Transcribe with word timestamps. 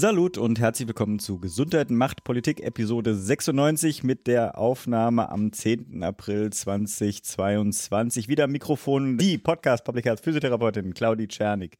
Salut 0.00 0.38
und 0.38 0.60
herzlich 0.60 0.86
willkommen 0.86 1.18
zu 1.18 1.40
Gesundheit 1.40 1.90
macht 1.90 2.22
Politik 2.22 2.60
Episode 2.60 3.16
96 3.16 4.04
mit 4.04 4.28
der 4.28 4.56
Aufnahme 4.56 5.28
am 5.28 5.52
10. 5.52 6.04
April 6.04 6.50
2022. 6.50 8.28
Wieder 8.28 8.44
am 8.44 8.52
Mikrofon 8.52 9.18
die 9.18 9.38
Podcast 9.38 9.82
Public 9.82 10.04
Health 10.04 10.20
Physiotherapeutin 10.20 10.94
Claudi 10.94 11.26
Czernik. 11.26 11.78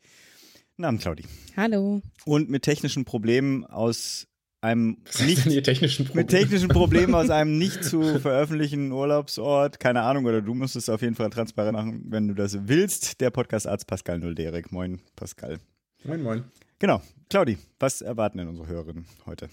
Namen 0.79 0.99
Claudi. 0.99 1.27
Hallo. 1.57 2.03
Und 2.25 2.51
mit 2.51 2.65
technischen 2.65 3.05
Problemen 3.05 3.65
aus 3.65 4.27
einem 4.63 4.97
nicht 5.25 5.45
technischen 5.63 6.07
Problem? 6.07 6.21
mit 6.21 6.31
technischen 6.31 6.71
Problemen 6.71 7.15
aus 7.15 7.31
einem 7.31 7.57
nicht 7.59 7.85
zu 7.85 8.19
veröffentlichen 8.19 8.91
Urlaubsort, 8.91 9.79
keine 9.79 10.03
Ahnung, 10.03 10.25
oder 10.25 10.43
du 10.43 10.55
musst 10.55 10.75
es 10.75 10.89
auf 10.89 11.03
jeden 11.03 11.15
Fall 11.15 11.31
transparent 11.31 11.75
machen, 11.75 12.03
wenn 12.09 12.27
du 12.27 12.35
das 12.35 12.67
willst. 12.67 13.21
Der 13.21 13.31
Podcast 13.31 13.69
Arzt 13.69 13.87
Pascal 13.87 14.19
Nulderek. 14.19 14.73
Moin, 14.73 15.03
Pascal. 15.15 15.61
Moin, 16.03 16.21
moin. 16.21 16.45
Genau. 16.81 17.03
Claudi, 17.29 17.59
was 17.81 18.03
erwarten 18.03 18.39
denn 18.39 18.49
unsere 18.49 18.69
Hörerinnen 18.69 19.05
heute? 19.27 19.49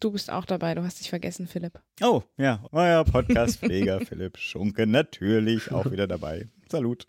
Du 0.00 0.10
bist 0.10 0.30
auch 0.30 0.44
dabei, 0.44 0.74
du 0.74 0.82
hast 0.82 0.98
dich 0.98 1.08
vergessen, 1.08 1.46
Philipp. 1.46 1.80
Oh, 2.02 2.22
ja, 2.36 2.64
euer 2.72 3.04
Podcast-Pfleger 3.04 4.00
Philipp 4.06 4.36
Schunke, 4.36 4.86
natürlich 4.86 5.70
auch 5.70 5.90
wieder 5.90 6.08
dabei. 6.08 6.48
Salut. 6.68 7.06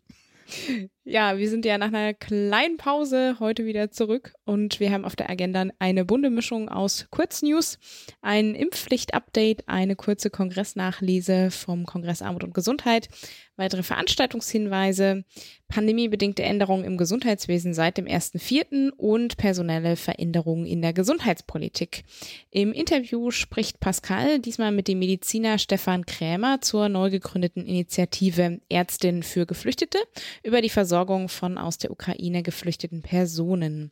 Ja, 1.03 1.37
wir 1.37 1.49
sind 1.49 1.65
ja 1.65 1.77
nach 1.79 1.87
einer 1.87 2.13
kleinen 2.13 2.77
Pause 2.77 3.37
heute 3.39 3.65
wieder 3.65 3.89
zurück 3.89 4.33
und 4.45 4.79
wir 4.79 4.91
haben 4.91 5.03
auf 5.03 5.15
der 5.15 5.29
Agenda 5.29 5.65
eine 5.79 6.05
bunte 6.05 6.29
Mischung 6.29 6.69
aus 6.69 7.07
Kurznews, 7.09 7.79
ein 8.21 8.53
Impfpflicht-Update, 8.53 9.67
eine 9.67 9.95
kurze 9.95 10.29
Kongressnachlese 10.29 11.49
vom 11.49 11.85
Kongress 11.85 12.21
Armut 12.21 12.43
und 12.43 12.53
Gesundheit, 12.53 13.09
weitere 13.57 13.83
Veranstaltungshinweise, 13.83 15.23
pandemiebedingte 15.67 16.43
Änderungen 16.43 16.85
im 16.85 16.97
Gesundheitswesen 16.97 17.73
seit 17.73 17.97
dem 17.97 18.05
1.4. 18.05 18.91
und 18.91 19.37
personelle 19.37 19.95
Veränderungen 19.95 20.65
in 20.65 20.81
der 20.81 20.93
Gesundheitspolitik. 20.93 22.03
Im 22.51 22.71
Interview 22.71 23.31
spricht 23.31 23.79
Pascal 23.79 24.39
diesmal 24.39 24.71
mit 24.71 24.87
dem 24.87 24.99
Mediziner 24.99 25.57
Stefan 25.57 26.05
Krämer 26.05 26.61
zur 26.61 26.89
neu 26.89 27.09
gegründeten 27.09 27.65
Initiative 27.65 28.59
Ärztin 28.69 29.23
für 29.23 29.45
Geflüchtete 29.45 29.97
über 30.43 30.61
die 30.61 30.69
Versorgung 30.69 31.29
von 31.29 31.57
aus 31.57 31.77
der 31.77 31.91
Ukraine 31.91 32.43
geflüchteten 32.43 33.01
Personen. 33.01 33.91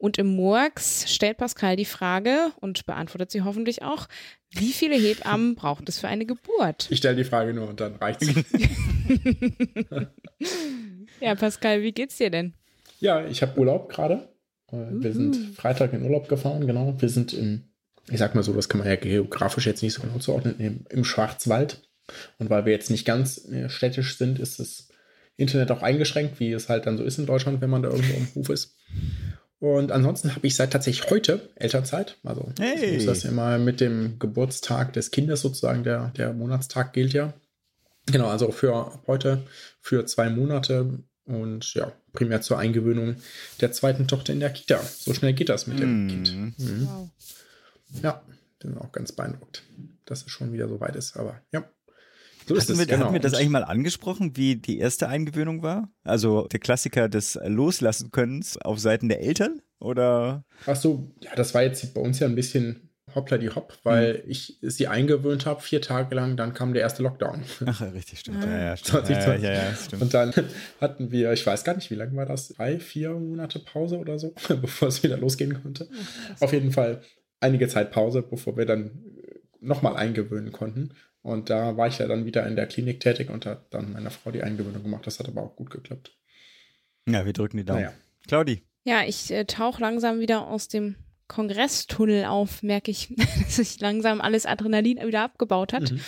Und 0.00 0.16
im 0.16 0.28
Murks 0.28 1.12
stellt 1.12 1.36
Pascal 1.36 1.76
die 1.76 1.84
Frage 1.84 2.52
und 2.58 2.86
beantwortet 2.86 3.30
sie 3.30 3.42
hoffentlich 3.42 3.82
auch, 3.82 4.08
wie 4.50 4.72
viele 4.72 4.96
Hebammen 4.96 5.54
braucht 5.56 5.90
es 5.90 5.98
für 5.98 6.08
eine 6.08 6.24
Geburt? 6.24 6.88
Ich 6.90 6.98
stelle 6.98 7.16
die 7.16 7.24
Frage 7.24 7.52
nur 7.52 7.68
und 7.68 7.80
dann 7.80 7.96
reicht's. 7.96 8.26
ja, 11.20 11.34
Pascal, 11.34 11.82
wie 11.82 11.92
geht's 11.92 12.16
dir 12.16 12.30
denn? 12.30 12.54
Ja, 12.98 13.26
ich 13.26 13.42
habe 13.42 13.58
Urlaub 13.60 13.90
gerade. 13.90 14.30
Wir 14.72 15.12
sind 15.12 15.36
Freitag 15.54 15.92
in 15.92 16.02
Urlaub 16.02 16.28
gefahren, 16.28 16.66
genau. 16.66 16.94
Wir 16.98 17.10
sind 17.10 17.34
im, 17.34 17.64
ich 18.08 18.18
sag 18.18 18.34
mal 18.34 18.42
so, 18.42 18.54
das 18.54 18.70
kann 18.70 18.78
man 18.78 18.88
ja 18.88 18.96
geografisch 18.96 19.66
jetzt 19.66 19.82
nicht 19.82 19.92
so 19.92 20.00
genau 20.00 20.18
zuordnen, 20.18 20.58
im, 20.60 20.86
im 20.88 21.04
Schwarzwald. 21.04 21.82
Und 22.38 22.48
weil 22.48 22.64
wir 22.64 22.72
jetzt 22.72 22.90
nicht 22.90 23.04
ganz 23.04 23.44
äh, 23.50 23.68
städtisch 23.68 24.16
sind, 24.16 24.38
ist 24.38 24.60
das 24.60 24.88
Internet 25.36 25.70
auch 25.72 25.82
eingeschränkt, 25.82 26.40
wie 26.40 26.52
es 26.52 26.70
halt 26.70 26.86
dann 26.86 26.96
so 26.96 27.04
ist 27.04 27.18
in 27.18 27.26
Deutschland, 27.26 27.60
wenn 27.60 27.70
man 27.70 27.82
da 27.82 27.90
irgendwo 27.90 28.16
am 28.16 28.34
Hof 28.34 28.48
ist. 28.48 28.78
Und 29.60 29.92
ansonsten 29.92 30.34
habe 30.34 30.46
ich 30.46 30.56
seit 30.56 30.72
tatsächlich 30.72 31.10
heute 31.10 31.50
Elternzeit. 31.54 32.16
Also 32.24 32.50
hey. 32.58 32.82
ich 32.82 32.94
muss 32.94 33.06
das 33.06 33.24
immer 33.24 33.58
mit 33.58 33.80
dem 33.80 34.18
Geburtstag 34.18 34.94
des 34.94 35.10
Kindes 35.10 35.42
sozusagen, 35.42 35.84
der, 35.84 36.08
der 36.16 36.32
Monatstag 36.32 36.94
gilt 36.94 37.12
ja. 37.12 37.34
Genau, 38.06 38.28
also 38.28 38.50
für 38.50 38.98
heute 39.06 39.42
für 39.80 40.06
zwei 40.06 40.30
Monate 40.30 40.98
und 41.26 41.74
ja, 41.74 41.92
primär 42.14 42.40
zur 42.40 42.58
Eingewöhnung 42.58 43.16
der 43.60 43.70
zweiten 43.72 44.08
Tochter 44.08 44.32
in 44.32 44.40
der 44.40 44.50
Kita. 44.50 44.80
So 44.82 45.12
schnell 45.12 45.34
geht 45.34 45.50
das 45.50 45.66
mit 45.66 45.78
dem 45.78 46.06
mm. 46.06 46.08
Kind. 46.08 46.58
Mhm. 46.58 46.88
Wow. 46.88 47.10
Ja, 48.02 48.22
bin 48.60 48.78
auch 48.78 48.92
ganz 48.92 49.12
beeindruckt, 49.12 49.62
dass 50.06 50.22
es 50.22 50.30
schon 50.30 50.52
wieder 50.54 50.68
so 50.68 50.80
weit 50.80 50.96
ist. 50.96 51.16
Aber 51.16 51.40
ja. 51.52 51.68
So 52.50 52.56
ist 52.56 52.64
hatten, 52.64 52.72
es, 52.72 52.78
wir, 52.80 52.86
genau. 52.86 53.04
hatten 53.04 53.12
wir 53.12 53.20
das 53.20 53.34
eigentlich 53.34 53.48
mal 53.50 53.62
angesprochen, 53.62 54.36
wie 54.36 54.56
die 54.56 54.78
erste 54.78 55.08
Eingewöhnung 55.08 55.62
war? 55.62 55.88
Also 56.02 56.48
der 56.48 56.58
Klassiker 56.58 57.08
des 57.08 57.38
Loslassen 57.44 58.10
Könnens 58.10 58.56
auf 58.58 58.80
Seiten 58.80 59.08
der 59.08 59.20
Eltern? 59.22 59.62
Oder? 59.78 60.44
Ach 60.66 60.74
so, 60.74 61.14
ja, 61.20 61.30
das 61.36 61.54
war 61.54 61.62
jetzt 61.62 61.94
bei 61.94 62.00
uns 62.00 62.18
ja 62.18 62.26
ein 62.26 62.34
bisschen 62.34 62.90
hoppla 63.14 63.38
die 63.38 63.50
hopp, 63.50 63.78
weil 63.84 64.22
mhm. 64.24 64.30
ich 64.30 64.58
sie 64.62 64.88
eingewöhnt 64.88 65.46
habe, 65.46 65.60
vier 65.60 65.80
Tage 65.80 66.14
lang, 66.14 66.36
dann 66.36 66.52
kam 66.54 66.72
der 66.72 66.82
erste 66.82 67.02
Lockdown. 67.04 67.44
Ach, 67.66 67.82
richtig, 67.94 68.20
stimmt. 68.20 68.44
Ja, 68.44 68.58
ja, 68.58 68.76
stimmt. 68.76 69.08
Ja, 69.08 69.34
ja, 69.36 69.52
ja, 69.52 69.74
stimmt. 69.74 70.02
Und 70.02 70.14
dann 70.14 70.32
hatten 70.80 71.12
wir, 71.12 71.32
ich 71.32 71.46
weiß 71.46 71.62
gar 71.62 71.74
nicht, 71.76 71.90
wie 71.90 71.96
lange 71.96 72.16
war 72.16 72.26
das? 72.26 72.48
Drei, 72.48 72.80
vier 72.80 73.10
Monate 73.10 73.60
Pause 73.60 73.98
oder 73.98 74.18
so, 74.18 74.34
bevor 74.60 74.88
es 74.88 75.02
wieder 75.02 75.16
losgehen 75.16 75.62
konnte. 75.62 75.88
Ach, 76.36 76.42
Auf 76.42 76.52
jeden 76.52 76.72
Fall 76.72 77.00
einige 77.38 77.68
Zeit 77.68 77.92
Pause, 77.92 78.22
bevor 78.22 78.56
wir 78.56 78.66
dann 78.66 78.90
nochmal 79.60 79.96
eingewöhnen 79.96 80.52
konnten. 80.52 80.94
Und 81.22 81.50
da 81.50 81.76
war 81.76 81.88
ich 81.88 81.98
ja 81.98 82.06
dann 82.06 82.24
wieder 82.24 82.46
in 82.46 82.56
der 82.56 82.66
Klinik 82.66 83.00
tätig 83.00 83.30
und 83.30 83.44
hat 83.46 83.72
dann 83.74 83.92
meiner 83.92 84.10
Frau 84.10 84.30
die 84.30 84.42
Eingewöhnung 84.42 84.82
gemacht. 84.82 85.06
Das 85.06 85.18
hat 85.18 85.28
aber 85.28 85.42
auch 85.42 85.56
gut 85.56 85.70
geklappt. 85.70 86.16
Ja, 87.06 87.26
wir 87.26 87.32
drücken 87.32 87.58
die 87.58 87.64
Daumen. 87.64 87.82
Naja. 87.82 87.92
Claudi. 88.26 88.62
Ja, 88.84 89.02
ich 89.04 89.30
äh, 89.30 89.44
tauche 89.44 89.80
langsam 89.80 90.20
wieder 90.20 90.46
aus 90.46 90.68
dem 90.68 90.96
Kongresstunnel 91.30 92.26
auf, 92.26 92.62
merke 92.62 92.90
ich, 92.90 93.14
dass 93.16 93.56
sich 93.56 93.80
langsam 93.80 94.20
alles 94.20 94.44
Adrenalin 94.44 94.98
wieder 95.06 95.22
abgebaut 95.22 95.72
hat. 95.72 95.92
Mhm. 95.92 96.00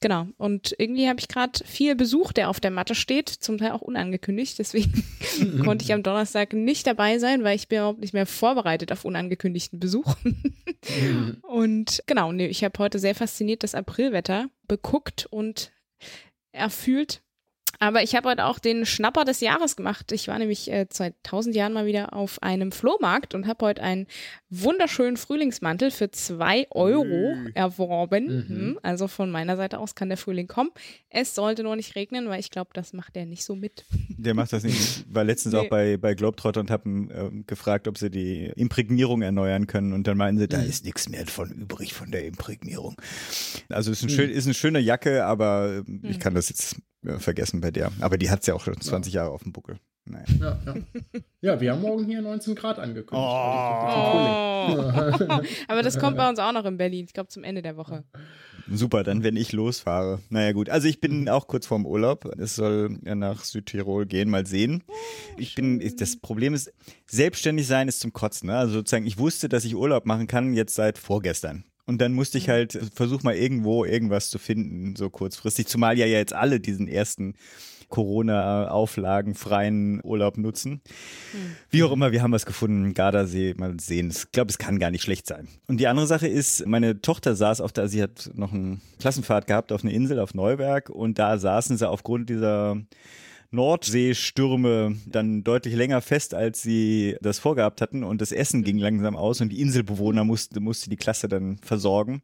Genau. 0.00 0.28
Und 0.36 0.76
irgendwie 0.78 1.08
habe 1.08 1.18
ich 1.18 1.26
gerade 1.26 1.58
viel 1.64 1.96
Besuch, 1.96 2.32
der 2.32 2.48
auf 2.48 2.60
der 2.60 2.70
Matte 2.70 2.94
steht, 2.94 3.28
zum 3.28 3.58
Teil 3.58 3.72
auch 3.72 3.80
unangekündigt. 3.80 4.56
Deswegen 4.58 5.04
konnte 5.64 5.84
ich 5.84 5.92
am 5.92 6.04
Donnerstag 6.04 6.52
nicht 6.52 6.86
dabei 6.86 7.18
sein, 7.18 7.42
weil 7.42 7.56
ich 7.56 7.66
bin 7.66 7.78
überhaupt 7.78 7.98
nicht 7.98 8.14
mehr 8.14 8.26
vorbereitet 8.26 8.92
auf 8.92 9.04
unangekündigten 9.04 9.80
Besuch. 9.80 10.14
Mhm. 10.22 11.38
und 11.42 12.02
genau, 12.06 12.30
nee, 12.30 12.46
ich 12.46 12.62
habe 12.62 12.78
heute 12.78 13.00
sehr 13.00 13.16
fasziniert 13.16 13.64
das 13.64 13.74
Aprilwetter 13.74 14.48
beguckt 14.68 15.26
und 15.30 15.72
erfühlt 16.52 17.22
aber 17.78 18.02
ich 18.02 18.16
habe 18.16 18.28
heute 18.28 18.44
auch 18.44 18.58
den 18.58 18.84
Schnapper 18.86 19.24
des 19.24 19.40
Jahres 19.40 19.76
gemacht. 19.76 20.10
Ich 20.12 20.26
war 20.28 20.38
nämlich 20.38 20.70
äh, 20.70 20.86
seit 20.92 21.14
tausend 21.22 21.54
Jahren 21.54 21.72
mal 21.72 21.86
wieder 21.86 22.12
auf 22.12 22.42
einem 22.42 22.72
Flohmarkt 22.72 23.34
und 23.34 23.46
habe 23.46 23.66
heute 23.66 23.82
einen 23.82 24.06
wunderschönen 24.50 25.16
Frühlingsmantel 25.16 25.90
für 25.90 26.10
zwei 26.10 26.66
Euro 26.70 27.34
mhm. 27.34 27.50
erworben. 27.54 28.24
Mhm. 28.26 28.48
Hm, 28.48 28.78
also 28.82 29.06
von 29.06 29.30
meiner 29.30 29.56
Seite 29.56 29.78
aus 29.78 29.94
kann 29.94 30.08
der 30.08 30.18
Frühling 30.18 30.48
kommen. 30.48 30.70
Es 31.08 31.34
sollte 31.34 31.62
nur 31.62 31.76
nicht 31.76 31.94
regnen, 31.94 32.28
weil 32.28 32.40
ich 32.40 32.50
glaube, 32.50 32.70
das 32.74 32.92
macht 32.92 33.14
der 33.14 33.26
nicht 33.26 33.44
so 33.44 33.54
mit. 33.54 33.84
Der 34.08 34.34
macht 34.34 34.52
das 34.52 34.64
nicht. 34.64 35.04
War 35.14 35.22
letztens 35.22 35.54
nee. 35.54 35.60
auch 35.60 35.68
bei, 35.68 35.96
bei 35.96 36.14
Globetrotter 36.14 36.60
und 36.60 36.70
haben 36.70 37.10
äh, 37.10 37.42
gefragt, 37.46 37.86
ob 37.86 37.96
sie 37.96 38.10
die 38.10 38.52
Imprägnierung 38.56 39.22
erneuern 39.22 39.68
können. 39.68 39.92
Und 39.92 40.06
dann 40.08 40.16
meinen 40.16 40.38
sie, 40.38 40.48
da 40.48 40.58
mhm. 40.58 40.68
ist 40.68 40.84
nichts 40.84 41.08
mehr 41.08 41.26
von 41.26 41.50
übrig 41.52 41.94
von 41.94 42.10
der 42.10 42.26
Imprägnierung. 42.26 43.00
Also 43.68 43.92
ist, 43.92 44.02
ein 44.02 44.06
mhm. 44.06 44.16
schön, 44.16 44.30
ist 44.30 44.46
eine 44.46 44.54
schöne 44.54 44.80
Jacke, 44.80 45.24
aber 45.24 45.84
ich 46.02 46.16
mhm. 46.16 46.18
kann 46.18 46.34
das 46.34 46.48
jetzt 46.48 46.76
äh, 47.04 47.18
vergessen 47.18 47.60
bei 47.60 47.70
der. 47.70 47.92
Aber 48.00 48.18
die 48.18 48.30
hat 48.30 48.40
es 48.40 48.46
ja 48.46 48.54
auch 48.54 48.60
schon 48.60 48.80
20 48.80 49.12
ja. 49.12 49.22
Jahre 49.22 49.32
auf 49.32 49.42
dem 49.42 49.52
Buckel. 49.52 49.78
Naja. 50.04 50.24
Ja, 50.40 50.58
ja. 50.64 50.74
ja, 51.42 51.60
wir 51.60 51.72
haben 51.72 51.82
morgen 51.82 52.06
hier 52.06 52.22
19 52.22 52.54
Grad 52.54 52.78
angekündigt. 52.78 53.12
Oh. 53.12 53.16
Aber 55.68 55.82
das 55.82 55.98
kommt 55.98 56.16
bei 56.16 56.28
uns 56.28 56.38
auch 56.38 56.52
noch 56.52 56.64
in 56.64 56.78
Berlin. 56.78 57.04
Ich 57.04 57.12
glaube 57.12 57.28
zum 57.28 57.44
Ende 57.44 57.62
der 57.62 57.76
Woche. 57.76 58.04
Super, 58.70 59.02
dann 59.02 59.22
wenn 59.22 59.36
ich 59.36 59.52
losfahre. 59.52 60.20
Naja 60.28 60.52
gut, 60.52 60.68
also 60.68 60.88
ich 60.88 61.00
bin 61.00 61.28
auch 61.28 61.46
kurz 61.46 61.66
vorm 61.66 61.86
Urlaub. 61.86 62.26
Es 62.38 62.56
soll 62.56 62.98
nach 63.02 63.44
Südtirol 63.44 64.06
gehen, 64.06 64.28
mal 64.28 64.46
sehen. 64.46 64.82
Ich 65.38 65.54
bin, 65.54 65.82
das 65.98 66.16
Problem 66.16 66.54
ist, 66.54 66.72
selbstständig 67.06 67.66
sein 67.66 67.88
ist 67.88 68.00
zum 68.00 68.12
Kotzen. 68.12 68.48
Ne? 68.48 68.56
Also 68.56 68.74
sozusagen, 68.74 69.06
ich 69.06 69.18
wusste, 69.18 69.48
dass 69.48 69.64
ich 69.64 69.74
Urlaub 69.74 70.04
machen 70.04 70.26
kann 70.26 70.52
jetzt 70.52 70.74
seit 70.74 70.98
vorgestern. 70.98 71.64
Und 71.88 72.02
dann 72.02 72.12
musste 72.12 72.36
ich 72.36 72.50
halt, 72.50 72.78
versuch 72.94 73.22
mal 73.22 73.34
irgendwo 73.34 73.82
irgendwas 73.82 74.28
zu 74.28 74.38
finden, 74.38 74.94
so 74.94 75.08
kurzfristig. 75.08 75.68
Zumal 75.68 75.96
ja 75.96 76.04
jetzt 76.04 76.34
alle 76.34 76.60
diesen 76.60 76.86
ersten 76.86 77.32
Corona-Auflagen 77.88 79.34
freien 79.34 80.04
Urlaub 80.04 80.36
nutzen. 80.36 80.82
Hm. 81.32 81.56
Wie 81.70 81.82
auch 81.82 81.90
immer, 81.90 82.12
wir 82.12 82.20
haben 82.20 82.32
was 82.32 82.44
gefunden. 82.44 82.92
Gardasee, 82.92 83.54
mal 83.56 83.80
sehen. 83.80 84.10
Ich 84.10 84.30
glaube, 84.32 84.50
es 84.50 84.58
kann 84.58 84.78
gar 84.78 84.90
nicht 84.90 85.00
schlecht 85.00 85.26
sein. 85.26 85.48
Und 85.66 85.80
die 85.80 85.86
andere 85.86 86.06
Sache 86.06 86.28
ist, 86.28 86.66
meine 86.66 87.00
Tochter 87.00 87.34
saß 87.34 87.62
auf 87.62 87.72
der, 87.72 87.88
sie 87.88 88.02
hat 88.02 88.32
noch 88.34 88.52
eine 88.52 88.80
Klassenfahrt 89.00 89.46
gehabt 89.46 89.72
auf 89.72 89.82
eine 89.82 89.94
Insel 89.94 90.20
auf 90.20 90.34
Neuberg 90.34 90.90
und 90.90 91.18
da 91.18 91.38
saßen 91.38 91.78
sie 91.78 91.88
aufgrund 91.88 92.28
dieser 92.28 92.76
Nordseestürme 93.50 94.96
dann 95.06 95.42
deutlich 95.42 95.74
länger 95.74 96.02
fest, 96.02 96.34
als 96.34 96.60
sie 96.60 97.16
das 97.22 97.38
vorgehabt 97.38 97.80
hatten 97.80 98.04
und 98.04 98.20
das 98.20 98.30
Essen 98.30 98.62
ging 98.62 98.78
langsam 98.78 99.16
aus 99.16 99.40
und 99.40 99.48
die 99.48 99.60
Inselbewohner 99.60 100.24
musste, 100.24 100.60
musste 100.60 100.90
die 100.90 100.96
Klasse 100.96 101.28
dann 101.28 101.58
versorgen. 101.58 102.20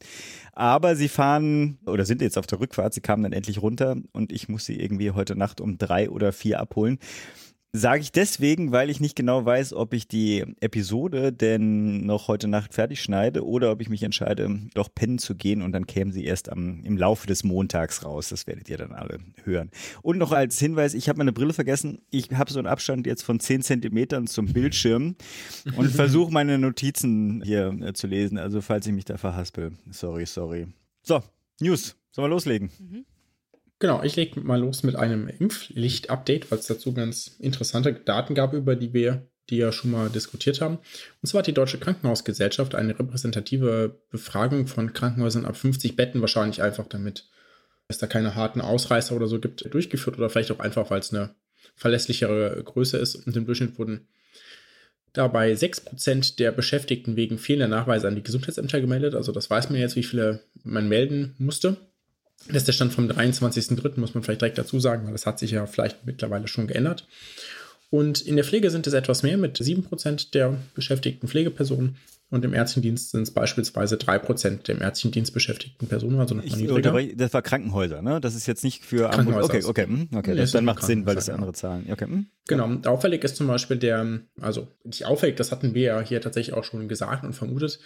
Aber 0.52 0.96
sie 0.96 1.08
fahren 1.08 1.78
oder 1.86 2.04
sind 2.04 2.20
jetzt 2.20 2.36
auf 2.36 2.46
der 2.46 2.60
Rückfahrt, 2.60 2.92
sie 2.92 3.00
kamen 3.00 3.22
dann 3.22 3.32
endlich 3.32 3.62
runter 3.62 3.96
und 4.12 4.32
ich 4.32 4.48
muss 4.48 4.66
sie 4.66 4.78
irgendwie 4.78 5.12
heute 5.12 5.34
Nacht 5.34 5.60
um 5.62 5.78
drei 5.78 6.10
oder 6.10 6.32
vier 6.32 6.60
abholen. 6.60 6.98
Sage 7.76 8.02
ich 8.02 8.12
deswegen, 8.12 8.70
weil 8.70 8.88
ich 8.88 9.00
nicht 9.00 9.16
genau 9.16 9.44
weiß, 9.44 9.72
ob 9.72 9.94
ich 9.94 10.06
die 10.06 10.44
Episode 10.60 11.32
denn 11.32 12.06
noch 12.06 12.28
heute 12.28 12.46
Nacht 12.46 12.72
fertig 12.72 13.02
schneide 13.02 13.44
oder 13.44 13.72
ob 13.72 13.80
ich 13.80 13.88
mich 13.88 14.04
entscheide, 14.04 14.60
doch 14.74 14.94
pennen 14.94 15.18
zu 15.18 15.34
gehen 15.34 15.60
und 15.60 15.72
dann 15.72 15.88
kämen 15.88 16.12
sie 16.12 16.24
erst 16.24 16.52
am, 16.52 16.84
im 16.84 16.96
Laufe 16.96 17.26
des 17.26 17.42
Montags 17.42 18.04
raus. 18.04 18.28
Das 18.28 18.46
werdet 18.46 18.68
ihr 18.68 18.78
dann 18.78 18.92
alle 18.92 19.18
hören. 19.42 19.72
Und 20.02 20.18
noch 20.18 20.30
als 20.30 20.56
Hinweis, 20.60 20.94
ich 20.94 21.08
habe 21.08 21.18
meine 21.18 21.32
Brille 21.32 21.52
vergessen. 21.52 21.98
Ich 22.10 22.30
habe 22.30 22.52
so 22.52 22.60
einen 22.60 22.68
Abstand 22.68 23.08
jetzt 23.08 23.24
von 23.24 23.40
10 23.40 23.62
Zentimetern 23.62 24.28
zum 24.28 24.52
Bildschirm 24.52 25.16
und 25.76 25.90
versuche 25.90 26.32
meine 26.32 26.60
Notizen 26.60 27.42
hier 27.44 27.76
äh, 27.82 27.92
zu 27.92 28.06
lesen. 28.06 28.38
Also 28.38 28.60
falls 28.60 28.86
ich 28.86 28.92
mich 28.92 29.04
da 29.04 29.16
verhaspel. 29.16 29.72
Sorry, 29.90 30.26
sorry. 30.26 30.68
So, 31.02 31.24
News. 31.60 31.96
Sollen 32.12 32.26
wir 32.26 32.34
loslegen? 32.34 32.70
Mhm. 32.78 33.04
Genau, 33.84 34.02
ich 34.02 34.16
lege 34.16 34.40
mal 34.40 34.58
los 34.58 34.82
mit 34.82 34.96
einem 34.96 35.28
Impflicht-Update, 35.28 36.50
weil 36.50 36.58
es 36.58 36.68
dazu 36.68 36.94
ganz 36.94 37.36
interessante 37.38 37.92
Daten 37.92 38.34
gab, 38.34 38.54
über 38.54 38.76
die 38.76 38.94
wir 38.94 39.28
die 39.50 39.58
ja 39.58 39.72
schon 39.72 39.90
mal 39.90 40.08
diskutiert 40.08 40.62
haben. 40.62 40.78
Und 41.20 41.28
zwar 41.28 41.40
hat 41.40 41.48
die 41.48 41.52
Deutsche 41.52 41.76
Krankenhausgesellschaft 41.76 42.74
eine 42.74 42.98
repräsentative 42.98 44.00
Befragung 44.08 44.68
von 44.68 44.94
Krankenhäusern 44.94 45.44
ab 45.44 45.58
50 45.58 45.96
Betten, 45.96 46.22
wahrscheinlich 46.22 46.62
einfach 46.62 46.86
damit 46.86 47.28
es 47.86 47.98
da 47.98 48.06
keine 48.06 48.34
harten 48.34 48.62
Ausreißer 48.62 49.14
oder 49.14 49.26
so 49.26 49.38
gibt, 49.38 49.70
durchgeführt 49.70 50.16
oder 50.16 50.30
vielleicht 50.30 50.52
auch 50.52 50.60
einfach, 50.60 50.90
weil 50.90 51.00
es 51.00 51.12
eine 51.12 51.34
verlässlichere 51.76 52.62
Größe 52.64 52.96
ist. 52.96 53.16
Und 53.16 53.36
im 53.36 53.44
Durchschnitt 53.44 53.78
wurden 53.78 54.08
dabei 55.12 55.52
6% 55.52 56.38
der 56.38 56.52
Beschäftigten 56.52 57.16
wegen 57.16 57.36
fehlender 57.36 57.68
Nachweise 57.68 58.08
an 58.08 58.16
die 58.16 58.22
Gesundheitsämter 58.22 58.80
gemeldet. 58.80 59.14
Also 59.14 59.30
das 59.30 59.50
weiß 59.50 59.68
man 59.68 59.78
jetzt, 59.78 59.96
wie 59.96 60.04
viele 60.04 60.40
man 60.62 60.88
melden 60.88 61.34
musste. 61.36 61.76
Das 62.48 62.58
ist 62.58 62.68
der 62.68 62.72
Stand 62.72 62.92
vom 62.92 63.08
23.03., 63.08 63.98
muss 63.98 64.14
man 64.14 64.22
vielleicht 64.22 64.40
direkt 64.40 64.58
dazu 64.58 64.80
sagen, 64.80 65.06
weil 65.06 65.12
das 65.12 65.26
hat 65.26 65.38
sich 65.38 65.52
ja 65.52 65.66
vielleicht 65.66 66.04
mittlerweile 66.04 66.48
schon 66.48 66.66
geändert. 66.66 67.06
Und 67.90 68.20
in 68.22 68.36
der 68.36 68.44
Pflege 68.44 68.70
sind 68.70 68.86
es 68.86 68.92
etwas 68.92 69.22
mehr 69.22 69.36
mit 69.36 69.58
7% 69.58 70.32
der 70.32 70.56
beschäftigten 70.74 71.28
Pflegepersonen. 71.28 71.96
Und 72.30 72.44
im 72.44 72.52
Ärztchendienst 72.52 73.12
sind 73.12 73.22
es 73.22 73.30
beispielsweise 73.30 73.94
3% 73.94 74.64
der 74.64 74.74
im 74.74 74.82
Ärztchendienst 74.82 75.32
beschäftigten 75.32 75.86
Personen, 75.86 76.18
also 76.18 76.34
noch 76.34 76.44
mal 76.44 76.56
niedriger. 76.56 77.14
Das 77.14 77.32
war 77.32 77.42
Krankenhäuser, 77.42 78.02
ne? 78.02 78.20
Das 78.20 78.34
ist 78.34 78.46
jetzt 78.46 78.64
nicht 78.64 78.84
für 78.84 79.10
Krankenhäuser. 79.10 79.44
Okay, 79.44 79.62
okay, 79.64 79.84
hm, 79.86 80.08
okay. 80.12 80.34
Das 80.34 80.50
dann 80.50 80.64
macht 80.64 80.82
Sinn, 80.82 81.06
weil 81.06 81.14
das 81.14 81.28
andere 81.28 81.52
Zahlen. 81.52 81.86
Okay. 81.92 82.06
Hm. 82.06 82.26
Genau. 82.48 82.68
Auffällig 82.86 83.22
ist 83.22 83.36
zum 83.36 83.46
Beispiel 83.46 83.76
der, 83.76 84.20
also 84.40 84.66
nicht 84.82 85.04
auffällig, 85.04 85.36
das 85.36 85.52
hatten 85.52 85.74
wir 85.74 85.82
ja 85.82 86.00
hier 86.00 86.20
tatsächlich 86.20 86.56
auch 86.56 86.64
schon 86.64 86.88
gesagt 86.88 87.22
und 87.22 87.34
vermutet, 87.34 87.78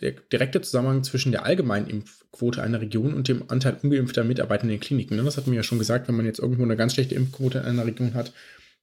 der 0.00 0.12
direkte 0.12 0.60
Zusammenhang 0.60 1.02
zwischen 1.02 1.32
der 1.32 1.44
allgemeinen 1.44 1.88
Impfquote 1.88 2.62
einer 2.62 2.80
Region 2.80 3.14
und 3.14 3.28
dem 3.28 3.44
Anteil 3.48 3.78
ungeimpfter 3.82 4.24
Mitarbeiter 4.24 4.64
in 4.64 4.70
den 4.70 4.80
Kliniken. 4.80 5.16
Ne? 5.16 5.24
Das 5.24 5.36
hatten 5.36 5.50
wir 5.50 5.56
ja 5.56 5.62
schon 5.62 5.78
gesagt, 5.78 6.08
wenn 6.08 6.16
man 6.16 6.26
jetzt 6.26 6.38
irgendwo 6.38 6.62
eine 6.62 6.76
ganz 6.76 6.94
schlechte 6.94 7.14
Impfquote 7.14 7.58
in 7.58 7.64
einer 7.64 7.86
Region 7.86 8.14
hat, 8.14 8.32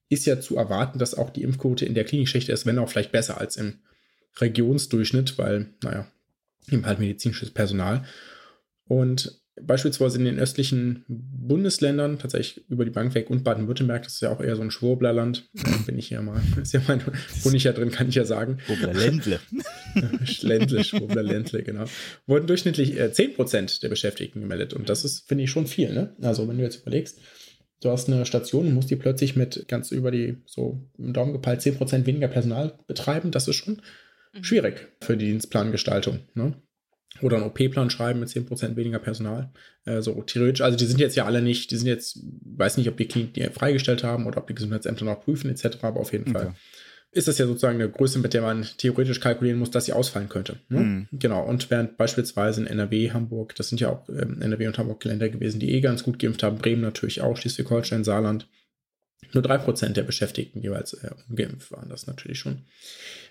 ist 0.08 0.26
ja 0.26 0.40
zu 0.40 0.56
erwarten, 0.56 0.98
dass 0.98 1.14
auch 1.14 1.30
die 1.30 1.42
Impfquote 1.42 1.84
in 1.84 1.94
der 1.94 2.04
Klinik 2.04 2.28
schlechter 2.28 2.52
ist, 2.52 2.66
wenn 2.66 2.78
auch 2.78 2.88
vielleicht 2.88 3.12
besser 3.12 3.40
als 3.40 3.56
im 3.56 3.78
Regionsdurchschnitt, 4.38 5.38
weil, 5.38 5.70
naja, 5.82 6.06
eben 6.70 6.86
halt 6.86 6.98
medizinisches 6.98 7.50
Personal. 7.50 8.04
Und 8.84 9.40
beispielsweise 9.62 10.18
in 10.18 10.24
den 10.24 10.38
östlichen 10.38 11.04
Bundesländern, 11.08 12.18
tatsächlich 12.18 12.68
über 12.68 12.84
die 12.84 12.90
Bank 12.90 13.14
weg 13.14 13.30
und 13.30 13.44
Baden-Württemberg, 13.44 14.02
das 14.02 14.14
ist 14.14 14.20
ja 14.20 14.30
auch 14.30 14.40
eher 14.40 14.56
so 14.56 14.62
ein 14.62 14.70
Schwurblerland, 14.70 15.48
bin 15.86 15.98
ich 15.98 16.10
ja 16.10 16.22
mal, 16.22 16.40
ist 16.62 16.74
ja 16.74 16.80
mein, 16.86 17.00
wohne 17.42 17.56
ich 17.56 17.64
ja 17.64 17.72
drin, 17.72 17.90
kann 17.90 18.08
ich 18.08 18.14
ja 18.14 18.24
sagen. 18.24 18.58
Schwurbler-Ländle. 18.66 19.40
Ländle, 20.42 20.84
Schwurbler-Ländle, 20.84 21.62
genau. 21.62 21.84
Wurden 22.26 22.46
durchschnittlich 22.46 22.98
äh, 22.98 23.10
10% 23.12 23.80
der 23.80 23.88
Beschäftigten 23.88 24.40
gemeldet 24.40 24.74
und 24.74 24.88
das 24.88 25.04
ist, 25.04 25.26
finde 25.26 25.44
ich, 25.44 25.50
schon 25.50 25.66
viel, 25.66 25.92
ne? 25.92 26.14
Also 26.20 26.46
wenn 26.48 26.58
du 26.58 26.62
jetzt 26.62 26.82
überlegst, 26.82 27.20
du 27.80 27.90
hast 27.90 28.08
eine 28.08 28.26
Station 28.26 28.66
und 28.66 28.74
musst 28.74 28.90
die 28.90 28.96
plötzlich 28.96 29.36
mit 29.36 29.66
ganz 29.68 29.90
über 29.90 30.10
die, 30.10 30.38
so 30.46 30.86
im 30.98 31.12
Daumen 31.12 31.32
gepeilt, 31.32 31.60
10% 31.60 32.06
weniger 32.06 32.28
Personal 32.28 32.78
betreiben, 32.86 33.30
das 33.30 33.48
ist 33.48 33.56
schon 33.56 33.80
mhm. 34.34 34.44
schwierig 34.44 34.88
für 35.00 35.16
die 35.16 35.26
Dienstplangestaltung, 35.26 36.20
ne? 36.34 36.54
Oder 37.22 37.36
einen 37.36 37.46
OP-Plan 37.46 37.90
schreiben 37.90 38.20
mit 38.20 38.28
10% 38.28 38.76
weniger 38.76 38.98
Personal. 38.98 39.50
Äh, 39.84 40.02
so 40.02 40.20
theoretisch, 40.22 40.60
also 40.60 40.76
die 40.76 40.86
sind 40.86 41.00
jetzt 41.00 41.16
ja 41.16 41.24
alle 41.24 41.42
nicht, 41.42 41.70
die 41.70 41.76
sind 41.76 41.86
jetzt, 41.86 42.20
weiß 42.44 42.76
nicht, 42.76 42.88
ob 42.88 42.96
die 42.96 43.06
Kliniken 43.06 43.34
die 43.34 43.50
freigestellt 43.50 44.04
haben 44.04 44.26
oder 44.26 44.38
ob 44.38 44.46
die 44.46 44.54
Gesundheitsämter 44.54 45.04
noch 45.04 45.22
prüfen 45.22 45.50
etc., 45.50 45.78
aber 45.82 46.00
auf 46.00 46.12
jeden 46.12 46.30
okay. 46.30 46.44
Fall 46.44 46.54
ist 47.16 47.28
das 47.28 47.38
ja 47.38 47.46
sozusagen 47.46 47.80
eine 47.80 47.90
Größe, 47.90 48.18
mit 48.18 48.34
der 48.34 48.42
man 48.42 48.66
theoretisch 48.76 49.20
kalkulieren 49.20 49.58
muss, 49.58 49.70
dass 49.70 49.86
sie 49.86 49.94
ausfallen 49.94 50.28
könnte. 50.28 50.58
Ne? 50.68 50.80
Mhm. 50.80 51.08
Genau, 51.12 51.44
und 51.44 51.70
während 51.70 51.96
beispielsweise 51.96 52.60
in 52.60 52.66
NRW, 52.66 53.10
Hamburg, 53.12 53.54
das 53.54 53.70
sind 53.70 53.80
ja 53.80 53.88
auch 53.88 54.08
ähm, 54.10 54.42
NRW 54.42 54.66
und 54.66 54.76
Hamburg 54.76 55.02
Länder 55.04 55.30
gewesen, 55.30 55.58
die 55.58 55.72
eh 55.72 55.80
ganz 55.80 56.02
gut 56.02 56.18
geimpft 56.18 56.42
haben, 56.42 56.58
Bremen 56.58 56.82
natürlich 56.82 57.22
auch, 57.22 57.36
Schleswig-Holstein, 57.38 58.04
Saarland, 58.04 58.48
nur 59.32 59.42
3% 59.42 59.94
der 59.94 60.02
Beschäftigten 60.02 60.60
jeweils 60.60 60.92
äh, 60.92 61.10
ungeimpft 61.30 61.72
waren. 61.72 61.88
Das 61.88 62.06
natürlich 62.06 62.38
schon 62.38 62.64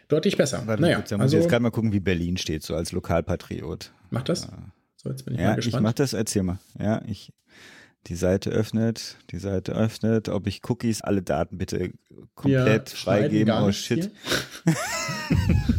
deutlich 0.07 0.37
besser. 0.37 0.63
Warte, 0.65 0.81
naja, 0.81 1.01
dann 1.07 1.21
also, 1.21 1.37
jetzt 1.37 1.49
gerade 1.49 1.63
mal 1.63 1.71
gucken, 1.71 1.93
wie 1.93 1.99
Berlin 1.99 2.37
steht, 2.37 2.63
so 2.63 2.75
als 2.75 2.91
Lokalpatriot. 2.91 3.91
Macht 4.09 4.29
das? 4.29 4.47
So, 4.95 5.09
jetzt 5.09 5.25
bin 5.25 5.35
ich 5.35 5.39
ja, 5.39 5.49
mal 5.49 5.55
gespannt. 5.55 5.75
ich 5.75 5.83
mach 5.83 5.93
das, 5.93 6.13
erzähl 6.13 6.43
mal. 6.43 6.59
Ja, 6.79 7.01
ich, 7.07 7.31
die 8.07 8.15
Seite 8.15 8.49
öffnet, 8.51 9.17
die 9.31 9.39
Seite 9.39 9.73
öffnet, 9.73 10.29
ob 10.29 10.47
ich 10.47 10.61
Cookies, 10.69 11.01
alle 11.01 11.21
Daten 11.21 11.57
bitte 11.57 11.91
komplett 12.35 12.91
ja, 12.91 12.97
freigeben. 12.97 13.53
Oh 13.53 13.71
shit. 13.71 14.11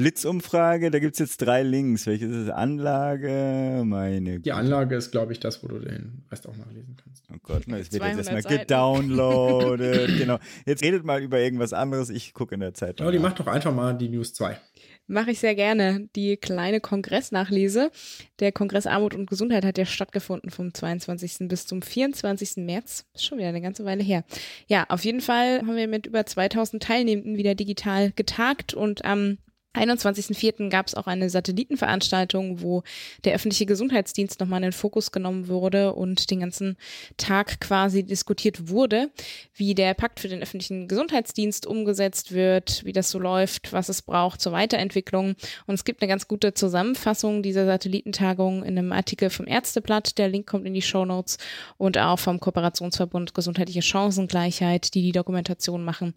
Blitzumfrage, 0.00 0.90
da 0.90 0.98
gibt 0.98 1.12
es 1.12 1.18
jetzt 1.18 1.42
drei 1.42 1.62
Links. 1.62 2.06
Welches 2.06 2.34
ist 2.34 2.48
Anlage? 2.48 3.82
Meine 3.84 4.40
Die 4.40 4.52
Anlage 4.52 4.96
ist, 4.96 5.10
glaube 5.10 5.32
ich, 5.32 5.40
das, 5.40 5.62
wo 5.62 5.68
du 5.68 5.78
den 5.78 6.24
Rest 6.30 6.48
auch 6.48 6.56
nachlesen 6.56 6.96
kannst. 7.02 7.24
Oh 7.30 7.36
Gott, 7.42 7.64
na, 7.66 7.78
es 7.78 7.92
wird 7.92 8.02
jetzt 8.02 8.16
erstmal 8.16 8.42
gedownloadet. 8.42 10.18
genau. 10.18 10.38
Jetzt 10.64 10.82
redet 10.82 11.04
mal 11.04 11.22
über 11.22 11.38
irgendwas 11.38 11.74
anderes. 11.74 12.08
Ich 12.08 12.32
gucke 12.32 12.54
in 12.54 12.60
der 12.60 12.72
Zeit. 12.72 12.98
Ja, 12.98 13.10
die 13.10 13.18
macht 13.18 13.40
doch 13.40 13.46
einfach 13.46 13.74
mal 13.74 13.92
die 13.92 14.08
News 14.08 14.32
2. 14.32 14.58
Mache 15.06 15.32
ich 15.32 15.40
sehr 15.40 15.54
gerne. 15.54 16.08
Die 16.16 16.38
kleine 16.38 16.80
Kongressnachlese. 16.80 17.90
Der 18.38 18.52
Kongress 18.52 18.86
Armut 18.86 19.14
und 19.14 19.28
Gesundheit 19.28 19.66
hat 19.66 19.76
ja 19.76 19.84
stattgefunden 19.84 20.50
vom 20.50 20.72
22. 20.72 21.48
bis 21.48 21.66
zum 21.66 21.82
24. 21.82 22.64
März. 22.64 23.04
Ist 23.12 23.26
schon 23.26 23.36
wieder 23.36 23.48
eine 23.48 23.60
ganze 23.60 23.84
Weile 23.84 24.02
her. 24.02 24.24
Ja, 24.66 24.86
auf 24.88 25.04
jeden 25.04 25.20
Fall 25.20 25.58
haben 25.58 25.76
wir 25.76 25.88
mit 25.88 26.06
über 26.06 26.24
2000 26.24 26.82
Teilnehmenden 26.82 27.36
wieder 27.36 27.54
digital 27.54 28.12
getagt 28.12 28.72
und 28.72 29.04
am 29.04 29.36
21.04. 29.72 30.68
gab 30.68 30.88
es 30.88 30.96
auch 30.96 31.06
eine 31.06 31.30
Satellitenveranstaltung, 31.30 32.60
wo 32.60 32.82
der 33.24 33.34
öffentliche 33.34 33.66
Gesundheitsdienst 33.66 34.40
nochmal 34.40 34.58
in 34.58 34.64
den 34.64 34.72
Fokus 34.72 35.12
genommen 35.12 35.46
wurde 35.46 35.94
und 35.94 36.28
den 36.32 36.40
ganzen 36.40 36.76
Tag 37.16 37.60
quasi 37.60 38.02
diskutiert 38.02 38.68
wurde, 38.68 39.10
wie 39.54 39.76
der 39.76 39.94
Pakt 39.94 40.18
für 40.18 40.26
den 40.26 40.42
öffentlichen 40.42 40.88
Gesundheitsdienst 40.88 41.66
umgesetzt 41.66 42.32
wird, 42.32 42.84
wie 42.84 42.92
das 42.92 43.10
so 43.12 43.20
läuft, 43.20 43.72
was 43.72 43.88
es 43.88 44.02
braucht 44.02 44.40
zur 44.40 44.50
Weiterentwicklung. 44.50 45.36
Und 45.66 45.74
es 45.74 45.84
gibt 45.84 46.02
eine 46.02 46.08
ganz 46.08 46.26
gute 46.26 46.52
Zusammenfassung 46.52 47.40
dieser 47.40 47.64
Satellitentagung 47.64 48.64
in 48.64 48.76
einem 48.76 48.90
Artikel 48.90 49.30
vom 49.30 49.46
Ärzteblatt. 49.46 50.18
Der 50.18 50.28
Link 50.28 50.48
kommt 50.48 50.66
in 50.66 50.74
die 50.74 50.82
Show 50.82 51.04
Notes 51.04 51.38
und 51.78 51.96
auch 51.96 52.18
vom 52.18 52.40
Kooperationsverbund 52.40 53.34
Gesundheitliche 53.34 53.82
Chancengleichheit, 53.82 54.94
die 54.94 55.02
die 55.02 55.12
Dokumentation 55.12 55.84
machen. 55.84 56.14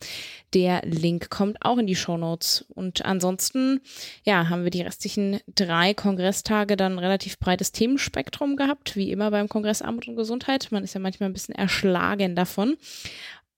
Der 0.56 0.82
Link 0.86 1.30
kommt 1.30 1.58
auch 1.62 1.78
in 1.78 1.86
die 1.86 1.96
Show 1.96 2.18
Notes. 2.18 2.66
Und 2.74 3.06
ansonsten 3.06 3.43
ansonsten, 3.44 3.82
ja, 4.24 4.50
haben 4.50 4.64
wir 4.64 4.72
die 4.72 4.82
restlichen 4.82 5.40
drei 5.54 5.94
Kongresstage 5.94 6.76
dann 6.76 7.00
relativ 7.00 7.40
breites 7.40 7.72
Themenspektrum 7.72 8.56
gehabt, 8.56 8.96
wie 8.96 9.12
immer 9.12 9.32
beim 9.32 9.50
Kongress 9.50 9.82
Armut 9.82 10.08
und 10.08 10.16
Gesundheit. 10.16 10.70
Man 10.72 10.84
ist 10.84 10.94
ja 10.94 11.00
manchmal 11.00 11.30
ein 11.30 11.34
bisschen 11.34 11.56
erschlagen 11.56 12.36
davon. 12.36 12.78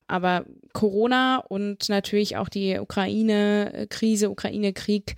Aber 0.08 0.46
Corona 0.74 1.38
und 1.38 1.89
natürlich 1.89 2.38
auch 2.38 2.50
die 2.50 2.80
Ukraine-Krise, 2.80 4.30
Ukraine-Krieg 4.30 5.15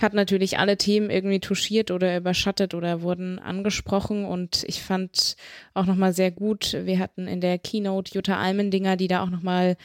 hat 0.00 0.14
natürlich 0.14 0.58
alle 0.58 0.76
Themen 0.76 1.10
irgendwie 1.10 1.40
touchiert 1.40 1.90
oder 1.90 2.16
überschattet 2.16 2.74
oder 2.74 3.02
wurden 3.02 3.38
angesprochen 3.38 4.24
und 4.24 4.62
ich 4.68 4.80
fand 4.80 5.34
auch 5.74 5.86
nochmal 5.86 6.12
sehr 6.12 6.30
gut, 6.30 6.76
wir 6.84 7.00
hatten 7.00 7.26
in 7.26 7.40
der 7.40 7.58
Keynote 7.58 8.14
Jutta 8.14 8.36
Almendinger, 8.36 8.96
die 8.96 9.08
da 9.08 9.24
auch 9.24 9.30
nochmal 9.30 9.76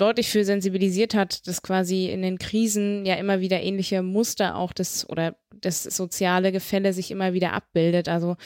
deutlich 0.00 0.28
für 0.30 0.44
sensibilisiert 0.44 1.14
hat, 1.14 1.46
dass 1.46 1.62
quasi 1.62 2.06
in 2.06 2.22
den 2.22 2.38
Krisen 2.38 3.04
ja 3.04 3.16
immer 3.16 3.40
wieder 3.40 3.60
ähnliche 3.60 4.02
Muster 4.02 4.56
auch 4.56 4.72
das 4.72 5.08
oder 5.08 5.36
das 5.60 5.82
soziale 5.82 6.52
Gefälle 6.52 6.92
sich 6.92 7.10
immer 7.10 7.32
wieder 7.32 7.52
abbildet. 7.52 8.08
Also 8.08 8.36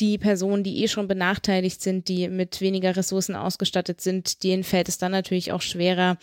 die 0.00 0.18
Personen, 0.18 0.64
die 0.64 0.82
eh 0.82 0.88
schon 0.88 1.08
benachteiligt 1.08 1.80
sind, 1.82 2.08
die 2.08 2.28
mit 2.28 2.60
weniger 2.60 2.96
Ressourcen 2.96 3.36
ausgestattet 3.36 4.00
sind, 4.00 4.42
denen 4.42 4.64
fällt 4.64 4.88
es 4.88 4.98
dann 4.98 5.12
natürlich 5.12 5.52
auch 5.52 5.62
schwerer, 5.62 6.18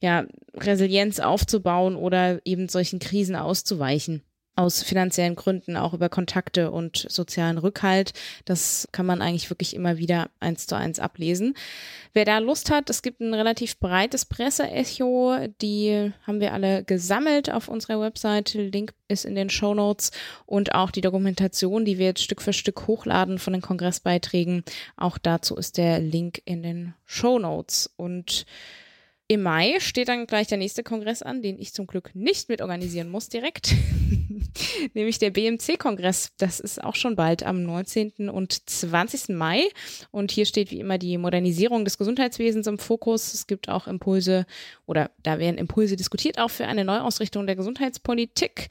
ja, 0.00 0.26
Resilienz 0.54 1.20
aufzubauen 1.20 1.96
oder 1.96 2.40
eben 2.44 2.68
solchen 2.68 2.98
Krisen 2.98 3.36
auszuweichen. 3.36 4.22
Aus 4.54 4.82
finanziellen 4.82 5.34
Gründen, 5.34 5.76
auch 5.76 5.94
über 5.94 6.08
Kontakte 6.08 6.70
und 6.70 7.06
sozialen 7.08 7.56
Rückhalt. 7.56 8.12
Das 8.44 8.86
kann 8.92 9.06
man 9.06 9.22
eigentlich 9.22 9.48
wirklich 9.48 9.74
immer 9.74 9.96
wieder 9.96 10.28
eins 10.40 10.66
zu 10.66 10.76
eins 10.76 10.98
ablesen. 10.98 11.54
Wer 12.12 12.26
da 12.26 12.38
Lust 12.38 12.70
hat, 12.70 12.90
es 12.90 13.00
gibt 13.00 13.20
ein 13.20 13.32
relativ 13.32 13.78
breites 13.78 14.26
Presseecho, 14.26 15.48
die 15.62 16.12
haben 16.26 16.40
wir 16.40 16.52
alle 16.52 16.84
gesammelt 16.84 17.50
auf 17.50 17.68
unserer 17.68 18.00
Website. 18.00 18.52
Link 18.52 18.92
ist 19.08 19.24
in 19.24 19.34
den 19.34 19.48
Show 19.48 19.72
Notes 19.72 20.10
und 20.44 20.74
auch 20.74 20.90
die 20.90 21.00
Dokumentation, 21.00 21.86
die 21.86 21.98
wir 21.98 22.06
jetzt 22.06 22.22
Stück 22.22 22.42
für 22.42 22.52
Stück 22.52 22.86
hochladen 22.86 23.38
von 23.38 23.54
den 23.54 23.62
Kongressbeiträgen. 23.62 24.64
Auch 24.96 25.16
dazu 25.16 25.56
ist 25.56 25.78
der 25.78 25.98
Link 25.98 26.42
in 26.44 26.62
den 26.62 26.94
Show 27.06 27.38
Notes 27.38 27.90
und 27.96 28.44
im 29.32 29.42
Mai 29.42 29.80
steht 29.80 30.08
dann 30.08 30.26
gleich 30.26 30.48
der 30.48 30.58
nächste 30.58 30.82
Kongress 30.82 31.22
an, 31.22 31.40
den 31.40 31.58
ich 31.58 31.72
zum 31.72 31.86
Glück 31.86 32.14
nicht 32.14 32.50
mit 32.50 32.60
organisieren 32.60 33.08
muss 33.08 33.30
direkt, 33.30 33.74
nämlich 34.94 35.18
der 35.18 35.30
BMC-Kongress. 35.30 36.32
Das 36.36 36.60
ist 36.60 36.84
auch 36.84 36.94
schon 36.94 37.16
bald 37.16 37.42
am 37.42 37.62
19. 37.62 38.28
und 38.28 38.68
20. 38.68 39.30
Mai. 39.30 39.62
Und 40.10 40.32
hier 40.32 40.44
steht 40.44 40.70
wie 40.70 40.80
immer 40.80 40.98
die 40.98 41.16
Modernisierung 41.16 41.86
des 41.86 41.96
Gesundheitswesens 41.96 42.66
im 42.66 42.78
Fokus. 42.78 43.32
Es 43.32 43.46
gibt 43.46 43.70
auch 43.70 43.86
Impulse 43.86 44.44
oder 44.84 45.10
da 45.22 45.38
werden 45.38 45.56
Impulse 45.56 45.96
diskutiert, 45.96 46.38
auch 46.38 46.50
für 46.50 46.66
eine 46.66 46.84
Neuausrichtung 46.84 47.46
der 47.46 47.56
Gesundheitspolitik. 47.56 48.68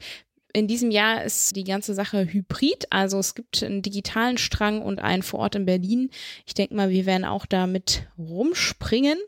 In 0.52 0.68
diesem 0.68 0.92
Jahr 0.92 1.24
ist 1.24 1.56
die 1.56 1.64
ganze 1.64 1.94
Sache 1.94 2.26
hybrid, 2.30 2.86
also 2.90 3.18
es 3.18 3.34
gibt 3.34 3.62
einen 3.64 3.82
digitalen 3.82 4.38
Strang 4.38 4.82
und 4.82 5.00
einen 5.00 5.22
vor 5.22 5.40
Ort 5.40 5.56
in 5.56 5.64
Berlin. 5.64 6.10
Ich 6.46 6.54
denke 6.54 6.74
mal, 6.74 6.90
wir 6.90 7.06
werden 7.06 7.24
auch 7.24 7.46
da 7.46 7.66
mit 7.66 8.06
rumspringen. 8.18 9.18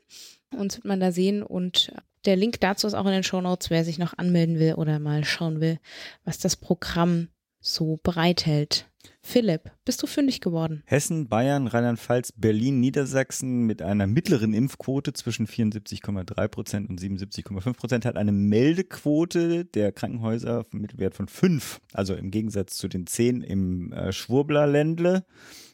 Uns 0.53 0.77
wird 0.77 0.85
man 0.85 1.01
da 1.01 1.13
sehen 1.13 1.43
und 1.43 1.93
der 2.25 2.37
Link 2.37 2.61
dazu 2.61 2.87
ist 2.87 2.95
auch 2.95 3.07
in 3.07 3.13
den 3.13 3.23
Show 3.23 3.41
Notes, 3.41 3.71
wer 3.71 3.85
sich 3.85 3.99
noch 3.99 4.17
anmelden 4.17 4.59
will 4.59 4.75
oder 4.75 4.99
mal 4.99 5.25
schauen 5.25 5.61
will, 5.61 5.79
was 6.25 6.39
das 6.39 6.57
Programm 6.57 7.29
so 7.61 7.99
bereithält. 8.03 8.89
Philipp, 9.23 9.71
bist 9.85 10.03
du 10.03 10.07
fündig 10.07 10.41
geworden? 10.41 10.83
Hessen, 10.87 11.29
Bayern, 11.29 11.67
Rheinland-Pfalz, 11.67 12.33
Berlin, 12.37 12.81
Niedersachsen 12.81 13.65
mit 13.65 13.81
einer 13.83 14.07
mittleren 14.07 14.53
Impfquote 14.53 15.13
zwischen 15.13 15.47
74,3 15.47 16.49
Prozent 16.49 16.91
und 16.91 17.01
77,5 17.01 17.73
Prozent 17.75 18.05
hat 18.05 18.17
eine 18.17 18.33
Meldequote 18.33 19.65
der 19.65 19.93
Krankenhäuser 19.93 20.65
vom 20.65 20.81
Mittelwert 20.81 21.15
von 21.15 21.29
5, 21.29 21.81
also 21.93 22.15
im 22.15 22.31
Gegensatz 22.31 22.77
zu 22.77 22.89
den 22.89 23.07
10 23.07 23.43
im 23.43 23.93
äh, 23.93 24.13
Schwurbler-Ländle 24.13 25.25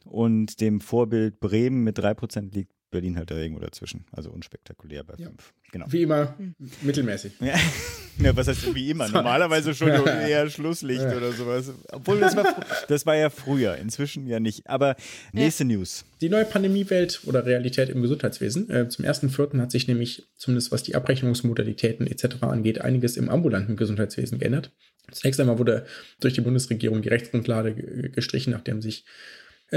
und 0.05 0.61
dem 0.61 0.81
Vorbild 0.81 1.41
Bremen 1.41 1.83
mit 1.83 1.99
3 1.99 2.15
Prozent 2.15 2.55
liegt 2.55 2.73
Berlin 2.91 3.17
halt 3.17 3.31
irgendwo 3.31 3.61
dazwischen. 3.61 4.05
Also 4.13 4.31
unspektakulär 4.31 5.05
bei 5.05 5.17
5. 5.17 5.27
Ja. 5.29 5.35
Genau. 5.73 5.87
Wie 5.89 6.03
immer 6.03 6.37
hm. 6.37 6.55
mittelmäßig. 6.83 7.33
Ja. 7.41 7.55
ja, 8.19 8.37
was 8.37 8.49
heißt 8.49 8.75
wie 8.75 8.91
immer? 8.91 9.09
Normalerweise 9.13 9.75
schon 9.75 9.89
eher 9.89 10.51
Schlusslicht 10.51 11.03
ja. 11.03 11.17
oder 11.17 11.33
sowas. 11.33 11.73
Obwohl 11.93 12.19
das 12.21 12.37
war, 12.37 12.57
das 12.89 13.07
war 13.07 13.17
ja 13.17 13.31
früher, 13.31 13.77
inzwischen 13.77 14.27
ja 14.27 14.41
nicht. 14.41 14.69
Aber 14.69 14.97
nächste 15.33 15.65
News. 15.65 16.05
Die 16.21 16.29
neue 16.29 16.45
Pandemiewelt 16.45 17.21
oder 17.27 17.47
Realität 17.47 17.89
im 17.89 18.03
Gesundheitswesen. 18.03 18.69
Äh, 18.71 18.89
zum 18.89 19.05
1.4. 19.05 19.61
hat 19.61 19.71
sich 19.71 19.87
nämlich, 19.87 20.29
zumindest 20.37 20.73
was 20.73 20.83
die 20.83 20.95
Abrechnungsmodalitäten 20.95 22.07
etc. 22.07 22.43
angeht, 22.43 22.81
einiges 22.81 23.17
im 23.17 23.29
ambulanten 23.29 23.77
Gesundheitswesen 23.77 24.39
geändert. 24.39 24.73
Zunächst 25.13 25.41
einmal 25.41 25.59
wurde 25.59 25.87
durch 26.21 26.35
die 26.35 26.41
Bundesregierung 26.41 27.03
die 27.03 27.09
Rechtsgrundlage 27.09 28.11
gestrichen, 28.11 28.53
nachdem 28.53 28.81
sich 28.81 29.05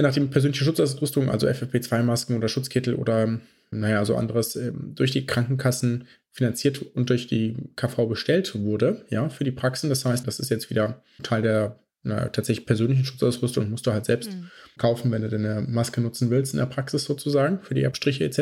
nachdem 0.01 0.29
persönliche 0.29 0.63
Schutzausrüstung, 0.63 1.29
also 1.29 1.47
FFP2-Masken 1.47 2.35
oder 2.35 2.47
Schutzkittel 2.47 2.95
oder 2.95 3.39
naja, 3.71 4.05
so 4.05 4.15
anderes 4.15 4.55
ähm, 4.55 4.93
durch 4.95 5.11
die 5.11 5.25
Krankenkassen 5.25 6.07
finanziert 6.31 6.81
und 6.81 7.09
durch 7.09 7.27
die 7.27 7.55
KV 7.75 8.07
bestellt 8.07 8.53
wurde, 8.55 9.05
ja, 9.09 9.29
für 9.29 9.43
die 9.43 9.51
Praxen. 9.51 9.89
Das 9.89 10.05
heißt, 10.05 10.25
das 10.25 10.39
ist 10.39 10.49
jetzt 10.49 10.69
wieder 10.69 11.01
Teil 11.21 11.41
der 11.41 11.79
na, 12.03 12.27
tatsächlich 12.27 12.65
persönlichen 12.65 13.05
Schutzausrüstung, 13.05 13.69
musst 13.69 13.87
du 13.87 13.93
halt 13.93 14.05
selbst 14.05 14.31
mhm. 14.31 14.49
kaufen, 14.77 15.11
wenn 15.11 15.21
du 15.21 15.29
deine 15.29 15.61
Maske 15.61 16.01
nutzen 16.01 16.29
willst 16.29 16.53
in 16.53 16.59
der 16.59 16.65
Praxis 16.65 17.05
sozusagen, 17.05 17.61
für 17.61 17.75
die 17.75 17.85
Abstriche 17.85 18.25
etc. 18.25 18.39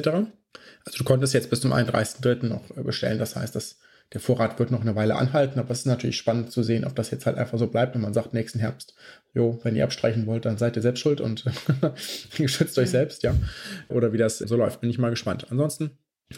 Also 0.84 0.98
du 0.98 1.03
konntest 1.03 1.34
jetzt 1.34 1.50
bis 1.50 1.62
zum 1.62 1.72
31.3. 1.72 2.48
noch 2.48 2.75
äh, 2.75 2.81
bestellen. 2.81 3.20
Das 3.20 3.36
heißt, 3.36 3.55
das 3.55 3.77
der 4.13 4.20
Vorrat 4.20 4.60
wird 4.60 4.72
noch 4.72 4.82
eine 4.82 4.96
Weile 4.96 5.15
anhalten, 5.15 5.60
aber 5.60 5.72
es 5.72 5.80
ist 5.80 5.86
natürlich 5.86 6.18
spannend 6.18 6.51
zu 6.51 6.63
sehen, 6.63 6.84
ob 6.84 6.96
das 6.96 7.12
jetzt 7.12 7.25
halt 7.25 7.38
einfach 7.38 7.58
so 7.58 7.68
bleibt 7.68 7.96
und 7.96 8.01
man 8.01 8.13
sagt 8.13 8.34
nächsten 8.34 8.60
Herbst, 8.60 8.94
jo, 9.34 9.60
wenn 9.63 9.75
ihr 9.75 9.86
abstreichen 9.86 10.25
wollt, 10.25 10.46
dann 10.46 10.58
seid 10.58 10.75
ihr 10.75 10.82
selbst 10.82 11.00
schuld 11.00 11.22
und 11.22 11.46
geschützt 12.38 12.77
euch 12.77 12.89
selbst, 12.89 13.24
ja. 13.24 13.34
Oder 13.88 14.12
wie 14.12 14.18
das 14.18 14.39
so 14.39 14.58
läuft, 14.58 14.82
bin 14.82 14.89
ich 14.89 14.98
mal 14.98 15.12
gespannt. 15.12 15.48
Ansonsten, 15.50 15.91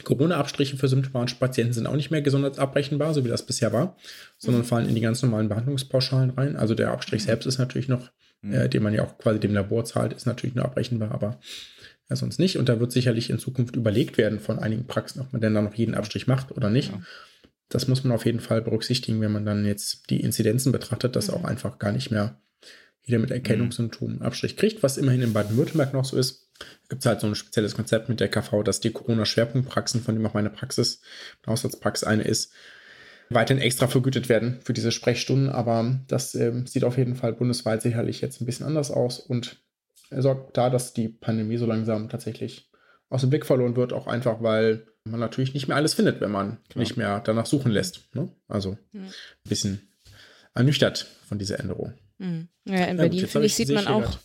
Corona-Abstriche 0.03 0.77
für 0.77 0.87
symptomatische 0.87 1.37
Patienten 1.37 1.73
sind 1.73 1.87
auch 1.87 1.95
nicht 1.95 2.11
mehr 2.11 2.21
gesondert 2.21 2.59
abrechenbar, 2.59 3.13
so 3.13 3.23
wie 3.25 3.29
das 3.29 3.45
bisher 3.45 3.73
war, 3.73 3.95
sondern 4.37 4.61
mhm. 4.63 4.67
fallen 4.67 4.89
in 4.89 4.95
die 4.95 5.01
ganz 5.01 5.21
normalen 5.21 5.49
Behandlungspauschalen 5.49 6.31
rein. 6.31 6.55
Also 6.55 6.75
der 6.75 6.91
Abstrich 6.91 7.23
mhm. 7.23 7.27
selbst 7.27 7.45
ist 7.45 7.57
natürlich 7.59 7.87
noch, 7.87 8.11
mhm. 8.41 8.53
äh, 8.53 8.69
den 8.69 8.83
man 8.83 8.93
ja 8.93 9.03
auch 9.03 9.17
quasi 9.17 9.39
dem 9.39 9.53
Labor 9.53 9.85
zahlt, 9.85 10.13
ist 10.13 10.25
natürlich 10.25 10.55
nur 10.55 10.65
abrechenbar, 10.65 11.11
aber 11.11 11.39
ja, 12.09 12.15
sonst 12.15 12.39
nicht. 12.39 12.57
Und 12.57 12.69
da 12.69 12.79
wird 12.79 12.91
sicherlich 12.91 13.29
in 13.29 13.39
Zukunft 13.39 13.75
überlegt 13.75 14.17
werden 14.17 14.39
von 14.39 14.59
einigen 14.59 14.87
Praxen, 14.87 15.21
ob 15.21 15.31
man 15.31 15.41
denn 15.41 15.53
da 15.53 15.61
noch 15.61 15.75
jeden 15.75 15.95
Abstrich 15.95 16.27
macht 16.27 16.51
oder 16.51 16.69
nicht. 16.69 16.91
Ja. 16.91 17.01
Das 17.73 17.87
muss 17.87 18.03
man 18.03 18.13
auf 18.13 18.25
jeden 18.25 18.39
Fall 18.39 18.61
berücksichtigen, 18.61 19.19
wenn 19.19 19.31
man 19.31 19.45
dann 19.45 19.65
jetzt 19.65 20.09
die 20.11 20.21
Inzidenzen 20.21 20.71
betrachtet, 20.71 21.15
dass 21.15 21.29
mhm. 21.29 21.33
auch 21.33 21.43
einfach 21.43 21.79
gar 21.79 21.91
nicht 21.91 22.11
mehr 22.11 22.39
jeder 23.01 23.19
mit 23.19 23.31
Erkennungssymptomen 23.31 24.21
Abstrich 24.21 24.55
kriegt, 24.55 24.83
was 24.83 24.97
immerhin 24.97 25.23
in 25.23 25.33
Baden-Württemberg 25.33 25.91
noch 25.93 26.05
so 26.05 26.15
ist. 26.15 26.47
Da 26.59 26.65
gibt 26.89 27.01
es 27.01 27.05
halt 27.07 27.19
so 27.19 27.27
ein 27.27 27.35
spezielles 27.35 27.75
Konzept 27.75 28.09
mit 28.09 28.19
der 28.19 28.29
KV, 28.29 28.63
dass 28.63 28.79
die 28.79 28.91
Corona-Schwerpunktpraxen, 28.91 30.01
von 30.01 30.15
dem 30.15 30.25
auch 30.25 30.35
meine 30.35 30.51
Praxis, 30.51 31.01
meine 31.43 31.53
Haushaltspraxis 31.53 32.07
eine 32.07 32.23
ist, 32.23 32.53
weiterhin 33.29 33.61
extra 33.61 33.87
vergütet 33.87 34.29
werden 34.29 34.59
für 34.61 34.73
diese 34.73 34.91
Sprechstunden. 34.91 35.49
Aber 35.49 35.99
das 36.07 36.35
äh, 36.35 36.53
sieht 36.65 36.83
auf 36.83 36.97
jeden 36.97 37.15
Fall 37.15 37.33
bundesweit 37.33 37.81
sicherlich 37.81 38.21
jetzt 38.21 38.39
ein 38.39 38.45
bisschen 38.45 38.67
anders 38.67 38.91
aus 38.91 39.19
und 39.19 39.57
sorgt 40.11 40.55
da, 40.57 40.69
dass 40.69 40.93
die 40.93 41.09
Pandemie 41.09 41.57
so 41.57 41.65
langsam 41.65 42.07
tatsächlich 42.07 42.69
aus 43.13 43.21
dem 43.21 43.29
Blick 43.29 43.45
verloren 43.45 43.75
wird, 43.75 43.93
auch 43.93 44.07
einfach, 44.07 44.41
weil 44.41 44.87
man 45.03 45.19
natürlich 45.19 45.53
nicht 45.53 45.67
mehr 45.67 45.77
alles 45.77 45.93
findet, 45.93 46.19
wenn 46.19 46.31
man 46.31 46.57
Klar. 46.69 46.81
nicht 46.81 46.97
mehr 46.97 47.19
danach 47.19 47.45
suchen 47.45 47.71
lässt. 47.71 48.13
Ne? 48.15 48.29
Also 48.47 48.77
ein 48.93 49.11
bisschen 49.47 49.87
ernüchtert 50.55 51.07
von 51.27 51.37
dieser 51.37 51.59
Änderung. 51.59 51.93
Mhm. 52.17 52.47
Ja, 52.65 52.85
in 52.85 52.97
ja, 52.97 53.03
Berlin, 53.03 53.27
finde 53.27 53.45
ich, 53.45 53.55
sieht 53.55 53.69
man 53.69 53.85
auch, 53.85 54.17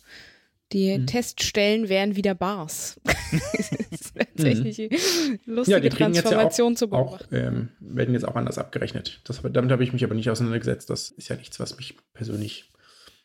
die 0.71 0.97
mhm. 0.97 1.05
Teststellen 1.05 1.87
wären 1.87 2.15
wieder 2.15 2.33
Bars. 2.33 2.99
das 3.03 3.71
ist 3.91 4.15
tatsächlich 4.15 4.79
mhm. 4.79 5.39
lustige 5.45 5.77
ja, 5.77 5.79
die 5.79 5.89
Transformation 5.89 6.45
jetzt 6.45 6.57
ja 6.57 6.65
auch, 6.65 6.75
zu 6.75 6.89
beobachten. 6.89 7.35
Auch, 7.35 7.37
ähm, 7.37 7.69
werden 7.79 8.15
jetzt 8.15 8.27
auch 8.27 8.35
anders 8.35 8.57
abgerechnet. 8.57 9.21
Das, 9.25 9.41
damit 9.43 9.71
habe 9.71 9.83
ich 9.83 9.93
mich 9.93 10.03
aber 10.03 10.15
nicht 10.15 10.31
auseinandergesetzt. 10.31 10.89
Das 10.89 11.11
ist 11.11 11.27
ja 11.27 11.35
nichts, 11.35 11.59
was 11.59 11.77
mich 11.77 11.95
persönlich 12.13 12.71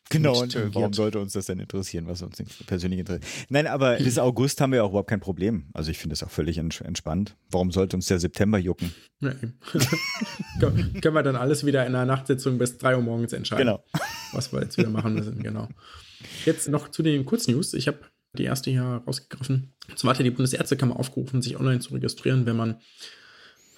Genau, 0.09 0.39
und 0.39 0.55
äh, 0.55 0.73
warum 0.73 0.93
sollte 0.93 1.19
uns 1.19 1.33
das 1.33 1.47
denn 1.47 1.59
interessieren, 1.59 2.05
was 2.05 2.21
uns 2.21 2.37
persönlich 2.67 2.99
interessiert? 2.99 3.25
Nein, 3.49 3.65
aber 3.65 3.97
bis 3.97 4.19
August 4.19 4.61
haben 4.61 4.71
wir 4.71 4.83
auch 4.83 4.89
überhaupt 4.89 5.09
kein 5.09 5.19
Problem. 5.19 5.65
Also 5.73 5.89
ich 5.89 5.97
finde 5.97 6.13
das 6.13 6.21
auch 6.21 6.29
völlig 6.29 6.57
entspannt. 6.57 7.35
Warum 7.49 7.71
sollte 7.71 7.95
uns 7.95 8.05
der 8.05 8.19
September 8.19 8.59
jucken? 8.59 8.93
Ja, 9.19 9.33
können 10.59 11.15
wir 11.15 11.23
dann 11.23 11.35
alles 11.35 11.65
wieder 11.65 11.85
in 11.87 11.95
einer 11.95 12.05
Nachtsitzung 12.05 12.59
bis 12.59 12.77
3 12.77 12.97
Uhr 12.97 13.01
morgens 13.01 13.33
entscheiden, 13.33 13.65
genau. 13.65 13.83
was 14.31 14.53
wir 14.53 14.61
jetzt 14.61 14.77
wieder 14.77 14.89
machen 14.89 15.15
müssen. 15.15 15.41
Genau. 15.41 15.69
Jetzt 16.45 16.69
noch 16.69 16.89
zu 16.89 17.01
den 17.01 17.25
Kurznews. 17.25 17.73
Ich 17.73 17.87
habe 17.87 17.99
die 18.37 18.43
erste 18.43 18.69
hier 18.69 19.01
rausgegriffen. 19.07 19.73
Zum 19.95 20.09
hat 20.09 20.19
die 20.19 20.29
Bundesärztekammer 20.29 20.99
aufgerufen, 20.99 21.41
sich 21.41 21.59
online 21.59 21.79
zu 21.79 21.93
registrieren, 21.93 22.45
wenn 22.45 22.55
man 22.55 22.79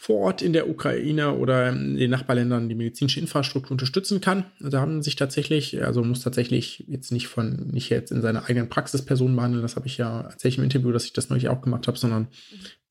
vor 0.08 0.20
Ort 0.22 0.42
in 0.42 0.54
der 0.54 0.70
Ukraine 0.70 1.34
oder 1.34 1.68
in 1.68 1.98
den 1.98 2.12
Nachbarländern 2.12 2.70
die 2.70 2.76
medizinische 2.76 3.20
Infrastruktur 3.20 3.72
unterstützen 3.72 4.22
kann. 4.22 4.46
Da 4.62 4.80
haben 4.80 5.04
sich 5.04 5.18
tatsächlich, 5.18 5.84
also 5.84 6.02
muss 6.02 6.22
tatsächlich 6.22 6.86
jetzt 6.88 7.12
nicht 7.12 7.28
von, 7.28 7.68
nicht 7.74 7.90
jetzt 7.90 8.14
in 8.14 8.22
seiner 8.22 8.46
eigenen 8.46 8.70
Praxis 8.70 9.04
Personen 9.04 9.36
behandeln, 9.36 9.64
das 9.64 9.76
habe 9.76 9.86
ich 9.86 9.98
ja 9.98 10.22
erzählt 10.22 10.58
im 10.60 10.64
Interview, 10.64 10.94
dass 10.94 11.04
ich 11.04 11.12
das 11.12 11.28
neulich 11.28 11.50
auch 11.50 11.60
gemacht 11.60 11.88
habe, 11.88 11.98
sondern 11.98 12.30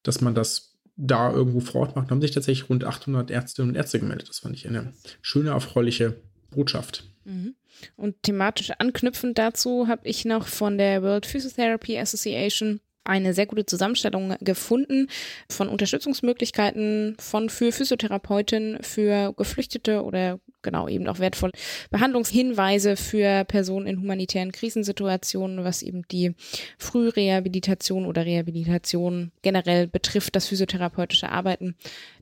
dass 0.02 0.20
man 0.20 0.34
das 0.34 0.76
da 0.96 1.32
irgendwo 1.32 1.60
vor 1.60 1.80
Ort 1.80 1.96
macht, 1.96 2.10
haben 2.10 2.20
sich 2.20 2.32
tatsächlich 2.32 2.68
rund 2.68 2.84
800 2.84 3.30
Ärztinnen 3.30 3.70
und 3.70 3.76
Ärzte 3.76 3.98
gemeldet. 3.98 4.28
Das 4.28 4.40
fand 4.40 4.54
ich 4.54 4.68
eine 4.68 4.92
schöne, 5.22 5.50
erfreuliche 5.50 6.16
Botschaft. 6.50 7.08
Mhm. 7.24 7.54
Und 7.96 8.22
thematisch 8.24 8.72
anknüpfend 8.78 9.38
dazu 9.38 9.88
habe 9.88 10.06
ich 10.06 10.26
noch 10.26 10.46
von 10.46 10.76
der 10.76 11.02
World 11.02 11.24
Physiotherapy 11.24 11.98
Association 11.98 12.80
eine 13.06 13.34
sehr 13.34 13.46
gute 13.46 13.66
Zusammenstellung 13.66 14.34
gefunden 14.40 15.08
von 15.48 15.68
Unterstützungsmöglichkeiten 15.68 17.16
von 17.18 17.48
für 17.48 17.72
Physiotherapeuten, 17.72 18.78
für 18.82 19.32
Geflüchtete 19.36 20.02
oder 20.02 20.40
genau 20.62 20.88
eben 20.88 21.06
auch 21.08 21.20
wertvolle 21.20 21.52
Behandlungshinweise 21.90 22.96
für 22.96 23.44
Personen 23.44 23.86
in 23.86 24.00
humanitären 24.00 24.52
Krisensituationen, 24.52 25.64
was 25.64 25.82
eben 25.82 26.02
die 26.08 26.34
Frührehabilitation 26.78 28.04
oder 28.04 28.26
Rehabilitation 28.26 29.32
generell 29.42 29.86
betrifft, 29.86 30.36
das 30.36 30.48
physiotherapeutische 30.48 31.30
Arbeiten. 31.30 31.76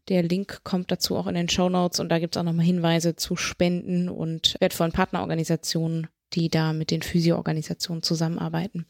Der 0.09 0.23
Link 0.23 0.62
kommt 0.62 0.91
dazu 0.91 1.17
auch 1.17 1.26
in 1.26 1.35
den 1.35 1.49
Show 1.49 1.69
Notes 1.69 1.99
und 1.99 2.11
da 2.11 2.19
gibt 2.19 2.37
es 2.37 2.41
auch 2.41 2.45
nochmal 2.45 2.67
Hinweise 2.67 3.17
zu 3.17 3.37
Spenden 3.37 4.09
und 4.09 4.57
wertvollen 4.61 4.93
Partnerorganisationen, 4.93 6.09
die 6.35 6.50
da 6.50 6.73
mit 6.73 6.91
den 6.91 7.03
Physioorganisationen 7.03 8.03
zusammenarbeiten. 8.03 8.87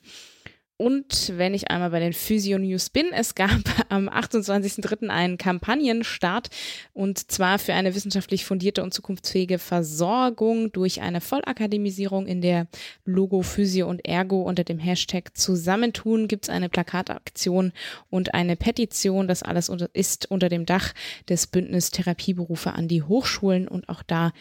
Und 0.85 1.33
wenn 1.39 1.55
ich 1.55 1.71
einmal 1.71 1.89
bei 1.89 1.99
den 1.99 2.13
Physio 2.13 2.59
News 2.59 2.91
bin, 2.91 3.07
es 3.15 3.35
gab 3.35 3.63
am 3.89 4.07
28.03. 4.07 5.09
einen 5.09 5.39
Kampagnenstart 5.39 6.51
und 6.93 7.33
zwar 7.33 7.59
für 7.59 7.73
eine 7.73 7.95
wissenschaftlich 7.95 8.45
fundierte 8.45 8.83
und 8.83 8.93
zukunftsfähige 8.93 9.59
Versorgung 9.59 10.73
durch 10.73 11.01
eine 11.01 11.23
Vollakademisierung 11.23 12.27
in 12.27 12.43
der 12.43 12.67
Logo 13.07 13.41
Physio 13.41 13.89
und 13.89 14.07
Ergo 14.07 14.43
unter 14.43 14.63
dem 14.63 14.79
Hashtag 14.79 15.35
Zusammentun 15.35 16.29
gibt 16.29 16.45
es 16.45 16.51
eine 16.51 16.69
Plakataktion 16.69 17.73
und 18.11 18.35
eine 18.35 18.55
Petition. 18.55 19.27
Das 19.27 19.43
alles 19.43 19.73
ist 19.95 20.31
unter 20.31 20.51
dem 20.51 20.67
Dach 20.67 20.93
des 21.31 21.47
Bündnis 21.47 21.93
Therapieberufe 21.93 22.75
an 22.75 22.89
die 22.89 23.03
Hochschulen 23.03 23.69
und 23.69 23.89
auch 23.89 24.03
da 24.03 24.33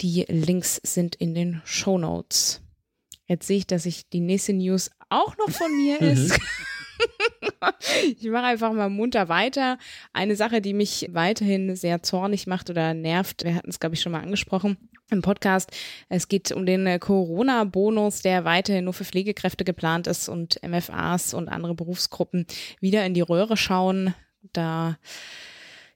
die 0.00 0.24
Links 0.26 0.80
sind 0.82 1.14
in 1.14 1.36
den 1.36 1.62
Show 1.64 1.98
Notes. 1.98 2.63
Jetzt 3.26 3.46
sehe 3.46 3.58
ich, 3.58 3.66
dass 3.66 3.86
ich 3.86 4.08
die 4.08 4.20
nächste 4.20 4.52
News 4.52 4.90
auch 5.08 5.36
noch 5.38 5.50
von 5.50 5.74
mir 5.76 5.96
mhm. 6.00 6.08
ist. 6.08 6.38
ich 8.20 8.28
mache 8.28 8.44
einfach 8.44 8.72
mal 8.72 8.90
munter 8.90 9.28
weiter. 9.28 9.78
Eine 10.12 10.36
Sache, 10.36 10.60
die 10.60 10.74
mich 10.74 11.08
weiterhin 11.12 11.74
sehr 11.76 12.02
zornig 12.02 12.46
macht 12.46 12.70
oder 12.70 12.94
nervt, 12.94 13.44
wir 13.44 13.54
hatten 13.54 13.70
es, 13.70 13.80
glaube 13.80 13.94
ich, 13.94 14.02
schon 14.02 14.12
mal 14.12 14.22
angesprochen 14.22 14.76
im 15.10 15.22
Podcast. 15.22 15.70
Es 16.08 16.28
geht 16.28 16.52
um 16.52 16.66
den 16.66 16.98
Corona-Bonus, 17.00 18.22
der 18.22 18.44
weiterhin 18.44 18.84
nur 18.84 18.94
für 18.94 19.04
Pflegekräfte 19.04 19.64
geplant 19.64 20.06
ist 20.06 20.28
und 20.28 20.60
MFAs 20.66 21.34
und 21.34 21.48
andere 21.48 21.74
Berufsgruppen 21.74 22.46
wieder 22.80 23.04
in 23.04 23.14
die 23.14 23.20
Röhre 23.20 23.56
schauen. 23.56 24.14
Da, 24.52 24.98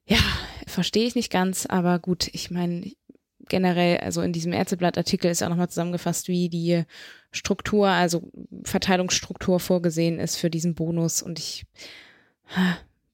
ja, 0.06 0.18
verstehe 0.66 1.06
ich 1.06 1.14
nicht 1.14 1.30
ganz, 1.30 1.66
aber 1.66 1.98
gut, 1.98 2.28
ich 2.32 2.50
meine, 2.50 2.90
generell, 3.48 3.98
also 3.98 4.20
in 4.20 4.32
diesem 4.32 4.52
Ärzteblatt-Artikel 4.52 5.30
ist 5.30 5.42
auch 5.42 5.48
nochmal 5.48 5.68
zusammengefasst, 5.68 6.28
wie 6.28 6.48
die 6.48 6.84
Struktur, 7.30 7.88
also 7.88 8.30
Verteilungsstruktur 8.64 9.60
vorgesehen 9.60 10.18
ist 10.18 10.36
für 10.36 10.50
diesen 10.50 10.74
Bonus. 10.74 11.22
Und 11.22 11.38
ich, 11.38 11.64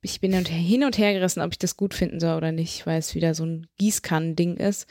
ich 0.03 0.21
bin 0.21 0.33
hin 0.33 0.85
und 0.85 0.99
her 0.99 1.13
gerissen, 1.13 1.41
ob 1.41 1.53
ich 1.53 1.59
das 1.59 1.77
gut 1.77 1.95
finden 1.95 2.21
soll 2.21 2.37
oder 2.37 2.53
nicht, 2.53 2.87
weil 2.87 2.99
es 2.99 3.15
wieder 3.15 3.35
so 3.35 3.45
ein 3.45 3.67
Gießkannen-Ding 3.79 4.57
ist. 4.57 4.87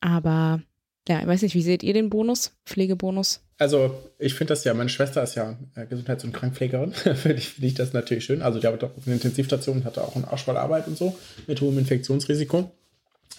Aber 0.00 0.62
ja, 1.08 1.20
ich 1.20 1.26
weiß 1.26 1.42
nicht, 1.42 1.54
wie 1.54 1.62
seht 1.62 1.82
ihr 1.82 1.94
den 1.94 2.10
Bonus, 2.10 2.56
Pflegebonus? 2.66 3.42
Also, 3.58 3.94
ich 4.18 4.34
finde 4.34 4.52
das 4.52 4.64
ja, 4.64 4.72
meine 4.74 4.88
Schwester 4.88 5.22
ist 5.22 5.34
ja 5.34 5.58
äh, 5.74 5.86
Gesundheits- 5.86 6.24
und 6.24 6.32
Krankenpflegerin. 6.32 6.92
finde 6.94 7.34
ich, 7.34 7.48
find 7.48 7.66
ich 7.66 7.74
das 7.74 7.92
natürlich 7.92 8.24
schön. 8.24 8.42
Also, 8.42 8.58
die 8.58 8.66
arbeitet 8.66 8.90
auf 8.96 9.06
einer 9.06 9.16
Intensivstation, 9.16 9.84
hatte 9.84 10.02
auch 10.02 10.14
einen 10.14 10.24
Arsch 10.24 10.48
Arbeit 10.48 10.86
und 10.86 10.96
so, 10.96 11.18
mit 11.46 11.60
hohem 11.60 11.78
Infektionsrisiko. 11.78 12.70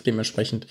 Dementsprechend 0.05 0.67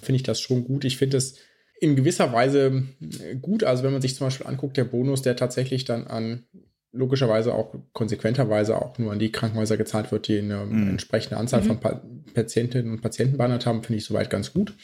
finde 0.00 0.16
ich 0.16 0.22
das 0.22 0.40
schon 0.40 0.64
gut. 0.64 0.84
Ich 0.84 0.96
finde 0.96 1.16
es 1.16 1.36
in 1.80 1.96
gewisser 1.96 2.32
Weise 2.32 2.84
äh, 3.00 3.36
gut. 3.36 3.64
Also 3.64 3.82
wenn 3.82 3.92
man 3.92 4.02
sich 4.02 4.14
zum 4.16 4.26
Beispiel 4.26 4.46
anguckt, 4.46 4.76
der 4.76 4.84
Bonus, 4.84 5.22
der 5.22 5.36
tatsächlich 5.36 5.84
dann 5.84 6.06
an 6.06 6.44
logischerweise 6.92 7.54
auch 7.54 7.74
konsequenterweise 7.92 8.80
auch 8.80 8.98
nur 8.98 9.12
an 9.12 9.18
die 9.18 9.32
Krankenhäuser 9.32 9.76
gezahlt 9.76 10.12
wird, 10.12 10.28
die 10.28 10.38
eine 10.38 10.64
mhm. 10.64 10.90
entsprechende 10.90 11.36
Anzahl 11.36 11.62
mhm. 11.62 11.66
von 11.66 11.80
pa 11.80 12.02
Patientinnen 12.34 12.92
und 12.92 13.00
Patienten 13.00 13.36
behandelt 13.36 13.64
haben, 13.64 13.82
finde 13.84 13.98
ich 13.98 14.04
soweit 14.04 14.28
ganz 14.28 14.52
gut. 14.52 14.74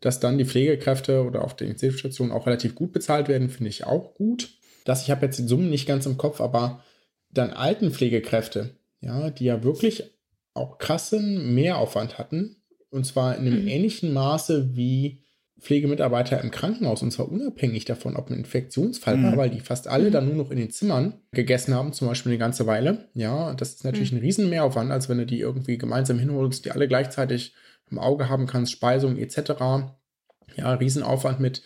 Dass 0.00 0.18
dann 0.18 0.38
die 0.38 0.44
Pflegekräfte 0.44 1.24
oder 1.24 1.44
auf 1.44 1.54
den 1.54 1.68
Intensivstationen 1.68 2.32
auch 2.32 2.46
relativ 2.46 2.74
gut 2.74 2.92
bezahlt 2.92 3.28
werden, 3.28 3.48
finde 3.48 3.68
ich 3.68 3.84
auch 3.84 4.14
gut. 4.14 4.50
Dass 4.84 5.02
ich 5.02 5.10
habe 5.10 5.26
jetzt 5.26 5.38
die 5.38 5.46
Summen 5.46 5.70
nicht 5.70 5.86
ganz 5.86 6.06
im 6.06 6.16
Kopf, 6.16 6.40
aber 6.40 6.82
dann 7.30 7.50
alten 7.50 7.92
Pflegekräfte, 7.92 8.70
ja, 9.00 9.30
die 9.30 9.44
ja 9.44 9.62
wirklich 9.62 10.04
auch 10.54 10.78
krassen 10.78 11.54
Mehraufwand 11.54 12.18
hatten, 12.18 12.56
und 12.90 13.06
zwar 13.06 13.36
in 13.36 13.46
einem 13.46 13.62
mhm. 13.62 13.68
ähnlichen 13.68 14.12
Maße 14.12 14.70
wie 14.74 15.22
Pflegemitarbeiter 15.60 16.40
im 16.40 16.50
Krankenhaus 16.50 17.02
und 17.02 17.10
zwar 17.10 17.30
unabhängig 17.30 17.84
davon, 17.84 18.16
ob 18.16 18.30
ein 18.30 18.38
Infektionsfall 18.38 19.16
mhm. 19.16 19.24
war, 19.24 19.36
weil 19.36 19.50
die 19.50 19.60
fast 19.60 19.88
alle 19.88 20.08
mhm. 20.08 20.12
dann 20.12 20.26
nur 20.26 20.36
noch 20.36 20.50
in 20.50 20.56
den 20.56 20.70
Zimmern 20.70 21.14
gegessen 21.32 21.74
haben, 21.74 21.92
zum 21.92 22.08
Beispiel 22.08 22.32
eine 22.32 22.38
ganze 22.38 22.66
Weile. 22.66 23.08
Ja, 23.14 23.54
das 23.54 23.74
ist 23.74 23.84
natürlich 23.84 24.12
mhm. 24.12 24.18
ein 24.18 24.22
riesen 24.22 24.50
Mehraufwand, 24.50 24.90
als 24.90 25.08
wenn 25.08 25.18
du 25.18 25.26
die 25.26 25.40
irgendwie 25.40 25.78
gemeinsam 25.78 26.18
hinholst, 26.18 26.64
die 26.64 26.70
alle 26.70 26.88
gleichzeitig 26.88 27.54
im 27.90 27.98
Auge 27.98 28.28
haben 28.28 28.46
kannst, 28.46 28.72
Speisung 28.72 29.18
etc. 29.18 29.52
Ja, 30.56 30.72
Riesenaufwand 30.74 31.40
mit, 31.40 31.62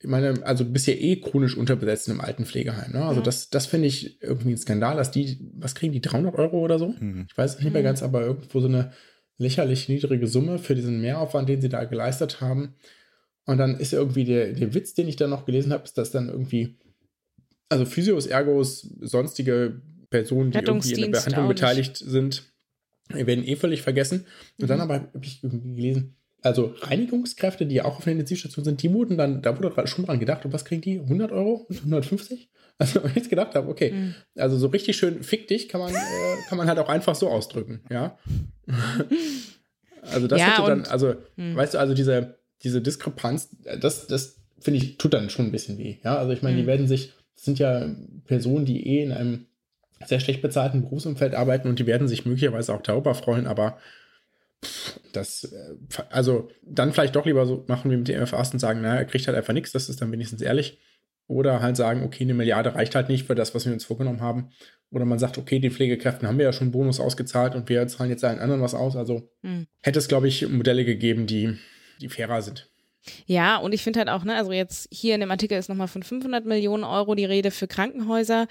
ich 0.00 0.08
meine, 0.08 0.44
also 0.44 0.64
bisher 0.64 1.00
eh 1.00 1.16
chronisch 1.16 1.56
unterbesetzt 1.56 2.08
im 2.08 2.20
alten 2.20 2.44
Pflegeheim. 2.44 2.92
Ne? 2.92 3.04
Also 3.04 3.20
ja. 3.20 3.24
das, 3.24 3.48
das 3.50 3.66
finde 3.66 3.88
ich 3.88 4.22
irgendwie 4.22 4.50
ein 4.50 4.58
Skandal, 4.58 4.96
dass 4.96 5.10
die, 5.10 5.38
was 5.54 5.74
kriegen 5.74 5.92
die, 5.92 6.00
300 6.02 6.34
Euro 6.34 6.58
oder 6.58 6.78
so? 6.78 6.94
Mhm. 6.98 7.26
Ich 7.30 7.38
weiß 7.38 7.54
es 7.54 7.60
nicht 7.60 7.72
mehr 7.72 7.82
mhm. 7.82 7.86
ganz, 7.86 8.02
aber 8.02 8.22
irgendwo 8.22 8.60
so 8.60 8.68
eine 8.68 8.92
lächerlich 9.38 9.88
niedrige 9.88 10.26
Summe 10.26 10.58
für 10.58 10.74
diesen 10.74 11.00
Mehraufwand, 11.00 11.48
den 11.48 11.60
sie 11.60 11.68
da 11.68 11.84
geleistet 11.84 12.40
haben. 12.40 12.74
Und 13.44 13.58
dann 13.58 13.78
ist 13.78 13.92
irgendwie 13.92 14.24
der, 14.24 14.52
der 14.52 14.74
Witz, 14.74 14.94
den 14.94 15.08
ich 15.08 15.16
da 15.16 15.26
noch 15.26 15.44
gelesen 15.44 15.72
habe, 15.72 15.84
ist, 15.84 15.98
dass 15.98 16.10
dann 16.10 16.28
irgendwie, 16.28 16.78
also 17.68 17.84
Physios, 17.84 18.26
Ergos, 18.26 18.88
sonstige 19.00 19.80
Personen, 20.10 20.52
die 20.52 20.58
irgendwie 20.58 20.92
in 20.92 21.12
der 21.12 21.18
Behandlung 21.18 21.48
beteiligt 21.48 21.96
sind, 21.96 22.44
werden 23.08 23.44
eh 23.44 23.56
völlig 23.56 23.82
vergessen. 23.82 24.26
Und 24.58 24.64
mhm. 24.64 24.68
dann 24.68 24.80
aber 24.80 24.94
habe 24.94 25.24
ich 25.24 25.42
irgendwie 25.42 25.74
gelesen, 25.74 26.16
also 26.42 26.74
Reinigungskräfte, 26.80 27.66
die 27.66 27.76
ja 27.76 27.84
auch 27.84 27.98
auf 27.98 28.04
der 28.04 28.12
Intensivstation 28.12 28.64
sind, 28.64 28.82
die 28.82 28.92
wurden 28.92 29.16
dann, 29.16 29.42
da 29.42 29.56
wurde 29.56 29.86
schon 29.86 30.06
dran 30.06 30.18
gedacht, 30.18 30.44
und 30.44 30.52
was 30.52 30.64
kriegen 30.64 30.82
die? 30.82 30.98
100 30.98 31.32
Euro 31.32 31.66
und 31.68 31.78
150? 31.78 32.48
Also, 32.78 33.02
wenn 33.02 33.10
ich 33.10 33.16
jetzt 33.16 33.30
gedacht 33.30 33.54
habe, 33.54 33.68
okay, 33.68 33.92
mhm. 33.92 34.14
also 34.34 34.56
so 34.56 34.66
richtig 34.68 34.96
schön 34.96 35.22
fick 35.22 35.46
dich 35.46 35.68
kann 35.68 35.80
man, 35.80 35.94
äh, 35.94 35.98
kann 36.48 36.56
man 36.56 36.66
halt 36.66 36.78
auch 36.78 36.88
einfach 36.88 37.14
so 37.14 37.28
ausdrücken, 37.28 37.82
ja. 37.90 38.18
also 40.02 40.26
das 40.26 40.40
ja, 40.40 40.56
hätte 40.56 40.68
dann, 40.68 40.84
also, 40.86 41.14
mh. 41.36 41.54
weißt 41.54 41.74
du, 41.74 41.78
also 41.78 41.92
diese, 41.92 42.38
diese 42.64 42.80
Diskrepanz, 42.80 43.50
das, 43.80 44.06
das 44.06 44.36
finde 44.60 44.78
ich, 44.78 44.98
tut 44.98 45.14
dann 45.14 45.30
schon 45.30 45.46
ein 45.46 45.52
bisschen 45.52 45.78
weh. 45.78 45.96
Ja, 46.04 46.16
also 46.16 46.32
ich 46.32 46.42
meine, 46.42 46.56
mhm. 46.56 46.60
die 46.60 46.66
werden 46.66 46.88
sich, 46.88 47.12
das 47.34 47.44
sind 47.44 47.58
ja 47.58 47.90
Personen, 48.26 48.64
die 48.64 48.86
eh 48.86 49.02
in 49.02 49.12
einem 49.12 49.46
sehr 50.04 50.20
schlecht 50.20 50.42
bezahlten 50.42 50.82
Berufsumfeld 50.82 51.34
arbeiten 51.34 51.68
und 51.68 51.78
die 51.78 51.86
werden 51.86 52.08
sich 52.08 52.26
möglicherweise 52.26 52.74
auch 52.74 52.82
darüber 52.82 53.14
freuen, 53.14 53.46
aber 53.46 53.78
das, 55.12 55.44
äh, 55.44 56.02
also 56.10 56.48
dann 56.62 56.92
vielleicht 56.92 57.16
doch 57.16 57.26
lieber 57.26 57.46
so 57.46 57.64
machen 57.66 57.90
wie 57.90 57.96
mit 57.96 58.08
den 58.08 58.22
MFAs 58.22 58.52
und 58.52 58.58
sagen, 58.58 58.80
naja, 58.80 58.96
er 58.96 59.04
kriegt 59.04 59.26
halt 59.26 59.36
einfach 59.36 59.52
nichts, 59.52 59.72
das 59.72 59.88
ist 59.88 60.00
dann 60.00 60.12
wenigstens 60.12 60.42
ehrlich. 60.42 60.78
Oder 61.28 61.62
halt 61.62 61.76
sagen, 61.76 62.02
okay, 62.02 62.24
eine 62.24 62.34
Milliarde 62.34 62.74
reicht 62.74 62.94
halt 62.94 63.08
nicht 63.08 63.26
für 63.26 63.34
das, 63.34 63.54
was 63.54 63.64
wir 63.64 63.72
uns 63.72 63.84
vorgenommen 63.84 64.20
haben. 64.20 64.50
Oder 64.90 65.04
man 65.04 65.18
sagt, 65.18 65.38
okay, 65.38 65.60
den 65.60 65.70
Pflegekräften 65.70 66.28
haben 66.28 66.36
wir 66.36 66.44
ja 66.44 66.52
schon 66.52 66.66
einen 66.66 66.72
Bonus 66.72 67.00
ausgezahlt 67.00 67.54
und 67.54 67.68
wir 67.68 67.86
zahlen 67.86 68.10
jetzt 68.10 68.24
allen 68.24 68.40
anderen 68.40 68.60
was 68.60 68.74
aus. 68.74 68.96
Also 68.96 69.30
mhm. 69.40 69.66
hätte 69.80 69.98
es, 69.98 70.08
glaube 70.08 70.28
ich, 70.28 70.48
Modelle 70.48 70.84
gegeben, 70.84 71.26
die 71.26 71.56
die 72.02 72.08
fairer 72.08 72.42
sind. 72.42 72.68
Ja, 73.26 73.56
und 73.56 73.72
ich 73.72 73.82
finde 73.82 73.98
halt 73.98 74.08
auch, 74.08 74.24
ne, 74.24 74.36
also 74.36 74.52
jetzt 74.52 74.88
hier 74.92 75.14
in 75.14 75.20
dem 75.20 75.30
Artikel 75.30 75.58
ist 75.58 75.68
nochmal 75.68 75.88
von 75.88 76.02
500 76.02 76.44
Millionen 76.44 76.84
Euro 76.84 77.14
die 77.14 77.24
Rede 77.24 77.50
für 77.50 77.66
Krankenhäuser. 77.66 78.46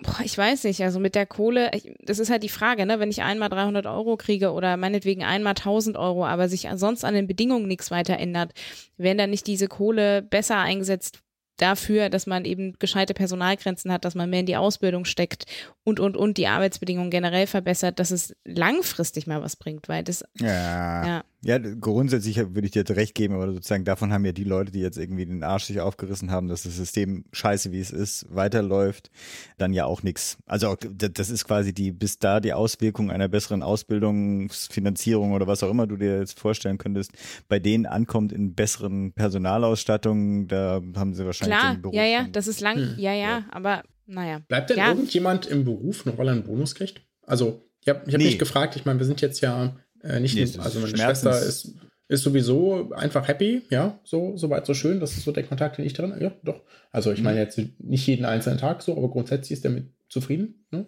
Boah, 0.00 0.20
ich 0.22 0.38
weiß 0.38 0.64
nicht, 0.64 0.80
also 0.82 1.00
mit 1.00 1.16
der 1.16 1.26
Kohle, 1.26 1.72
ich, 1.74 1.92
das 2.04 2.20
ist 2.20 2.30
halt 2.30 2.44
die 2.44 2.48
Frage, 2.48 2.86
ne, 2.86 3.00
wenn 3.00 3.10
ich 3.10 3.22
einmal 3.22 3.48
300 3.48 3.86
Euro 3.86 4.16
kriege 4.16 4.52
oder 4.52 4.76
meinetwegen 4.76 5.24
einmal 5.24 5.54
1000 5.54 5.96
Euro, 5.96 6.24
aber 6.24 6.48
sich 6.48 6.68
sonst 6.76 7.04
an 7.04 7.14
den 7.14 7.26
Bedingungen 7.26 7.66
nichts 7.66 7.90
weiter 7.90 8.16
ändert, 8.18 8.52
werden 8.96 9.18
dann 9.18 9.30
nicht 9.30 9.48
diese 9.48 9.66
Kohle 9.66 10.22
besser 10.22 10.58
eingesetzt, 10.58 11.18
dafür, 11.58 12.08
dass 12.08 12.26
man 12.26 12.44
eben 12.44 12.74
gescheite 12.78 13.14
Personalgrenzen 13.14 13.92
hat, 13.92 14.04
dass 14.04 14.14
man 14.14 14.30
mehr 14.30 14.40
in 14.40 14.46
die 14.46 14.56
Ausbildung 14.56 15.04
steckt 15.04 15.44
und, 15.84 16.00
und, 16.00 16.16
und 16.16 16.38
die 16.38 16.46
Arbeitsbedingungen 16.46 17.10
generell 17.10 17.46
verbessert, 17.46 17.98
dass 17.98 18.10
es 18.10 18.34
langfristig 18.44 19.26
mal 19.26 19.42
was 19.42 19.56
bringt, 19.56 19.88
weil 19.88 20.04
das. 20.04 20.24
Ja. 20.38 21.06
Ja, 21.06 21.24
ja 21.42 21.58
grundsätzlich 21.58 22.36
würde 22.36 22.66
ich 22.66 22.72
dir 22.72 22.84
recht 22.88 23.14
geben, 23.14 23.34
aber 23.34 23.52
sozusagen 23.52 23.84
davon 23.84 24.12
haben 24.12 24.24
ja 24.24 24.32
die 24.32 24.44
Leute, 24.44 24.72
die 24.72 24.80
jetzt 24.80 24.98
irgendwie 24.98 25.24
den 25.24 25.44
Arsch 25.44 25.64
sich 25.64 25.80
aufgerissen 25.80 26.30
haben, 26.30 26.48
dass 26.48 26.64
das 26.64 26.76
System 26.76 27.24
scheiße 27.32 27.70
wie 27.70 27.80
es 27.80 27.90
ist, 27.90 28.26
weiterläuft, 28.28 29.10
dann 29.56 29.72
ja 29.72 29.84
auch 29.84 30.02
nichts. 30.02 30.38
Also 30.46 30.76
das 30.76 31.30
ist 31.30 31.44
quasi 31.44 31.72
die, 31.72 31.92
bis 31.92 32.18
da 32.18 32.40
die 32.40 32.52
Auswirkung 32.52 33.10
einer 33.10 33.28
besseren 33.28 33.62
Ausbildungsfinanzierung 33.62 35.32
oder 35.32 35.46
was 35.46 35.62
auch 35.62 35.70
immer 35.70 35.86
du 35.86 35.96
dir 35.96 36.18
jetzt 36.18 36.40
vorstellen 36.40 36.78
könntest, 36.78 37.12
bei 37.48 37.58
denen 37.58 37.86
ankommt 37.86 38.32
in 38.32 38.54
besseren 38.54 39.12
Personalausstattungen, 39.12 40.48
da 40.48 40.82
haben 40.96 41.14
sie 41.14 41.24
wahrscheinlich 41.24 41.58
Klar, 41.58 41.74
den 41.74 41.82
Beruf. 41.82 41.94
Ja, 41.94 42.04
ja, 42.04 42.26
das 42.30 42.48
ist 42.48 42.60
lang, 42.60 42.76
hm. 42.76 42.94
ja, 42.98 43.12
ja, 43.12 43.44
aber 43.50 43.82
naja. 44.06 44.40
Bleibt 44.48 44.70
denn 44.70 44.78
ja. 44.78 44.88
irgendjemand 44.88 45.46
im 45.46 45.64
Beruf 45.64 46.04
noch, 46.04 46.18
weil 46.18 46.28
er 46.28 46.32
einen 46.32 46.44
Bonus 46.44 46.74
kriegt? 46.74 47.02
Also, 47.26 47.62
ich 47.82 47.88
habe 47.88 48.02
ich 48.06 48.14
hab 48.14 48.18
nee. 48.18 48.26
mich 48.26 48.38
gefragt, 48.38 48.74
ich 48.74 48.84
meine, 48.84 48.98
wir 48.98 49.06
sind 49.06 49.20
jetzt 49.20 49.40
ja 49.40 49.76
äh, 50.02 50.20
nicht, 50.20 50.34
nee, 50.34 50.44
nur, 50.44 50.64
also 50.64 50.80
meine 50.80 50.96
Schwester 50.96 51.38
ist, 51.40 51.74
ist 52.08 52.22
sowieso 52.22 52.90
einfach 52.92 53.28
happy, 53.28 53.62
ja, 53.70 54.00
so, 54.04 54.36
soweit 54.36 54.66
so 54.66 54.74
schön, 54.74 55.00
das 55.00 55.16
ist 55.16 55.24
so 55.24 55.32
der 55.32 55.44
Kontakt, 55.44 55.78
den 55.78 55.84
ich 55.84 55.92
drin, 55.92 56.14
ja, 56.20 56.32
doch. 56.42 56.62
Also, 56.90 57.12
ich 57.12 57.18
mhm. 57.18 57.24
meine 57.24 57.40
jetzt 57.40 57.60
nicht 57.78 58.06
jeden 58.06 58.24
einzelnen 58.24 58.58
Tag 58.58 58.82
so, 58.82 58.96
aber 58.96 59.10
grundsätzlich 59.10 59.58
ist 59.58 59.64
er 59.64 59.70
mit 59.70 59.88
zufrieden, 60.08 60.66
ne? 60.70 60.86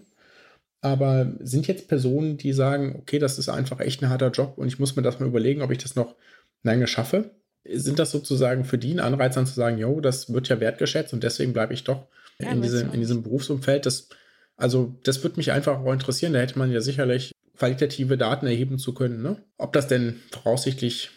Aber 0.83 1.35
sind 1.41 1.67
jetzt 1.67 1.89
Personen, 1.89 2.39
die 2.39 2.55
sagen, 2.55 2.97
okay, 2.99 3.19
das 3.19 3.39
ist 3.39 3.51
einfach 3.51 3.81
echt 3.81 4.03
ein 4.03 4.09
harter 4.09 4.31
Job 4.31 4.55
und 4.57 4.67
ich 4.69 4.79
muss 4.79 4.97
mir 4.97 5.03
das 5.03 5.21
mal 5.21 5.27
überlegen, 5.27 5.61
ob 5.61 5.71
ich 5.71 5.79
das 5.79 5.95
noch 5.95 6.17
lange 6.63 6.87
schaffe? 6.87 7.33
Sind 7.65 7.99
das 7.99 8.11
sozusagen 8.11 8.65
für 8.65 8.79
die 8.79 8.95
ein 8.95 9.01
Anreiz, 9.01 9.35
dann 9.35 9.47
zu 9.47 9.53
sagen, 9.53 9.77
jo, 9.77 10.01
das 10.01 10.33
wird 10.33 10.49
ja 10.49 10.59
wertgeschätzt 10.59 11.13
und 11.13 11.23
deswegen 11.23 11.53
bleibe 11.53 11.75
ich 11.75 11.85
doch 11.85 12.07
ja, 12.39 12.51
in, 12.51 12.63
diesem, 12.63 12.95
in 12.95 13.01
diesem 13.01 13.23
Berufsumfeld. 13.23 13.85
Das, 13.85 14.09
also, 14.57 14.99
das 15.05 15.23
würde 15.23 15.37
mich 15.37 15.53
einfach 15.53 15.81
auch 15.81 15.93
interessieren. 15.93 16.33
Da 16.33 16.39
hätte 16.39 16.59
man 16.59 16.73
ja 16.73 16.81
sicherlich 16.81 17.33
qualitative 17.61 18.17
Daten 18.17 18.47
erheben 18.47 18.79
zu 18.79 18.95
können. 18.95 19.21
Ne? 19.23 19.37
Ob 19.59 19.75
das 19.75 19.87
denn 19.87 20.17
voraussichtlich 20.33 21.11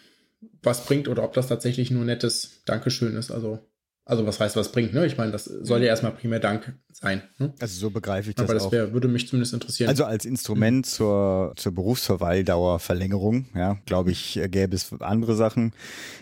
was 0.62 0.84
bringt 0.84 1.08
oder 1.08 1.24
ob 1.24 1.32
das 1.32 1.48
tatsächlich 1.48 1.90
nur 1.90 2.04
nettes 2.04 2.62
Dankeschön 2.66 3.16
ist. 3.16 3.30
Also, 3.30 3.60
Also 4.04 4.26
was 4.26 4.38
heißt, 4.40 4.54
was 4.54 4.70
bringt, 4.70 4.92
ne? 4.92 5.06
Ich 5.06 5.16
meine, 5.16 5.32
das 5.32 5.44
soll 5.46 5.80
ja 5.80 5.86
erstmal 5.86 6.12
primär 6.12 6.40
Dank 6.40 6.74
sein. 6.92 7.22
Ne? 7.38 7.54
Also 7.60 7.80
so 7.80 7.88
begreife 7.88 8.28
ich 8.28 8.36
das 8.36 8.44
Aber 8.44 8.52
das 8.52 8.70
wär, 8.70 8.92
würde 8.92 9.08
mich 9.08 9.26
zumindest 9.26 9.54
interessieren. 9.54 9.88
Also 9.88 10.04
als 10.04 10.26
Instrument 10.26 10.84
zur, 10.84 11.54
zur 11.56 11.72
Berufsverweildauerverlängerung, 11.74 13.46
ja, 13.54 13.78
glaube 13.86 14.10
ich, 14.10 14.36
äh, 14.36 14.50
gäbe 14.50 14.76
es 14.76 14.92
andere 15.00 15.36
Sachen. 15.36 15.72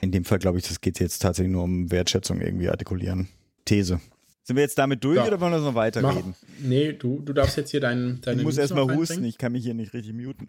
In 0.00 0.12
dem 0.12 0.24
Fall 0.24 0.38
glaube 0.38 0.58
ich, 0.58 0.68
das 0.68 0.80
geht 0.80 1.00
jetzt 1.00 1.18
tatsächlich 1.18 1.52
nur 1.52 1.64
um 1.64 1.90
Wertschätzung 1.90 2.40
irgendwie 2.40 2.68
artikulieren. 2.68 3.26
These. 3.64 4.00
Sind 4.44 4.57
wir 4.57 4.62
jetzt 4.62 4.76
damit 4.78 5.05
durch 5.05 5.16
Ja. 5.16 5.26
oder 5.26 5.40
wollen 5.40 5.52
wir 5.52 5.59
noch 5.59 5.66
Mach, 5.66 5.74
weiterreden? 5.76 6.35
nee, 6.59 6.92
du, 6.92 7.20
du 7.20 7.33
darfst 7.33 7.57
jetzt 7.57 7.70
hier 7.70 7.81
deinen 7.81 8.20
deine 8.22 8.40
Ich 8.40 8.44
muss 8.44 8.59
erstmal 8.59 8.92
husten, 8.94 9.24
ich 9.24 9.38
kann 9.38 9.52
mich 9.52 9.64
hier 9.64 9.74
nicht 9.74 9.92
richtig 9.94 10.14
muten. 10.14 10.48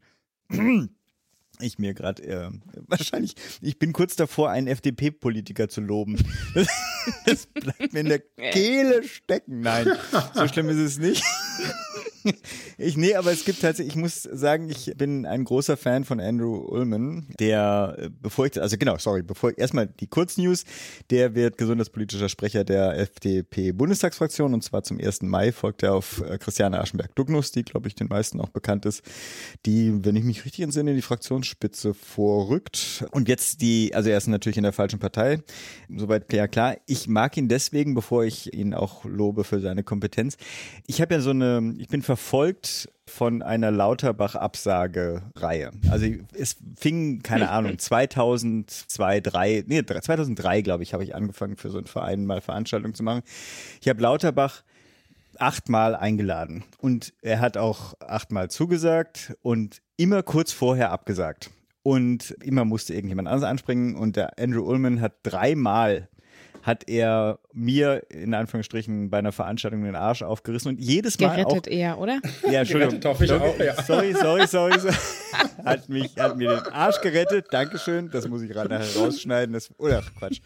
Ich 1.59 1.77
mir 1.77 1.93
gerade, 1.93 2.23
äh, 2.23 2.49
wahrscheinlich, 2.87 3.35
ich 3.61 3.77
bin 3.77 3.93
kurz 3.93 4.15
davor, 4.15 4.49
einen 4.49 4.65
FDP-Politiker 4.67 5.69
zu 5.69 5.81
loben. 5.81 6.17
Das, 6.55 6.67
das 7.27 7.45
bleibt 7.45 7.93
mir 7.93 7.99
in 7.99 8.07
der 8.09 8.19
Kehle 8.51 9.03
stecken. 9.03 9.61
Nein, 9.61 9.87
so 10.33 10.47
schlimm 10.47 10.69
ist 10.69 10.77
es 10.77 10.97
nicht. 10.97 11.23
Ich, 12.77 12.97
nee, 12.97 13.15
aber 13.15 13.31
es 13.31 13.45
gibt 13.45 13.61
tatsächlich, 13.61 13.95
ich 13.95 14.01
muss 14.01 14.23
sagen, 14.23 14.69
ich 14.69 14.93
bin 14.97 15.25
ein 15.25 15.43
großer 15.43 15.77
Fan 15.77 16.05
von 16.05 16.19
Andrew 16.19 16.57
Ullman, 16.57 17.27
der, 17.39 17.95
äh, 17.97 18.09
bevor 18.09 18.45
ich, 18.45 18.59
also 18.61 18.77
genau, 18.77 18.97
sorry, 18.97 19.21
bevor 19.21 19.57
erstmal 19.57 19.87
die 19.87 20.07
Kurznews, 20.07 20.63
der 21.09 21.35
wird 21.35 21.57
gesundheitspolitischer 21.57 22.29
Sprecher 22.29 22.63
der 22.63 22.97
FDP-Bundestagsfraktion 22.97 24.53
und 24.53 24.63
zwar 24.63 24.83
zum 24.83 24.99
1. 24.99 25.21
Mai 25.23 25.51
folgt 25.51 25.83
er 25.83 25.93
auf 25.93 26.21
äh, 26.21 26.37
Christiane 26.37 26.79
Aschenberg-Dugnus, 26.79 27.51
die, 27.51 27.63
glaube 27.63 27.87
ich, 27.87 27.95
den 27.95 28.07
meisten 28.07 28.39
auch 28.41 28.49
bekannt 28.49 28.85
ist, 28.85 29.03
die, 29.65 30.03
wenn 30.03 30.15
ich 30.15 30.23
mich 30.23 30.45
richtig 30.45 30.63
entsinne, 30.63 30.91
in 30.91 30.95
die 30.95 31.01
Fraktionsspitze 31.01 31.93
vorrückt. 31.93 33.05
Und 33.11 33.27
jetzt 33.29 33.61
die, 33.61 33.93
also 33.93 34.09
er 34.09 34.17
ist 34.17 34.27
natürlich 34.27 34.57
in 34.57 34.63
der 34.63 34.73
falschen 34.73 34.99
Partei, 34.99 35.39
soweit 35.95 36.27
klar, 36.27 36.47
klar. 36.47 36.77
Ich 36.85 37.07
mag 37.07 37.37
ihn 37.37 37.47
deswegen, 37.47 37.93
bevor 37.93 38.23
ich 38.23 38.53
ihn 38.53 38.73
auch 38.73 39.05
lobe 39.05 39.43
für 39.43 39.59
seine 39.59 39.83
Kompetenz. 39.83 40.37
Ich 40.87 41.01
habe 41.01 41.15
ja 41.15 41.21
so 41.21 41.31
eine, 41.31 41.75
ich 41.77 41.87
bin 41.87 42.01
verfolgt 42.13 42.89
von 43.07 43.41
einer 43.41 43.71
Lauterbach-Absage-Reihe. 43.71 45.71
Also 45.89 46.05
es 46.37 46.57
fing, 46.77 47.23
keine 47.23 47.49
Ahnung, 47.49 47.79
2002, 47.79 49.19
3, 49.19 49.63
nee, 49.65 49.83
2003, 49.83 50.61
glaube 50.61 50.83
ich, 50.83 50.93
habe 50.93 51.03
ich 51.03 51.15
angefangen 51.15 51.57
für 51.57 51.71
so 51.71 51.79
einen 51.79 51.87
Verein 51.87 52.27
mal 52.27 52.39
Veranstaltungen 52.39 52.93
zu 52.93 53.01
machen. 53.01 53.23
Ich 53.81 53.89
habe 53.89 53.99
Lauterbach 53.99 54.61
achtmal 55.39 55.95
eingeladen 55.95 56.63
und 56.77 57.15
er 57.23 57.39
hat 57.39 57.57
auch 57.57 57.95
achtmal 57.99 58.51
zugesagt 58.51 59.33
und 59.41 59.81
immer 59.97 60.21
kurz 60.21 60.51
vorher 60.51 60.91
abgesagt. 60.91 61.49
Und 61.81 62.29
immer 62.43 62.63
musste 62.63 62.93
irgendjemand 62.93 63.27
anderes 63.27 63.49
anspringen 63.49 63.95
und 63.95 64.17
der 64.17 64.37
Andrew 64.39 64.61
Ullman 64.61 65.01
hat 65.01 65.15
dreimal 65.23 66.09
hat 66.63 66.89
er 66.89 67.39
mir 67.51 68.03
in 68.09 68.33
Anführungsstrichen 68.33 69.09
bei 69.09 69.19
einer 69.19 69.33
Veranstaltung 69.33 69.83
den 69.83 69.95
Arsch 69.95 70.23
aufgerissen 70.23 70.69
und 70.69 70.79
jedes 70.79 71.19
Mal 71.19 71.35
Gerettet 71.35 71.67
auch 71.67 71.71
eher, 71.71 71.99
oder? 71.99 72.19
ja, 72.49 72.61
Entschuldigung. 72.61 73.01
Gerettet 73.01 73.05
hoffe 73.05 73.25
ich 73.25 73.31
auch, 73.33 73.59
ja. 73.59 73.83
Sorry, 73.83 74.13
sorry, 74.13 74.47
sorry. 74.47 74.79
sorry. 74.79 74.95
Hat, 75.65 75.87
mich, 75.89 76.15
hat 76.17 76.37
mir 76.37 76.49
den 76.49 76.73
Arsch 76.73 76.99
gerettet. 77.01 77.47
Dankeschön. 77.51 78.09
Das 78.11 78.27
muss 78.27 78.41
ich 78.41 78.49
gerade 78.49 78.69
nachher 78.69 79.01
rausschneiden. 79.01 79.53
Das, 79.53 79.71
oder 79.77 80.03
Quatsch. 80.17 80.41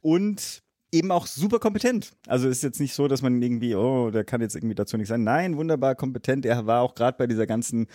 Und 0.00 0.62
eben 0.90 1.10
auch 1.10 1.26
super 1.26 1.58
kompetent. 1.58 2.12
Also 2.26 2.48
ist 2.48 2.62
jetzt 2.62 2.80
nicht 2.80 2.94
so, 2.94 3.08
dass 3.08 3.20
man 3.20 3.42
irgendwie, 3.42 3.74
oh, 3.74 4.10
der 4.10 4.24
kann 4.24 4.40
jetzt 4.40 4.54
irgendwie 4.54 4.74
dazu 4.74 4.96
nicht 4.96 5.08
sein. 5.08 5.24
Nein, 5.24 5.56
wunderbar 5.56 5.94
kompetent. 5.96 6.46
Er 6.46 6.66
war 6.66 6.80
auch 6.80 6.94
gerade 6.94 7.18
bei 7.18 7.26
dieser 7.26 7.46
ganzen 7.46 7.88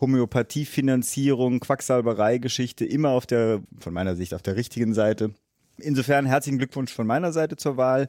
Homöopathiefinanzierung, 0.00 1.60
Quacksalberei-Geschichte 1.60 2.84
immer 2.84 3.10
auf 3.10 3.26
der, 3.26 3.62
von 3.78 3.92
meiner 3.92 4.16
Sicht, 4.16 4.34
auf 4.34 4.42
der 4.42 4.56
richtigen 4.56 4.94
Seite. 4.94 5.32
Insofern 5.78 6.26
herzlichen 6.26 6.58
Glückwunsch 6.58 6.92
von 6.92 7.06
meiner 7.06 7.32
Seite 7.32 7.56
zur 7.56 7.76
Wahl. 7.76 8.08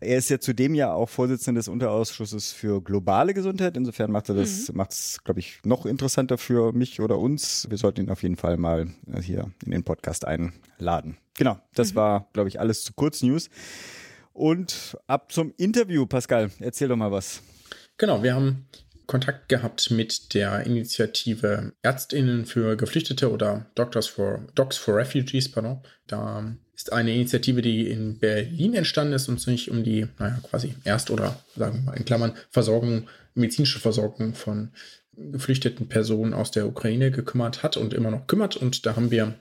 Er 0.00 0.18
ist 0.18 0.30
ja 0.30 0.38
zudem 0.38 0.74
ja 0.74 0.92
auch 0.92 1.08
Vorsitzender 1.08 1.58
des 1.58 1.68
Unterausschusses 1.68 2.52
für 2.52 2.82
globale 2.82 3.34
Gesundheit. 3.34 3.76
Insofern 3.76 4.10
macht 4.10 4.28
er 4.28 4.34
das, 4.34 4.72
macht 4.72 4.92
es, 4.92 5.22
glaube 5.24 5.40
ich, 5.40 5.60
noch 5.64 5.86
interessanter 5.86 6.38
für 6.38 6.72
mich 6.72 7.00
oder 7.00 7.18
uns. 7.18 7.66
Wir 7.70 7.78
sollten 7.78 8.02
ihn 8.02 8.10
auf 8.10 8.22
jeden 8.22 8.36
Fall 8.36 8.56
mal 8.56 8.88
äh, 9.12 9.20
hier 9.20 9.50
in 9.64 9.70
den 9.70 9.84
Podcast 9.84 10.26
einladen. 10.26 11.16
Genau, 11.36 11.58
das 11.74 11.94
war, 11.94 12.28
glaube 12.32 12.48
ich, 12.48 12.60
alles 12.60 12.84
zu 12.84 12.92
Kurznews. 12.92 13.48
Und 14.32 14.98
ab 15.06 15.30
zum 15.30 15.54
Interview, 15.56 16.06
Pascal, 16.06 16.50
erzähl 16.58 16.88
doch 16.88 16.96
mal 16.96 17.12
was. 17.12 17.42
Genau, 17.96 18.22
wir 18.22 18.34
haben 18.34 18.66
Kontakt 19.06 19.48
gehabt 19.48 19.90
mit 19.90 20.34
der 20.34 20.64
Initiative 20.66 21.72
Ärztinnen 21.82 22.46
für 22.46 22.76
Geflüchtete 22.76 23.30
oder 23.30 23.66
Doctors 23.74 24.06
for, 24.06 24.46
Docs 24.54 24.76
for 24.76 24.96
Refugees, 24.96 25.50
pardon. 25.50 25.82
Da 26.06 26.56
ist 26.74 26.92
eine 26.92 27.14
Initiative, 27.14 27.62
die 27.62 27.88
in 27.88 28.18
Berlin 28.18 28.74
entstanden 28.74 29.14
ist 29.14 29.28
und 29.28 29.40
sich 29.40 29.70
um 29.70 29.84
die, 29.84 30.08
naja, 30.18 30.40
quasi 30.42 30.74
Erst- 30.84 31.10
oder, 31.10 31.40
sagen 31.56 31.78
wir 31.78 31.82
mal 31.82 31.96
in 31.96 32.04
Klammern, 32.04 32.34
Versorgung, 32.50 33.08
medizinische 33.34 33.78
Versorgung 33.78 34.34
von 34.34 34.70
geflüchteten 35.16 35.88
Personen 35.88 36.34
aus 36.34 36.50
der 36.50 36.66
Ukraine 36.66 37.10
gekümmert 37.10 37.62
hat 37.62 37.76
und 37.76 37.94
immer 37.94 38.10
noch 38.10 38.26
kümmert. 38.26 38.56
Und 38.56 38.86
da 38.86 38.96
haben 38.96 39.10
wir 39.10 39.34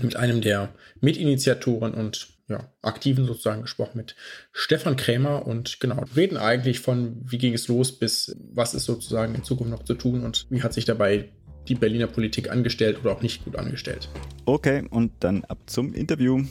mit 0.00 0.16
einem 0.16 0.40
der 0.40 0.72
Mitinitiatoren 1.00 1.94
und 1.94 2.28
ja, 2.48 2.68
Aktiven 2.82 3.26
sozusagen 3.26 3.62
gesprochen, 3.62 3.96
mit 3.96 4.16
Stefan 4.52 4.96
Krämer 4.96 5.46
und 5.46 5.78
genau, 5.78 6.04
reden 6.16 6.36
eigentlich 6.36 6.80
von, 6.80 7.20
wie 7.24 7.38
ging 7.38 7.54
es 7.54 7.68
los, 7.68 7.92
bis 7.92 8.36
was 8.52 8.74
ist 8.74 8.86
sozusagen 8.86 9.34
in 9.36 9.44
Zukunft 9.44 9.70
noch 9.70 9.84
zu 9.84 9.94
tun 9.94 10.24
und 10.24 10.46
wie 10.50 10.62
hat 10.62 10.74
sich 10.74 10.84
dabei 10.84 11.28
die 11.70 11.76
Berliner 11.76 12.08
Politik 12.08 12.50
angestellt 12.50 12.98
oder 13.00 13.12
auch 13.12 13.22
nicht 13.22 13.44
gut 13.44 13.56
angestellt. 13.56 14.10
Okay, 14.44 14.84
und 14.90 15.12
dann 15.20 15.44
ab 15.44 15.58
zum 15.66 15.94
Interview. 15.94 16.44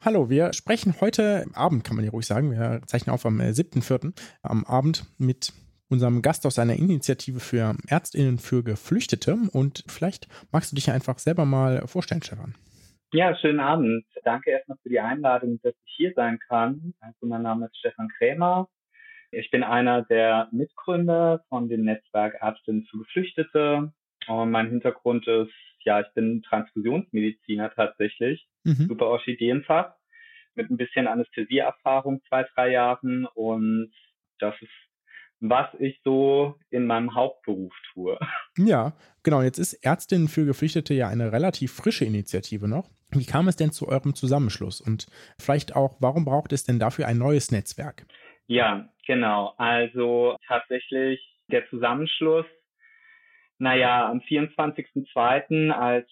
Hallo, 0.00 0.30
wir 0.30 0.54
sprechen 0.54 0.94
heute 1.02 1.44
Abend, 1.52 1.84
kann 1.84 1.96
man 1.96 2.04
ja 2.04 2.10
ruhig 2.10 2.24
sagen. 2.24 2.50
Wir 2.50 2.80
zeichnen 2.86 3.12
auf 3.12 3.26
am 3.26 3.40
äh, 3.40 3.50
7.4. 3.50 4.14
am 4.40 4.64
Abend 4.64 5.04
mit 5.18 5.52
unserem 5.90 6.22
Gast 6.22 6.46
aus 6.46 6.58
einer 6.58 6.76
Initiative 6.76 7.40
für 7.40 7.76
Ärztinnen 7.86 8.38
für 8.38 8.62
Geflüchtete. 8.62 9.36
Und 9.52 9.84
vielleicht 9.86 10.28
magst 10.50 10.72
du 10.72 10.76
dich 10.76 10.86
ja 10.86 10.94
einfach 10.94 11.18
selber 11.18 11.44
mal 11.44 11.86
vorstellen, 11.86 12.22
Stefan. 12.22 12.54
Ja, 13.12 13.34
schönen 13.36 13.60
Abend. 13.60 14.04
Danke 14.24 14.50
erstmal 14.50 14.76
für 14.82 14.90
die 14.90 15.00
Einladung, 15.00 15.58
dass 15.62 15.74
ich 15.86 15.92
hier 15.96 16.12
sein 16.14 16.38
kann. 16.38 16.94
Also 17.00 17.26
mein 17.26 17.42
Name 17.42 17.66
ist 17.66 17.78
Stefan 17.78 18.08
Krämer. 18.18 18.68
Ich 19.30 19.50
bin 19.50 19.62
einer 19.62 20.02
der 20.02 20.48
Mitgründer 20.52 21.42
von 21.48 21.68
dem 21.68 21.84
Netzwerk 21.84 22.34
Ärztinnen 22.40 22.84
für 22.90 22.98
Geflüchtete. 22.98 23.92
Und 24.26 24.50
mein 24.50 24.68
Hintergrund 24.68 25.26
ist, 25.26 25.52
ja, 25.84 26.00
ich 26.00 26.08
bin 26.14 26.42
Transfusionsmediziner 26.42 27.70
tatsächlich, 27.74 28.46
Mhm. 28.64 28.88
super 28.88 29.06
Orchideenfach, 29.06 29.94
mit 30.54 30.68
ein 30.70 30.76
bisschen 30.76 31.06
Anästhesieerfahrung, 31.06 32.20
zwei, 32.28 32.44
drei 32.54 32.72
Jahren. 32.72 33.26
Und 33.26 33.92
das 34.38 34.54
ist, 34.60 34.70
was 35.40 35.68
ich 35.78 36.00
so 36.04 36.56
in 36.70 36.86
meinem 36.86 37.14
Hauptberuf 37.14 37.72
tue. 37.92 38.18
Ja, 38.56 38.92
genau. 39.22 39.42
Jetzt 39.42 39.58
ist 39.58 39.74
Ärztinnen 39.84 40.28
für 40.28 40.44
Geflüchtete 40.44 40.94
ja 40.94 41.08
eine 41.08 41.32
relativ 41.32 41.72
frische 41.72 42.04
Initiative 42.04 42.66
noch. 42.68 42.90
Wie 43.10 43.24
kam 43.24 43.48
es 43.48 43.56
denn 43.56 43.70
zu 43.70 43.88
eurem 43.88 44.14
Zusammenschluss? 44.14 44.80
Und 44.80 45.06
vielleicht 45.38 45.76
auch, 45.76 45.96
warum 46.00 46.24
braucht 46.24 46.52
es 46.52 46.64
denn 46.64 46.78
dafür 46.78 47.06
ein 47.06 47.18
neues 47.18 47.50
Netzwerk? 47.52 48.06
Ja, 48.46 48.88
genau. 49.06 49.54
Also 49.56 50.36
tatsächlich 50.46 51.20
der 51.50 51.68
Zusammenschluss, 51.70 52.46
naja, 53.58 54.08
am 54.08 54.18
24.02., 54.18 55.70
als, 55.70 56.08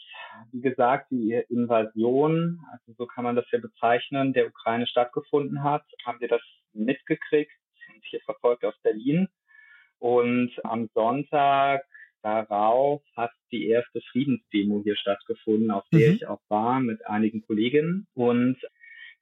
wie 0.53 0.61
gesagt, 0.61 1.11
die 1.11 1.41
Invasion, 1.49 2.61
also 2.73 2.93
so 2.97 3.07
kann 3.07 3.25
man 3.25 3.37
das 3.37 3.47
ja 3.53 3.59
bezeichnen, 3.59 4.33
der 4.33 4.47
Ukraine 4.47 4.87
stattgefunden 4.87 5.62
hat, 5.62 5.85
haben 6.05 6.21
wir 6.21 6.29
das 6.29 6.43
mitgekriegt 6.73 7.53
und 7.92 8.05
hier 8.05 8.20
verfolgt 8.20 8.64
aus 8.64 8.75
Berlin. 8.83 9.29
Und 9.99 10.53
am 10.64 10.88
Sonntag 10.94 11.85
darauf 12.22 13.03
hat 13.16 13.31
die 13.51 13.68
erste 13.68 14.01
Friedensdemo 14.11 14.83
hier 14.83 14.96
stattgefunden, 14.96 15.70
auf 15.70 15.85
der 15.92 16.11
Mhm. 16.11 16.14
ich 16.16 16.27
auch 16.27 16.40
war 16.49 16.81
mit 16.81 17.07
einigen 17.07 17.42
Kolleginnen. 17.42 18.07
Und 18.14 18.59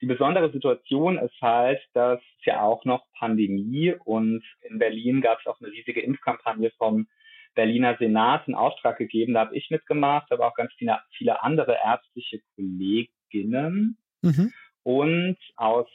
die 0.01 0.07
besondere 0.07 0.51
Situation 0.53 1.19
ist 1.19 1.41
halt, 1.41 1.81
dass 1.93 2.21
es 2.39 2.45
ja 2.45 2.63
auch 2.63 2.85
noch 2.85 3.05
Pandemie 3.19 3.95
und 4.05 4.43
in 4.63 4.79
Berlin 4.79 5.21
gab 5.21 5.41
es 5.41 5.47
auch 5.47 5.61
eine 5.61 5.71
riesige 5.71 6.01
Impfkampagne 6.01 6.71
vom 6.77 7.07
Berliner 7.55 7.97
Senat 7.99 8.49
in 8.49 8.55
Auftrag 8.55 8.99
gegeben. 8.99 9.35
Da 9.35 9.41
habe 9.41 9.57
ich 9.57 9.71
mitgemacht, 9.71 10.31
aber 10.33 10.49
auch 10.49 10.55
ganz 10.55 10.73
viele, 10.75 10.99
viele 11.17 11.43
andere 11.43 11.77
ärztliche 11.83 12.41
Kolleginnen. 12.57 13.97
Mhm. 14.23 14.53
Und 14.83 15.39
aus 15.57 15.89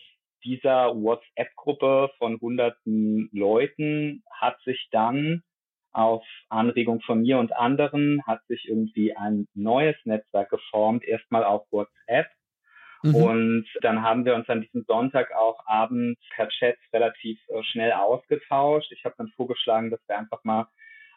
dieser 0.43 0.95
WhatsApp-Gruppe 0.95 2.11
von 2.17 2.39
hunderten 2.39 3.29
Leuten 3.31 4.23
hat 4.31 4.59
sich 4.63 4.87
dann 4.91 5.43
auf 5.91 6.23
Anregung 6.49 7.01
von 7.01 7.21
mir 7.21 7.39
und 7.39 7.51
anderen 7.53 8.21
hat 8.25 8.45
sich 8.47 8.67
irgendwie 8.67 9.15
ein 9.15 9.47
neues 9.53 9.95
Netzwerk 10.05 10.49
geformt, 10.49 11.03
erstmal 11.03 11.43
auf 11.43 11.65
WhatsApp. 11.71 12.27
Mhm. 13.01 13.15
Und 13.15 13.65
dann 13.81 14.01
haben 14.01 14.25
wir 14.25 14.35
uns 14.35 14.49
an 14.49 14.61
diesem 14.61 14.83
Sonntag 14.83 15.33
auch 15.33 15.59
abends 15.65 16.19
per 16.35 16.49
Chat 16.49 16.77
relativ 16.93 17.39
äh, 17.47 17.63
schnell 17.63 17.93
ausgetauscht. 17.93 18.91
Ich 18.91 19.05
habe 19.05 19.15
dann 19.17 19.29
vorgeschlagen, 19.35 19.89
dass 19.89 20.01
wir 20.07 20.17
einfach 20.17 20.43
mal 20.43 20.67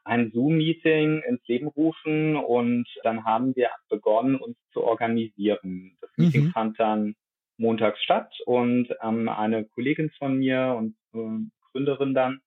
ein 0.05 0.31
Zoom-Meeting 0.33 1.23
ins 1.23 1.47
Leben 1.47 1.69
rufen 1.69 2.37
und 2.37 2.87
dann 3.05 3.25
haben 3.25 3.55
wir 3.55 3.71
begonnen, 3.89 4.37
uns 4.37 4.57
zu 4.73 4.83
organisieren. 4.83 5.97
Das 6.01 6.11
Meeting 6.17 6.47
mhm. 6.47 6.51
fand 6.51 6.81
dann 6.81 7.15
montags 7.62 8.03
statt 8.03 8.33
und 8.44 8.88
ähm, 9.03 9.29
eine 9.29 9.64
Kollegin 9.64 10.11
von 10.18 10.38
mir 10.38 10.75
und 10.77 10.94
äh, 11.14 11.46
Gründerin 11.70 12.12
dann, 12.12 12.40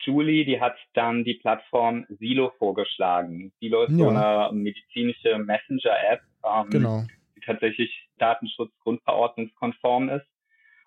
Julie, 0.00 0.44
die 0.44 0.60
hat 0.60 0.76
dann 0.94 1.24
die 1.24 1.34
Plattform 1.34 2.06
Silo 2.18 2.52
vorgeschlagen. 2.58 3.52
Silo 3.60 3.84
ist 3.84 3.92
ja. 3.92 3.96
so 3.96 4.08
eine 4.08 4.50
medizinische 4.52 5.38
Messenger-App, 5.38 6.20
ähm, 6.44 6.70
genau. 6.70 7.04
die 7.36 7.40
tatsächlich 7.40 8.08
datenschutzgrundverordnungskonform 8.18 10.08
ist. 10.10 10.26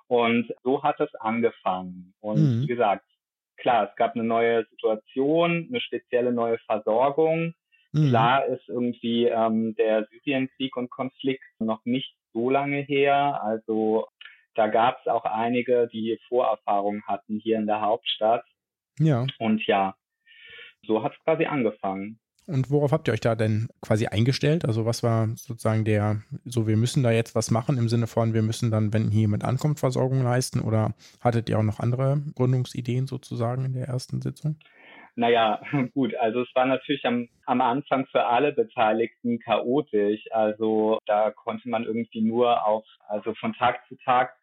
Und 0.07 0.53
so 0.63 0.83
hat 0.83 0.99
es 0.99 1.13
angefangen. 1.15 2.13
Und 2.19 2.39
mhm. 2.39 2.61
wie 2.61 2.67
gesagt, 2.67 3.05
klar, 3.57 3.89
es 3.89 3.95
gab 3.95 4.15
eine 4.15 4.23
neue 4.23 4.65
Situation, 4.65 5.67
eine 5.69 5.81
spezielle 5.81 6.31
neue 6.31 6.57
Versorgung. 6.59 7.53
Mhm. 7.93 8.09
Klar 8.09 8.45
ist 8.45 8.67
irgendwie 8.67 9.25
ähm, 9.25 9.75
der 9.75 10.07
Syrienkrieg 10.11 10.75
und 10.75 10.89
Konflikt 10.89 11.43
noch 11.59 11.83
nicht 11.85 12.13
so 12.35 12.49
lange 12.49 12.81
her. 12.81 13.41
Also 13.41 14.05
da 14.53 14.67
gab 14.67 14.99
es 14.99 15.07
auch 15.07 15.25
einige, 15.25 15.87
die 15.91 16.19
Vorerfahrungen 16.27 17.01
hatten 17.07 17.39
hier 17.39 17.57
in 17.57 17.65
der 17.65 17.81
Hauptstadt. 17.81 18.43
Ja. 18.99 19.25
Und 19.39 19.65
ja, 19.65 19.95
so 20.85 21.03
hat 21.03 21.13
es 21.13 21.23
quasi 21.23 21.45
angefangen. 21.45 22.19
Und 22.47 22.69
worauf 22.69 22.91
habt 22.91 23.07
ihr 23.07 23.13
euch 23.13 23.21
da 23.21 23.33
denn 23.33 23.69
quasi 23.81 24.05
eingestellt? 24.05 24.65
Also 24.65 24.85
was 24.85 25.01
war 25.01 25.29
sozusagen 25.35 25.83
der, 25.83 26.21
so 26.45 26.67
wir 26.67 26.77
müssen 26.77 27.01
da 27.01 27.09
jetzt 27.09 27.33
was 27.33 27.49
machen 27.49 27.79
im 27.79 27.89
Sinne 27.89 28.05
von, 28.05 28.35
wir 28.35 28.43
müssen 28.43 28.69
dann, 28.69 28.93
wenn 28.93 29.09
hier 29.09 29.21
jemand 29.21 29.43
ankommt, 29.43 29.79
Versorgung 29.79 30.21
leisten 30.21 30.59
oder 30.59 30.93
hattet 31.21 31.49
ihr 31.49 31.57
auch 31.57 31.63
noch 31.63 31.79
andere 31.79 32.21
Gründungsideen 32.35 33.07
sozusagen 33.07 33.65
in 33.65 33.73
der 33.73 33.87
ersten 33.87 34.21
Sitzung? 34.21 34.57
Naja, 35.15 35.61
gut, 35.93 36.15
also 36.15 36.41
es 36.41 36.55
war 36.55 36.65
natürlich 36.65 37.05
am, 37.05 37.29
am 37.45 37.61
Anfang 37.61 38.05
für 38.07 38.25
alle 38.25 38.51
Beteiligten 38.51 39.39
chaotisch. 39.39 40.23
Also 40.31 40.99
da 41.05 41.31
konnte 41.31 41.69
man 41.69 41.85
irgendwie 41.85 42.21
nur 42.21 42.65
auf, 42.65 42.85
also 43.07 43.33
von 43.35 43.53
Tag 43.53 43.85
zu 43.87 43.95
Tag 44.03 44.35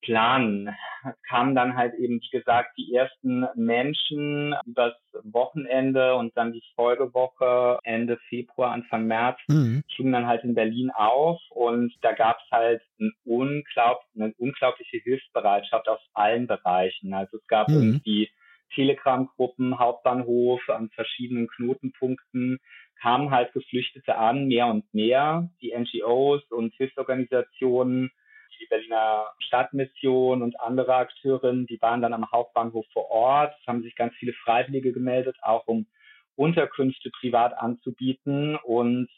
planen. 0.00 0.68
Es 1.04 1.22
kamen 1.28 1.54
dann 1.54 1.76
halt 1.76 1.94
eben, 1.94 2.20
wie 2.20 2.38
gesagt, 2.38 2.76
die 2.78 2.94
ersten 2.94 3.46
Menschen 3.56 4.54
übers 4.64 4.94
Wochenende 5.24 6.14
und 6.14 6.36
dann 6.36 6.52
die 6.52 6.62
Folgewoche 6.76 7.78
Ende 7.82 8.16
Februar, 8.28 8.72
Anfang 8.72 9.06
März, 9.06 9.38
mhm. 9.48 9.82
schlugen 9.88 10.12
dann 10.12 10.26
halt 10.26 10.44
in 10.44 10.54
Berlin 10.54 10.90
auf 10.94 11.40
und 11.50 11.92
da 12.02 12.12
gab 12.12 12.38
es 12.38 12.50
halt 12.50 12.82
ein 13.00 13.12
unglaub, 13.24 14.00
eine 14.14 14.32
unglaubliche 14.38 14.98
Hilfsbereitschaft 14.98 15.88
aus 15.88 16.00
allen 16.14 16.46
Bereichen. 16.46 17.12
Also 17.12 17.36
es 17.38 17.46
gab 17.48 17.68
mhm. 17.68 17.74
irgendwie 17.74 18.30
Telegram-Gruppen, 18.74 19.78
Hauptbahnhof 19.78 20.60
an 20.68 20.90
verschiedenen 20.90 21.48
Knotenpunkten 21.48 22.58
kamen 23.00 23.30
halt 23.30 23.52
Geflüchtete 23.52 24.16
an, 24.16 24.48
mehr 24.48 24.66
und 24.66 24.92
mehr. 24.92 25.50
Die 25.60 25.72
NGOs 25.76 26.42
und 26.50 26.74
Hilfsorganisationen 26.74 28.10
die 28.60 28.66
Berliner 28.66 29.26
Stadtmission 29.38 30.42
und 30.42 30.60
andere 30.60 30.94
Akteurinnen, 30.94 31.66
die 31.66 31.80
waren 31.80 32.02
dann 32.02 32.12
am 32.12 32.30
Hauptbahnhof 32.30 32.86
vor 32.92 33.10
Ort. 33.10 33.54
Es 33.60 33.66
haben 33.66 33.82
sich 33.82 33.94
ganz 33.94 34.14
viele 34.16 34.32
Freiwillige 34.32 34.92
gemeldet, 34.92 35.36
auch 35.42 35.66
um 35.66 35.86
Unterkünfte 36.36 37.10
privat 37.10 37.56
anzubieten. 37.56 38.56
Und 38.56 39.08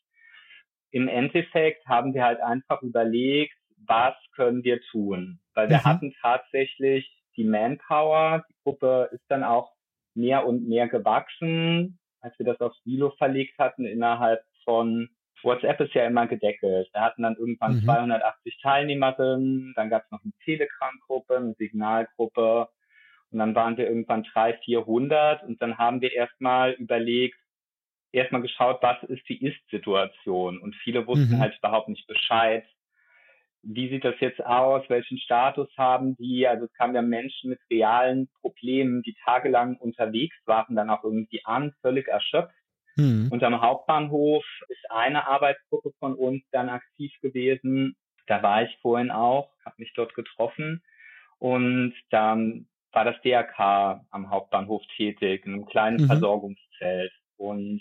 im 0.90 1.08
Endeffekt 1.08 1.86
haben 1.86 2.14
wir 2.14 2.24
halt 2.24 2.40
einfach 2.40 2.82
überlegt, 2.82 3.54
was 3.86 4.14
können 4.34 4.62
wir 4.64 4.80
tun? 4.90 5.40
Weil 5.54 5.70
wir 5.70 5.78
mhm. 5.78 5.84
hatten 5.84 6.14
tatsächlich 6.20 7.10
die 7.36 7.44
Manpower. 7.44 8.44
Die 8.48 8.54
Gruppe 8.64 9.08
ist 9.12 9.24
dann 9.28 9.44
auch 9.44 9.72
mehr 10.14 10.46
und 10.46 10.68
mehr 10.68 10.88
gewachsen, 10.88 11.98
als 12.20 12.38
wir 12.38 12.46
das 12.46 12.60
auf 12.60 12.74
Silo 12.84 13.10
verlegt 13.18 13.58
hatten, 13.58 13.84
innerhalb 13.84 14.42
von 14.64 15.08
WhatsApp 15.42 15.80
ist 15.80 15.94
ja 15.94 16.06
immer 16.06 16.26
gedeckelt. 16.26 16.88
Wir 16.92 17.00
hatten 17.00 17.22
dann 17.22 17.36
irgendwann 17.36 17.76
mhm. 17.76 17.84
280 17.84 18.58
Teilnehmerinnen, 18.60 19.72
dann 19.74 19.88
gab 19.88 20.04
es 20.04 20.10
noch 20.10 20.22
eine 20.22 20.32
Telegram-Gruppe, 20.44 21.36
eine 21.36 21.54
Signalgruppe 21.54 22.68
und 23.30 23.38
dann 23.38 23.54
waren 23.54 23.76
wir 23.76 23.88
irgendwann 23.88 24.24
300, 24.24 24.62
400 24.64 25.42
und 25.44 25.62
dann 25.62 25.78
haben 25.78 26.00
wir 26.00 26.12
erstmal 26.12 26.72
überlegt, 26.72 27.38
erstmal 28.12 28.42
geschaut, 28.42 28.82
was 28.82 29.02
ist 29.04 29.26
die 29.28 29.42
Ist-Situation 29.44 30.58
und 30.58 30.74
viele 30.76 31.06
wussten 31.06 31.36
mhm. 31.36 31.40
halt 31.40 31.56
überhaupt 31.56 31.88
nicht 31.88 32.06
Bescheid. 32.06 32.66
Wie 33.62 33.88
sieht 33.90 34.04
das 34.04 34.14
jetzt 34.20 34.44
aus? 34.44 34.82
Welchen 34.88 35.18
Status 35.18 35.68
haben 35.76 36.16
die? 36.16 36.46
Also 36.46 36.64
es 36.64 36.72
kamen 36.74 36.94
ja 36.94 37.02
Menschen 37.02 37.50
mit 37.50 37.60
realen 37.70 38.28
Problemen, 38.40 39.02
die 39.02 39.14
tagelang 39.24 39.76
unterwegs 39.76 40.36
waren, 40.46 40.76
dann 40.76 40.90
auch 40.90 41.04
irgendwie 41.04 41.44
an, 41.44 41.72
völlig 41.82 42.08
erschöpft 42.08 42.54
Mhm. 43.00 43.28
Und 43.30 43.42
am 43.42 43.60
Hauptbahnhof 43.60 44.44
ist 44.68 44.90
eine 44.90 45.26
Arbeitsgruppe 45.26 45.92
von 45.98 46.14
uns 46.14 46.42
dann 46.50 46.68
aktiv 46.68 47.12
gewesen. 47.22 47.96
Da 48.26 48.42
war 48.42 48.62
ich 48.62 48.76
vorhin 48.80 49.10
auch, 49.10 49.50
habe 49.64 49.76
mich 49.78 49.92
dort 49.94 50.14
getroffen. 50.14 50.82
Und 51.38 51.94
dann 52.10 52.66
war 52.92 53.04
das 53.04 53.20
DRK 53.22 54.04
am 54.10 54.30
Hauptbahnhof 54.30 54.82
tätig, 54.96 55.46
in 55.46 55.54
einem 55.54 55.66
kleinen 55.66 56.02
mhm. 56.02 56.06
Versorgungszelt. 56.06 57.12
Und 57.36 57.80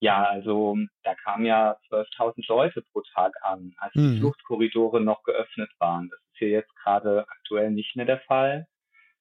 ja, 0.00 0.24
also 0.24 0.78
da 1.02 1.14
kamen 1.14 1.44
ja 1.44 1.76
12.000 1.90 2.44
Leute 2.48 2.82
pro 2.92 3.02
Tag 3.14 3.34
an, 3.42 3.74
als 3.76 3.94
mhm. 3.94 4.14
die 4.14 4.18
Fluchtkorridore 4.20 5.00
noch 5.00 5.22
geöffnet 5.24 5.70
waren. 5.78 6.08
Das 6.10 6.18
ist 6.20 6.38
hier 6.38 6.48
jetzt 6.48 6.74
gerade 6.76 7.26
aktuell 7.28 7.70
nicht 7.70 7.94
mehr 7.96 8.06
der 8.06 8.20
Fall. 8.20 8.66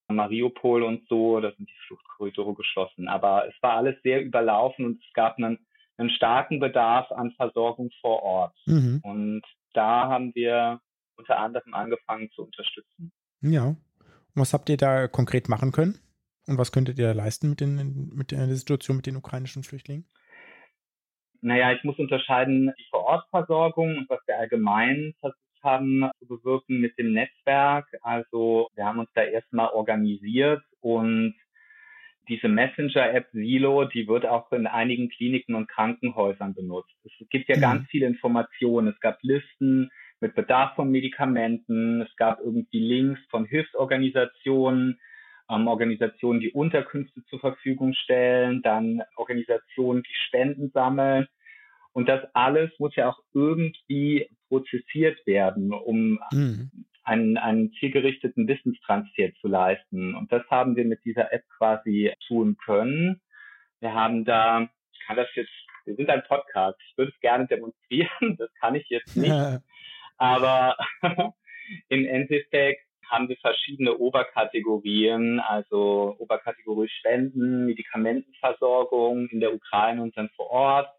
Mariupol 0.08 0.82
und 0.84 1.08
so, 1.08 1.40
da 1.40 1.52
sind 1.52 1.70
die 1.70 1.88
Fluchtkorridore 1.88 2.56
geschlossen. 2.56 3.08
Aber 3.08 3.48
es 3.48 3.54
war 3.62 3.74
alles 3.74 4.02
sehr 4.04 4.24
überlaufen 4.24 4.86
und 4.86 5.04
es 5.04 5.14
gab 5.14 5.38
einen, 5.38 5.60
einen 5.98 6.10
starken 6.10 6.60
Bedarf 6.60 7.12
an 7.12 7.32
Versorgung 7.32 7.92
vor 8.02 8.24
Ort. 8.24 8.58
Mhm. 8.66 9.02
Und 9.04 9.42
da 9.74 10.08
haben 10.08 10.34
wir 10.34 10.80
unter 11.18 11.38
anderem 11.38 11.74
angefangen 11.74 12.32
zu 12.32 12.44
unterstützen. 12.44 13.12
Ja. 13.42 13.66
Und 13.66 13.78
was 14.34 14.54
habt 14.54 14.70
ihr 14.70 14.78
da 14.78 15.08
konkret 15.08 15.50
machen 15.50 15.72
können? 15.72 16.00
Und 16.48 16.58
was 16.58 16.72
könntet 16.72 16.98
ihr 16.98 17.08
da 17.08 17.14
leisten 17.14 17.50
mit, 17.50 17.60
den, 17.60 18.10
mit 18.16 18.32
der 18.32 18.48
Situation 18.56 18.98
mit 18.98 19.06
den 19.06 19.18
ukrainischen 19.18 19.64
Flüchtlingen? 19.64 20.06
Naja, 21.42 21.72
ich 21.74 21.84
muss 21.84 21.98
unterscheiden 21.98 22.74
die 22.78 22.86
Vorortversorgung 22.90 23.98
und 23.98 24.10
was 24.10 24.20
wir 24.28 24.38
allgemein 24.38 25.14
versuchen 25.20 25.40
haben 25.64 26.10
zu 26.20 26.28
bewirken 26.28 26.80
mit 26.80 26.98
dem 26.98 27.14
Netzwerk. 27.14 27.86
Also 28.02 28.70
wir 28.76 28.86
haben 28.86 29.00
uns 29.00 29.10
da 29.14 29.24
erstmal 29.24 29.70
organisiert 29.70 30.62
und 30.82 31.36
diese 32.30 32.48
Messenger-App 32.48 33.28
Silo, 33.32 33.86
die 33.86 34.08
wird 34.08 34.26
auch 34.26 34.52
in 34.52 34.68
einigen 34.68 35.10
Kliniken 35.10 35.56
und 35.56 35.68
Krankenhäusern 35.68 36.54
benutzt. 36.54 36.94
Es 37.04 37.28
gibt 37.30 37.50
ja 37.50 37.58
mhm. 37.58 37.62
ganz 37.62 37.90
viele 37.90 38.06
Informationen. 38.06 38.90
Es 38.90 39.00
gab 39.00 39.18
Listen 39.24 39.90
mit 40.20 40.36
Bedarf 40.36 40.76
von 40.76 40.92
Medikamenten. 40.92 42.02
Es 42.02 42.16
gab 42.18 42.40
irgendwie 42.40 42.80
Links 42.80 43.20
von 43.30 43.46
Hilfsorganisationen, 43.46 45.00
ähm, 45.50 45.68
Organisationen, 45.68 46.40
die 46.40 46.52
Unterkünfte 46.52 47.24
zur 47.26 47.40
Verfügung 47.40 47.94
stellen, 47.94 48.62
dann 48.62 49.02
Organisationen, 49.16 50.04
die 50.04 50.16
Spenden 50.28 50.72
sammeln. 50.72 51.28
Und 51.92 52.08
das 52.08 52.22
alles 52.34 52.72
muss 52.80 52.96
ja 52.96 53.10
auch 53.10 53.20
irgendwie 53.34 54.30
prozessiert 54.48 55.26
werden, 55.26 55.74
um 55.74 56.20
mhm. 56.32 56.72
einen, 57.04 57.38
einen 57.38 57.74
zielgerichteten 57.74 58.48
Wissenstransfer 58.48 59.34
zu 59.42 59.48
leisten. 59.48 60.16
Und 60.16 60.32
das 60.32 60.44
haben 60.50 60.76
wir 60.76 60.86
mit 60.86 61.04
dieser 61.04 61.34
App 61.34 61.44
quasi 61.58 62.14
tun 62.28 62.58
können. 62.64 63.22
Wir 63.80 63.94
haben 63.94 64.26
da, 64.26 64.70
ich 64.94 65.00
kann 65.06 65.18
das 65.18 65.28
jetzt, 65.36 65.52
wir 65.86 65.96
sind 65.96 66.10
ein 66.10 66.24
Podcast, 66.28 66.78
ich 66.88 66.98
würde 66.98 67.12
es 67.14 67.20
gerne 67.22 67.48
demonstrieren, 67.48 68.10
das 68.38 68.54
kann 68.60 68.76
ich 68.76 68.88
jetzt 68.90 69.16
nicht. 69.18 69.34
Aber 70.18 70.78
im 71.90 72.06
Endeffekt 72.06 72.89
haben 73.10 73.28
wir 73.28 73.38
verschiedene 73.38 73.98
Oberkategorien, 73.98 75.40
also 75.40 76.16
Oberkategorie 76.20 76.90
Spenden, 76.90 77.66
Medikamentenversorgung 77.66 79.28
in 79.30 79.40
der 79.40 79.54
Ukraine 79.54 80.02
und 80.02 80.16
dann 80.16 80.30
vor 80.36 80.50
Ort, 80.50 80.90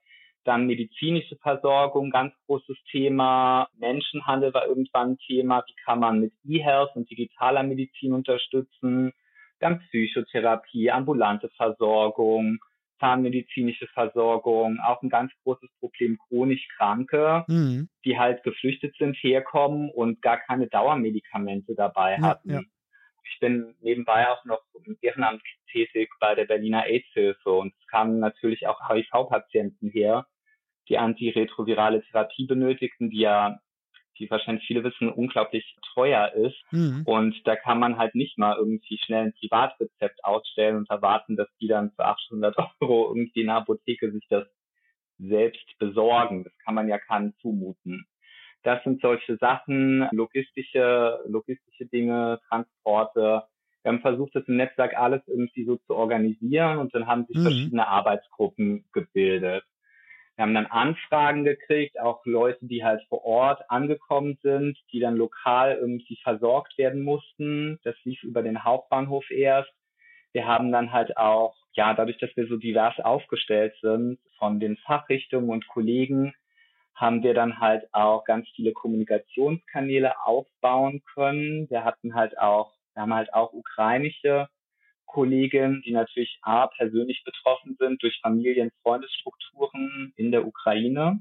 dann 0.44 0.66
medizinische 0.66 1.36
Versorgung, 1.36 2.10
ganz 2.10 2.32
großes 2.46 2.76
Thema. 2.90 3.68
Menschenhandel 3.78 4.54
war 4.54 4.66
irgendwann 4.66 5.12
ein 5.12 5.18
Thema. 5.18 5.62
Wie 5.66 5.74
kann 5.84 6.00
man 6.00 6.20
mit 6.20 6.32
E-Health 6.44 6.96
und 6.96 7.10
digitaler 7.10 7.62
Medizin 7.62 8.12
unterstützen? 8.12 9.12
Dann 9.60 9.80
Psychotherapie, 9.80 10.90
ambulante 10.90 11.50
Versorgung, 11.50 12.58
zahnmedizinische 13.00 13.88
Versorgung, 13.88 14.78
auch 14.80 15.02
ein 15.02 15.08
ganz 15.08 15.32
großes 15.42 15.68
Problem 15.80 16.18
chronisch 16.28 16.68
Kranke, 16.76 17.44
mhm. 17.48 17.88
die 18.04 18.18
halt 18.18 18.42
geflüchtet 18.44 18.94
sind, 18.98 19.16
herkommen 19.16 19.90
und 19.90 20.22
gar 20.22 20.38
keine 20.38 20.68
Dauermedikamente 20.68 21.74
dabei 21.74 22.18
hatten. 22.18 22.50
Ja, 22.50 22.56
ja. 22.56 22.62
Ich 23.32 23.40
bin 23.40 23.74
nebenbei 23.80 24.28
auch 24.28 24.44
noch 24.44 24.62
im 24.84 24.96
Ehrenamt 25.00 25.42
tätig 25.70 26.10
bei 26.20 26.34
der 26.34 26.44
Berliner 26.44 26.86
AIDS-Hilfe 26.86 27.50
und 27.50 27.72
es 27.78 27.86
kamen 27.86 28.18
natürlich 28.18 28.66
auch 28.66 28.88
HIV-Patienten 28.88 29.90
her, 29.90 30.26
die 30.88 30.98
antiretrovirale 30.98 32.02
Therapie 32.02 32.46
benötigten, 32.46 33.10
die 33.10 33.20
ja 33.20 33.60
wie 34.20 34.30
wahrscheinlich 34.30 34.66
viele 34.66 34.84
wissen, 34.84 35.08
unglaublich 35.10 35.76
teuer 35.94 36.32
ist. 36.34 36.56
Mhm. 36.70 37.02
Und 37.04 37.46
da 37.46 37.56
kann 37.56 37.80
man 37.80 37.98
halt 37.98 38.14
nicht 38.14 38.38
mal 38.38 38.56
irgendwie 38.56 38.98
schnell 38.98 39.24
ein 39.26 39.34
Privatrezept 39.34 40.24
ausstellen 40.24 40.76
und 40.76 40.90
erwarten, 40.90 41.36
dass 41.36 41.48
die 41.60 41.66
dann 41.66 41.90
für 41.92 42.04
800 42.04 42.56
Euro 42.80 43.08
irgendwie 43.08 43.40
in 43.40 43.46
der 43.46 43.56
Apotheke 43.56 44.12
sich 44.12 44.26
das 44.28 44.46
selbst 45.18 45.66
besorgen. 45.78 46.44
Das 46.44 46.52
kann 46.64 46.74
man 46.74 46.88
ja 46.88 46.98
keinem 46.98 47.34
zumuten. 47.40 48.06
Das 48.62 48.82
sind 48.84 49.00
solche 49.00 49.36
Sachen, 49.38 50.06
logistische, 50.12 51.20
logistische 51.26 51.86
Dinge, 51.86 52.40
Transporte. 52.48 53.44
Wir 53.82 53.92
haben 53.92 54.00
versucht, 54.00 54.34
das 54.34 54.46
im 54.48 54.56
Netzwerk 54.56 54.94
alles 54.96 55.22
irgendwie 55.26 55.64
so 55.64 55.76
zu 55.86 55.94
organisieren 55.94 56.78
und 56.78 56.94
dann 56.94 57.06
haben 57.06 57.24
sich 57.26 57.36
Mhm. 57.38 57.42
verschiedene 57.42 57.88
Arbeitsgruppen 57.88 58.84
gebildet. 58.92 59.64
Wir 60.40 60.46
haben 60.46 60.54
dann 60.54 60.68
Anfragen 60.68 61.44
gekriegt, 61.44 62.00
auch 62.00 62.24
Leute, 62.24 62.64
die 62.64 62.82
halt 62.82 63.02
vor 63.10 63.26
Ort 63.26 63.60
angekommen 63.68 64.38
sind, 64.42 64.78
die 64.90 64.98
dann 64.98 65.16
lokal 65.18 65.76
irgendwie 65.76 66.16
versorgt 66.22 66.78
werden 66.78 67.02
mussten. 67.02 67.78
Das 67.84 67.94
lief 68.04 68.22
über 68.22 68.42
den 68.42 68.64
Hauptbahnhof 68.64 69.30
erst. 69.30 69.70
Wir 70.32 70.46
haben 70.46 70.72
dann 70.72 70.92
halt 70.92 71.18
auch, 71.18 71.54
ja, 71.74 71.92
dadurch, 71.92 72.16
dass 72.16 72.34
wir 72.36 72.46
so 72.46 72.56
divers 72.56 72.98
aufgestellt 73.00 73.74
sind 73.82 74.18
von 74.38 74.60
den 74.60 74.78
Fachrichtungen 74.78 75.50
und 75.50 75.68
Kollegen, 75.68 76.32
haben 76.94 77.22
wir 77.22 77.34
dann 77.34 77.60
halt 77.60 77.92
auch 77.92 78.24
ganz 78.24 78.48
viele 78.56 78.72
Kommunikationskanäle 78.72 80.24
aufbauen 80.24 81.02
können. 81.12 81.68
Wir 81.68 81.84
hatten 81.84 82.14
halt 82.14 82.38
auch, 82.38 82.72
wir 82.94 83.02
haben 83.02 83.12
halt 83.12 83.34
auch 83.34 83.52
ukrainische 83.52 84.48
Kolleginnen, 85.12 85.82
die 85.84 85.92
natürlich 85.92 86.38
A, 86.42 86.68
persönlich 86.68 87.22
betroffen 87.24 87.76
sind 87.78 88.02
durch 88.02 88.18
Familien, 88.22 88.70
Freundesstrukturen 88.82 90.12
in 90.16 90.30
der 90.30 90.46
Ukraine. 90.46 91.20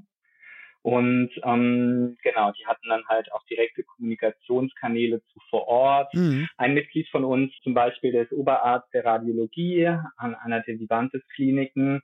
Und 0.82 1.30
ähm, 1.42 2.16
genau, 2.22 2.52
die 2.52 2.66
hatten 2.66 2.88
dann 2.88 3.04
halt 3.06 3.30
auch 3.32 3.44
direkte 3.44 3.82
Kommunikationskanäle 3.82 5.22
zu 5.26 5.40
vor 5.50 5.68
Ort. 5.68 6.14
Mhm. 6.14 6.48
Ein 6.56 6.74
Mitglied 6.74 7.08
von 7.10 7.24
uns 7.24 7.52
zum 7.62 7.74
Beispiel, 7.74 8.12
der 8.12 8.22
ist 8.22 8.32
Oberarzt 8.32 8.88
der 8.94 9.04
Radiologie 9.04 9.86
an 10.16 10.34
einer 10.34 10.60
der 10.60 10.78
Vivantes-Kliniken. 10.78 12.00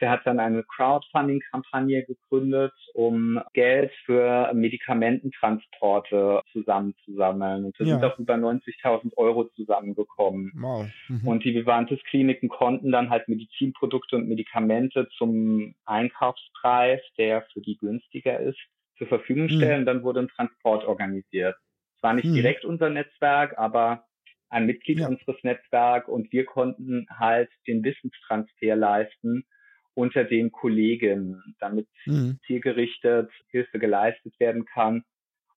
Der 0.00 0.10
hat 0.10 0.26
dann 0.26 0.40
eine 0.40 0.64
Crowdfunding-Kampagne 0.64 2.04
gegründet, 2.04 2.72
um 2.94 3.40
Geld 3.52 3.92
für 4.04 4.52
Medikamententransporte 4.52 6.42
zusammenzusammeln. 6.52 7.66
Und 7.66 7.78
da 7.78 7.84
Ja. 7.84 7.94
sind 7.94 8.04
auch 8.04 8.18
über 8.18 8.36
90.000 8.36 9.16
Euro 9.16 9.44
zusammengekommen. 9.54 10.52
Wow. 10.56 10.86
Mhm. 11.08 11.28
Und 11.28 11.44
die 11.44 11.54
Vivantes-Kliniken 11.54 12.48
konnten 12.48 12.90
dann 12.90 13.10
halt 13.10 13.28
Medizinprodukte 13.28 14.16
und 14.16 14.28
Medikamente 14.28 15.08
zum 15.16 15.74
Einkaufspreis, 15.84 17.00
der 17.18 17.42
für 17.52 17.60
die 17.60 17.76
günstiger 17.76 18.40
ist, 18.40 18.58
zur 18.98 19.06
Verfügung 19.06 19.44
Mhm. 19.44 19.50
stellen. 19.50 19.86
Dann 19.86 20.02
wurde 20.02 20.20
ein 20.20 20.28
Transport 20.28 20.84
organisiert. 20.84 21.56
Es 21.96 22.02
war 22.02 22.14
nicht 22.14 22.26
Mhm. 22.26 22.34
direkt 22.34 22.64
unser 22.64 22.90
Netzwerk, 22.90 23.56
aber 23.58 24.04
ein 24.50 24.66
Mitglied 24.66 24.98
Ja. 25.00 25.08
unseres 25.08 25.36
Netzwerks 25.42 26.08
und 26.08 26.30
wir 26.32 26.44
konnten 26.44 27.06
halt 27.10 27.50
den 27.66 27.82
Wissenstransfer 27.82 28.76
leisten 28.76 29.44
unter 29.94 30.24
den 30.24 30.50
Kollegen, 30.52 31.42
damit 31.60 31.88
Mhm. 32.06 32.38
zielgerichtet 32.46 33.30
Hilfe 33.48 33.78
geleistet 33.78 34.38
werden 34.40 34.64
kann 34.64 35.04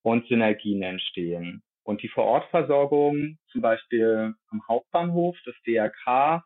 und 0.03 0.27
Synergien 0.27 0.83
entstehen. 0.83 1.63
Und 1.83 2.03
die 2.03 2.09
Vorortversorgung, 2.09 3.37
zum 3.51 3.61
Beispiel 3.61 4.33
am 4.49 4.67
Hauptbahnhof, 4.67 5.37
das 5.45 5.55
DRK, 5.65 6.43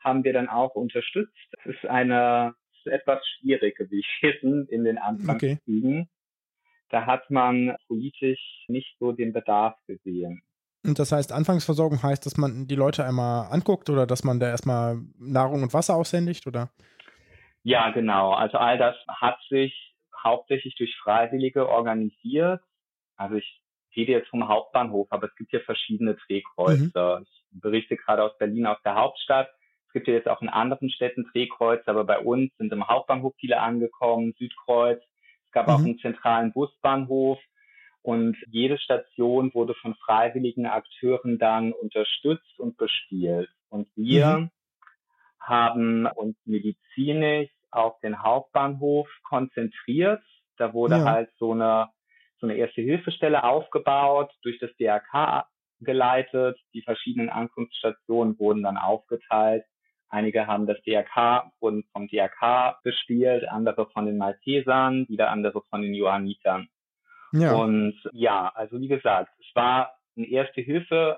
haben 0.00 0.24
wir 0.24 0.32
dann 0.32 0.48
auch 0.48 0.74
unterstützt. 0.74 1.32
Das 1.64 1.74
ist 1.74 1.86
eine 1.86 2.54
das 2.84 2.92
ist 2.92 3.00
etwas 3.00 3.20
schwierig 3.38 3.76
gewesen 3.76 4.66
in 4.68 4.84
den 4.84 4.98
Anfangszügen. 4.98 6.08
Da 6.90 7.06
hat 7.06 7.30
man 7.30 7.76
politisch 7.86 8.64
nicht 8.68 8.96
so 8.98 9.12
den 9.12 9.32
Bedarf 9.32 9.76
gesehen. 9.86 10.42
Und 10.84 10.98
das 10.98 11.12
heißt, 11.12 11.32
Anfangsversorgung 11.32 12.02
heißt, 12.02 12.26
dass 12.26 12.36
man 12.36 12.66
die 12.66 12.74
Leute 12.74 13.04
einmal 13.04 13.46
anguckt 13.52 13.88
oder 13.88 14.04
dass 14.04 14.24
man 14.24 14.40
da 14.40 14.48
erstmal 14.48 15.00
Nahrung 15.18 15.62
und 15.62 15.72
Wasser 15.72 15.94
aushändigt, 15.94 16.46
oder? 16.46 16.70
Ja, 17.64 17.90
genau. 17.90 18.32
Also 18.32 18.58
all 18.58 18.78
das 18.78 18.96
hat 19.08 19.38
sich 19.48 19.94
hauptsächlich 20.22 20.74
durch 20.76 20.96
Freiwillige 20.96 21.68
organisiert. 21.68 22.60
Also 23.16 23.36
ich 23.36 23.60
rede 23.94 24.12
jetzt 24.12 24.28
vom 24.28 24.48
Hauptbahnhof, 24.48 25.06
aber 25.10 25.26
es 25.28 25.34
gibt 25.36 25.50
hier 25.50 25.60
verschiedene 25.60 26.14
Drehkreuze. 26.26 27.24
Ich 27.24 27.60
berichte 27.60 27.96
gerade 27.96 28.22
aus 28.24 28.36
Berlin, 28.38 28.66
aus 28.66 28.78
der 28.84 28.94
Hauptstadt. 28.94 29.48
Es 29.86 29.92
gibt 29.92 30.08
ja 30.08 30.14
jetzt 30.14 30.28
auch 30.28 30.40
in 30.40 30.48
anderen 30.48 30.90
Städten 30.90 31.28
Drehkreuze, 31.32 31.86
aber 31.88 32.04
bei 32.04 32.18
uns 32.18 32.50
sind 32.56 32.72
im 32.72 32.88
Hauptbahnhof 32.88 33.34
viele 33.38 33.60
angekommen, 33.60 34.32
Südkreuz. 34.38 35.00
Es 35.46 35.52
gab 35.52 35.68
auch 35.68 35.78
Mhm. 35.78 35.84
einen 35.84 35.98
zentralen 35.98 36.52
Busbahnhof. 36.52 37.38
Und 38.00 38.36
jede 38.48 38.78
Station 38.78 39.54
wurde 39.54 39.74
von 39.74 39.94
freiwilligen 39.94 40.66
Akteuren 40.66 41.38
dann 41.38 41.72
unterstützt 41.72 42.58
und 42.58 42.76
bespielt. 42.76 43.48
Und 43.68 43.86
wir 43.94 44.38
Mhm. 44.38 44.50
Haben 45.42 46.06
uns 46.06 46.36
medizinisch 46.44 47.50
auf 47.70 47.98
den 48.00 48.22
Hauptbahnhof 48.22 49.08
konzentriert. 49.28 50.22
Da 50.56 50.72
wurde 50.72 50.96
Ja. 50.98 51.04
halt 51.04 51.30
so 51.38 51.52
eine, 51.52 51.88
so 52.38 52.46
eine 52.46 52.56
Erste-Hilfestelle 52.56 53.44
aufgebaut, 53.44 54.30
durch 54.42 54.58
das 54.58 54.70
DRK 54.76 55.46
geleitet. 55.80 56.58
Die 56.74 56.82
verschiedenen 56.82 57.30
Ankunftsstationen 57.30 58.38
wurden 58.38 58.62
dann 58.62 58.76
aufgeteilt. 58.76 59.64
Einige 60.08 60.46
haben 60.46 60.66
das 60.66 60.80
DRK, 60.82 61.50
wurden 61.60 61.84
vom 61.92 62.06
DRK 62.06 62.78
bespielt, 62.84 63.48
andere 63.48 63.88
von 63.90 64.06
den 64.06 64.18
Maltesern, 64.18 65.08
wieder 65.08 65.30
andere 65.30 65.62
von 65.70 65.80
den 65.82 65.94
Johannitern. 65.94 66.68
Ja. 67.32 67.54
Und 67.54 67.98
ja, 68.12 68.52
also 68.54 68.78
wie 68.78 68.88
gesagt, 68.88 69.30
es 69.40 69.46
war 69.54 69.94
eine 70.16 70.26
erste 70.28 70.60
Hilfe, 70.60 71.16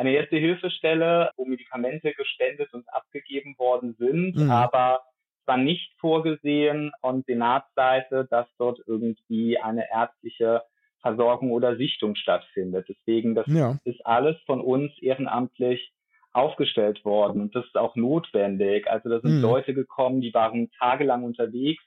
eine 0.00 0.12
erste 0.12 0.38
Hilfestelle, 0.38 1.30
wo 1.36 1.44
Medikamente 1.44 2.14
gespendet 2.14 2.72
und 2.72 2.88
abgegeben 2.92 3.54
worden 3.58 3.94
sind, 3.98 4.34
Mhm. 4.36 4.50
aber 4.50 5.02
es 5.42 5.46
war 5.46 5.58
nicht 5.58 5.92
vorgesehen 5.98 6.90
von 7.02 7.22
Senatsseite, 7.26 8.26
dass 8.30 8.46
dort 8.56 8.80
irgendwie 8.86 9.58
eine 9.58 9.90
ärztliche 9.90 10.62
Versorgung 11.02 11.50
oder 11.50 11.76
Sichtung 11.76 12.14
stattfindet. 12.14 12.86
Deswegen, 12.88 13.34
das 13.34 13.46
ja. 13.48 13.78
ist 13.84 14.04
alles 14.06 14.36
von 14.46 14.60
uns 14.62 14.90
ehrenamtlich 15.02 15.92
aufgestellt 16.32 17.04
worden 17.04 17.42
und 17.42 17.54
das 17.54 17.66
ist 17.66 17.76
auch 17.76 17.94
notwendig. 17.96 18.88
Also 18.88 19.10
da 19.10 19.20
sind 19.20 19.36
Mhm. 19.36 19.42
Leute 19.42 19.74
gekommen, 19.74 20.20
die 20.22 20.32
waren 20.32 20.70
tagelang 20.78 21.24
unterwegs, 21.24 21.82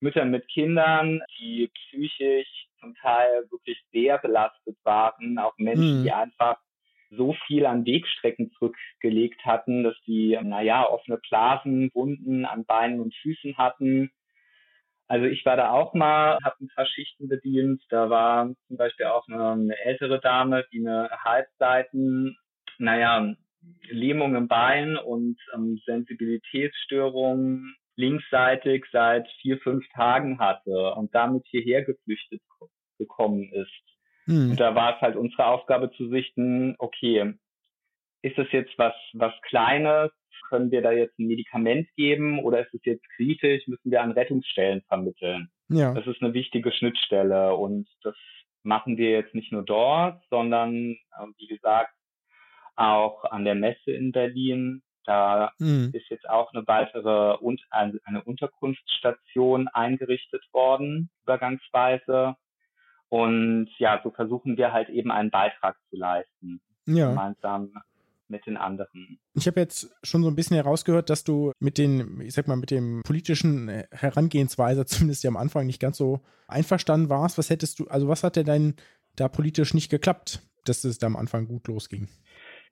Mütter 0.00 0.24
mit 0.26 0.46
Kindern, 0.48 1.22
die 1.38 1.70
psychisch 1.74 2.66
zum 2.80 2.94
Teil 2.96 3.46
wirklich 3.50 3.78
sehr 3.92 4.18
belastet 4.18 4.76
waren, 4.84 5.38
auch 5.38 5.56
Menschen, 5.58 6.00
Mhm. 6.00 6.02
die 6.04 6.12
einfach 6.12 6.58
so 7.10 7.34
viel 7.46 7.66
an 7.66 7.84
Wegstrecken 7.84 8.50
zurückgelegt 8.52 9.44
hatten, 9.44 9.82
dass 9.82 9.96
die, 10.06 10.38
naja, 10.42 10.88
offene 10.88 11.18
Blasen, 11.28 11.90
Wunden 11.94 12.44
an 12.44 12.64
Beinen 12.64 13.00
und 13.00 13.14
Füßen 13.14 13.56
hatten. 13.58 14.10
Also 15.08 15.26
ich 15.26 15.44
war 15.44 15.56
da 15.56 15.72
auch 15.72 15.92
mal, 15.92 16.38
habe 16.44 16.56
ein 16.60 16.70
paar 16.74 16.86
Schichten 16.86 17.28
bedient. 17.28 17.82
Da 17.88 18.10
war 18.10 18.48
zum 18.68 18.76
Beispiel 18.76 19.06
auch 19.06 19.26
eine, 19.28 19.50
eine 19.50 19.78
ältere 19.78 20.20
Dame, 20.20 20.64
die 20.72 20.78
eine 20.86 21.10
Halbseiten, 21.24 22.36
naja, 22.78 23.34
Lähmung 23.88 24.36
im 24.36 24.48
Bein 24.48 24.96
und 24.96 25.36
ähm, 25.54 25.80
Sensibilitätsstörungen 25.84 27.74
linksseitig 27.96 28.86
seit 28.92 29.28
vier, 29.42 29.58
fünf 29.58 29.86
Tagen 29.90 30.38
hatte 30.38 30.94
und 30.94 31.14
damit 31.14 31.44
hierher 31.46 31.84
geflüchtet 31.84 32.40
gekommen 32.98 33.52
ist. 33.52 33.89
Und 34.50 34.60
da 34.60 34.74
war 34.74 34.94
es 34.96 35.00
halt 35.00 35.16
unsere 35.16 35.46
Aufgabe 35.46 35.90
zu 35.92 36.08
sichten, 36.08 36.74
okay, 36.78 37.34
ist 38.22 38.38
es 38.38 38.50
jetzt 38.52 38.76
was, 38.78 38.94
was 39.12 39.32
Kleines? 39.42 40.10
Können 40.48 40.70
wir 40.70 40.82
da 40.82 40.90
jetzt 40.92 41.18
ein 41.18 41.26
Medikament 41.26 41.88
geben 41.96 42.40
oder 42.40 42.60
ist 42.60 42.74
es 42.74 42.84
jetzt 42.84 43.08
kritisch? 43.16 43.66
Müssen 43.68 43.90
wir 43.90 44.02
an 44.02 44.12
Rettungsstellen 44.12 44.82
vermitteln? 44.88 45.48
Ja. 45.68 45.94
Das 45.94 46.06
ist 46.06 46.20
eine 46.22 46.34
wichtige 46.34 46.72
Schnittstelle 46.72 47.54
und 47.54 47.88
das 48.02 48.16
machen 48.62 48.96
wir 48.96 49.10
jetzt 49.10 49.34
nicht 49.34 49.52
nur 49.52 49.62
dort, 49.62 50.22
sondern 50.28 50.92
äh, 50.92 51.26
wie 51.38 51.46
gesagt 51.46 51.94
auch 52.76 53.24
an 53.24 53.44
der 53.44 53.54
Messe 53.54 53.92
in 53.92 54.10
Berlin. 54.12 54.82
Da 55.04 55.52
Mhm. 55.58 55.90
ist 55.92 56.08
jetzt 56.10 56.28
auch 56.28 56.52
eine 56.52 56.66
weitere 56.66 57.36
und 57.38 57.64
eine 57.70 58.22
Unterkunftsstation 58.24 59.68
eingerichtet 59.68 60.44
worden, 60.52 61.10
übergangsweise. 61.22 62.36
Und 63.10 63.68
ja, 63.78 64.00
so 64.02 64.10
versuchen 64.10 64.56
wir 64.56 64.72
halt 64.72 64.88
eben 64.88 65.10
einen 65.10 65.30
Beitrag 65.30 65.76
zu 65.90 65.96
leisten, 65.96 66.60
Ja. 66.86 67.08
gemeinsam 67.10 67.72
mit 68.28 68.46
den 68.46 68.56
anderen. 68.56 69.18
Ich 69.34 69.48
habe 69.48 69.58
jetzt 69.58 69.92
schon 70.04 70.22
so 70.22 70.28
ein 70.28 70.36
bisschen 70.36 70.54
herausgehört, 70.54 71.10
dass 71.10 71.24
du 71.24 71.50
mit 71.58 71.76
den, 71.78 72.20
ich 72.20 72.32
sag 72.34 72.46
mal, 72.46 72.56
mit 72.56 72.70
dem 72.70 73.02
politischen 73.04 73.68
äh, 73.68 73.88
Herangehensweise 73.90 74.86
zumindest 74.86 75.24
ja 75.24 75.28
am 75.28 75.36
Anfang 75.36 75.66
nicht 75.66 75.80
ganz 75.80 75.96
so 75.98 76.20
einverstanden 76.46 77.08
warst. 77.10 77.36
Was 77.38 77.50
hättest 77.50 77.80
du, 77.80 77.88
also 77.88 78.06
was 78.08 78.22
hat 78.22 78.36
dir 78.36 78.44
denn 78.44 78.76
da 79.16 79.28
politisch 79.28 79.74
nicht 79.74 79.90
geklappt, 79.90 80.40
dass 80.64 80.84
es 80.84 80.98
da 80.98 81.08
am 81.08 81.16
Anfang 81.16 81.46
gut 81.48 81.66
losging? 81.66 82.08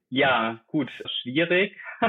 Ja, 0.08 0.60
gut, 0.68 0.90
schwierig. 1.22 1.76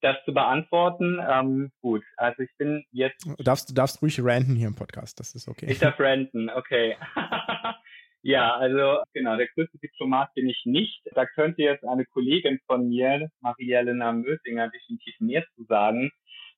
das 0.00 0.16
zu 0.24 0.32
beantworten. 0.32 1.18
Ähm, 1.26 1.70
gut, 1.80 2.04
also 2.16 2.42
ich 2.42 2.50
bin 2.58 2.84
jetzt. 2.90 3.24
Du 3.26 3.42
darfst, 3.42 3.70
du 3.70 3.74
darfst 3.74 4.02
ruhig 4.02 4.20
ranten 4.22 4.54
hier 4.54 4.68
im 4.68 4.74
Podcast, 4.74 5.18
das 5.20 5.34
ist 5.34 5.48
okay. 5.48 5.66
Ich 5.68 5.78
darf 5.78 5.98
ranten, 5.98 6.50
okay. 6.50 6.96
ja, 8.22 8.54
also 8.54 9.02
genau, 9.12 9.36
der 9.36 9.48
größte 9.48 9.78
Diplomat 9.78 10.32
bin 10.34 10.48
ich 10.48 10.62
nicht. 10.64 11.02
Da 11.14 11.26
könnte 11.26 11.62
jetzt 11.62 11.84
eine 11.84 12.04
Kollegin 12.04 12.60
von 12.66 12.88
mir, 12.88 13.28
Maria-Elena 13.40 14.12
Mösinger, 14.12 14.68
definitiv 14.68 15.14
mehr 15.20 15.44
zu 15.54 15.64
sagen. 15.64 16.10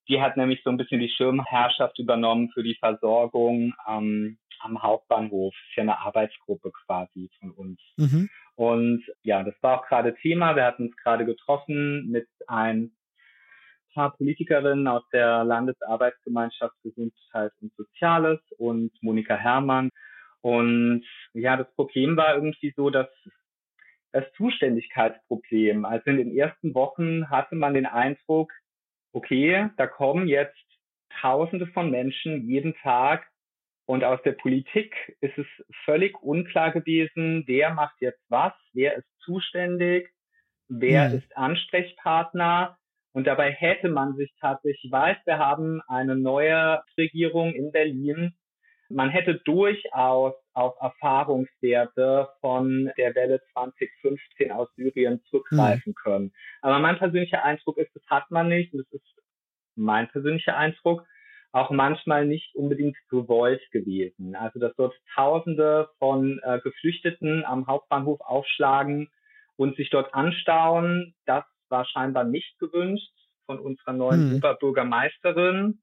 Die 0.09 0.21
hat 0.21 0.37
nämlich 0.37 0.61
so 0.65 0.71
ein 0.71 0.77
bisschen 0.77 1.01
die 1.01 1.11
Schirmherrschaft 1.11 1.99
übernommen 1.99 2.51
für 2.53 2.63
die 2.63 2.77
Versorgung 2.81 3.75
ähm, 3.89 4.39
am 4.61 4.83
Hauptbahnhof. 4.83 5.55
Das 5.55 5.69
ist 5.69 5.77
ja 5.77 5.83
eine 5.83 5.99
Arbeitsgruppe 6.01 6.73
quasi 6.85 7.31
von 7.39 7.51
uns. 7.53 7.81
Mhm. 7.97 8.29
Und 8.57 9.05
ja, 9.23 9.43
das 9.43 9.55
war 9.63 9.81
auch 9.81 9.87
gerade 9.87 10.15
Thema. 10.17 10.57
Wir 10.57 10.65
hatten 10.65 10.89
uns 10.89 10.97
gerade 10.97 11.25
getroffen 11.25 12.11
mit 12.11 12.29
ein 12.47 12.93
paar 13.95 14.17
Politikerinnen 14.17 14.87
aus 14.89 15.03
der 15.13 15.45
Landesarbeitsgemeinschaft 15.45 16.75
Gesundheit 16.83 17.53
und 17.61 17.73
Soziales 17.77 18.41
und 18.59 18.91
Monika 19.03 19.37
Herrmann. 19.37 19.91
Und 20.41 21.05
ja, 21.35 21.57
das 21.57 21.73
Problem 21.75 22.17
war 22.17 22.35
irgendwie 22.35 22.73
so, 22.77 22.91
dass 22.91 23.09
das 24.13 24.25
Zuständigkeitsproblem. 24.37 25.85
Also 25.85 26.11
in 26.11 26.17
den 26.17 26.37
ersten 26.37 26.75
Wochen 26.75 27.29
hatte 27.31 27.55
man 27.55 27.75
den 27.75 27.87
Eindruck, 27.87 28.53
okay, 29.13 29.71
da 29.77 29.87
kommen 29.87 30.29
jetzt 30.29 30.57
Tausende 31.21 31.67
von 31.67 31.91
Menschen 31.91 32.49
jeden 32.49 32.75
Tag 32.77 33.27
und 33.91 34.05
aus 34.05 34.23
der 34.23 34.33
Politik 34.33 34.95
ist 35.21 35.37
es 35.37 35.47
völlig 35.85 36.23
unklar 36.23 36.71
gewesen, 36.71 37.43
wer 37.49 37.75
macht 37.75 37.97
jetzt 38.01 38.23
was, 38.29 38.53
wer 38.73 38.95
ist 38.97 39.09
zuständig, 39.19 40.13
wer 40.69 41.09
mhm. 41.09 41.17
ist 41.17 41.37
Ansprechpartner. 41.37 42.79
Und 43.13 43.27
dabei 43.27 43.51
hätte 43.51 43.89
man 43.89 44.15
sich 44.17 44.33
tatsächlich, 44.41 44.85
ich 44.85 44.93
weiß, 44.93 45.17
wir 45.25 45.39
haben 45.39 45.81
eine 45.89 46.17
neue 46.17 46.83
Regierung 46.97 47.53
in 47.53 47.73
Berlin. 47.73 48.35
Man 48.89 49.11
hätte 49.11 49.37
durchaus 49.45 50.35
auf 50.53 50.75
Erfahrungswerte 50.81 52.29
von 52.41 52.91
der 52.97 53.15
Welle 53.15 53.41
2015 53.53 54.53
aus 54.53 54.69
Syrien 54.77 55.23
zurückgreifen 55.31 55.91
mhm. 55.91 55.95
können. 55.95 56.33
Aber 56.63 56.79
mein 56.79 56.99
persönlicher 56.99 57.45
Eindruck 57.45 57.79
ist, 57.79 57.95
das 57.95 58.03
hat 58.09 58.31
man 58.31 58.49
nicht. 58.49 58.73
Und 58.73 58.81
das 58.81 59.01
ist 59.01 59.23
mein 59.77 60.09
persönlicher 60.09 60.57
Eindruck 60.57 61.05
auch 61.53 61.71
manchmal 61.71 62.27
nicht 62.27 62.55
unbedingt 62.55 62.97
gewollt 63.09 63.63
gewesen. 63.73 64.37
Also 64.37 64.61
dass 64.61 64.75
dort 64.77 64.95
Tausende 65.15 65.89
von 65.99 66.41
äh, 66.45 66.61
Geflüchteten 66.61 67.45
am 67.45 67.67
Hauptbahnhof 67.67 68.21
aufschlagen 68.21 69.09
und 69.57 69.77
sich 69.77 69.91
dort 69.91 70.15
anstauen, 70.15 71.15
das 71.27 71.45
war 71.71 71.87
scheinbar 71.87 72.25
nicht 72.25 72.59
gewünscht 72.59 73.13
von 73.47 73.59
unserer 73.59 73.93
neuen 73.93 74.31
hm. 74.31 74.37
Oberbürgermeisterin. 74.37 75.81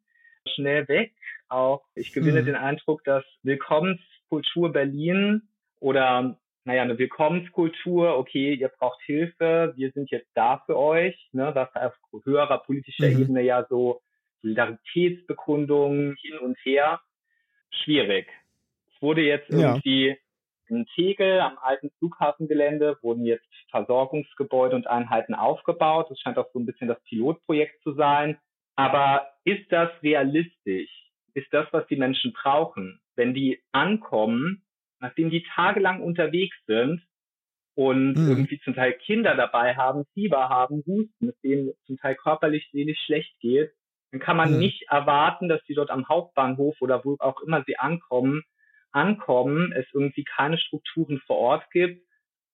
Schnell 0.55 0.87
weg. 0.87 1.13
Auch 1.49 1.83
ich 1.95 2.13
gewinne 2.13 2.39
hm. 2.39 2.45
den 2.45 2.55
Eindruck, 2.55 3.03
dass 3.03 3.23
Willkommenskultur 3.43 4.71
Berlin 4.71 5.43
oder 5.79 6.37
naja, 6.67 6.81
eine 6.81 6.97
Willkommenskultur, 6.97 8.17
okay, 8.17 8.53
ihr 8.53 8.67
braucht 8.67 9.01
Hilfe, 9.03 9.71
wir 9.77 9.91
sind 9.91 10.11
jetzt 10.11 10.29
da 10.33 10.61
für 10.65 10.77
euch, 10.77 11.15
ne, 11.31 11.51
was 11.55 11.73
auf 11.73 11.93
höherer 12.25 12.57
politischer 12.57 13.07
mhm. 13.07 13.21
Ebene 13.21 13.41
ja 13.41 13.65
so 13.69 14.01
Solidaritätsbekundungen 14.41 16.17
hin 16.21 16.37
und 16.39 16.57
her, 16.65 16.99
schwierig. 17.69 18.27
Es 18.93 19.01
wurde 19.01 19.21
jetzt 19.21 19.49
irgendwie 19.49 20.07
ja. 20.07 20.15
In 20.69 20.85
Tegel 20.95 21.39
am 21.39 21.57
alten 21.59 21.89
Flughafengelände 21.97 22.97
wurden 23.01 23.25
jetzt 23.25 23.47
Versorgungsgebäude 23.69 24.75
und 24.75 24.87
Einheiten 24.87 25.35
aufgebaut. 25.35 26.07
Das 26.09 26.19
scheint 26.19 26.37
auch 26.37 26.49
so 26.53 26.59
ein 26.59 26.65
bisschen 26.65 26.87
das 26.87 27.01
Pilotprojekt 27.03 27.81
zu 27.83 27.93
sein. 27.93 28.37
Aber 28.75 29.27
ist 29.43 29.71
das 29.71 29.89
realistisch? 30.03 30.89
Ist 31.33 31.51
das, 31.51 31.67
was 31.71 31.87
die 31.87 31.95
Menschen 31.95 32.33
brauchen? 32.33 32.99
Wenn 33.15 33.33
die 33.33 33.61
ankommen, 33.71 34.63
nachdem 34.99 35.29
die 35.29 35.43
tagelang 35.55 36.01
unterwegs 36.01 36.55
sind 36.65 37.01
und 37.75 38.13
mhm. 38.13 38.29
irgendwie 38.29 38.59
zum 38.59 38.75
Teil 38.75 38.93
Kinder 38.93 39.35
dabei 39.35 39.75
haben, 39.75 40.05
Fieber 40.13 40.49
haben, 40.49 40.83
Husten, 40.85 41.29
es 41.29 41.39
denen 41.41 41.73
zum 41.85 41.97
Teil 41.97 42.15
körperlich, 42.15 42.69
seelisch 42.71 42.99
schlecht 43.05 43.39
geht, 43.39 43.71
dann 44.11 44.19
kann 44.19 44.37
man 44.37 44.53
mhm. 44.53 44.59
nicht 44.59 44.83
erwarten, 44.89 45.49
dass 45.49 45.63
die 45.65 45.73
dort 45.73 45.89
am 45.89 46.07
Hauptbahnhof 46.07 46.75
oder 46.81 47.03
wo 47.03 47.17
auch 47.19 47.41
immer 47.41 47.63
sie 47.67 47.77
ankommen, 47.77 48.43
ankommen, 48.91 49.71
es 49.73 49.85
irgendwie 49.93 50.23
keine 50.23 50.57
Strukturen 50.57 51.19
vor 51.25 51.37
Ort 51.37 51.71
gibt 51.71 52.05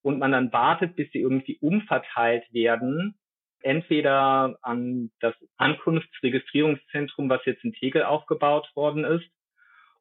und 0.02 0.20
man 0.20 0.32
dann 0.32 0.52
wartet, 0.52 0.96
bis 0.96 1.12
sie 1.12 1.20
irgendwie 1.20 1.58
umverteilt 1.62 2.44
werden, 2.52 3.16
entweder 3.62 4.58
an 4.62 5.12
das 5.20 5.36
Ankunftsregistrierungszentrum, 5.58 7.30
was 7.30 7.46
jetzt 7.46 7.64
in 7.64 7.74
Tegel 7.74 8.04
aufgebaut 8.04 8.70
worden 8.76 9.06
ist, 9.06 9.26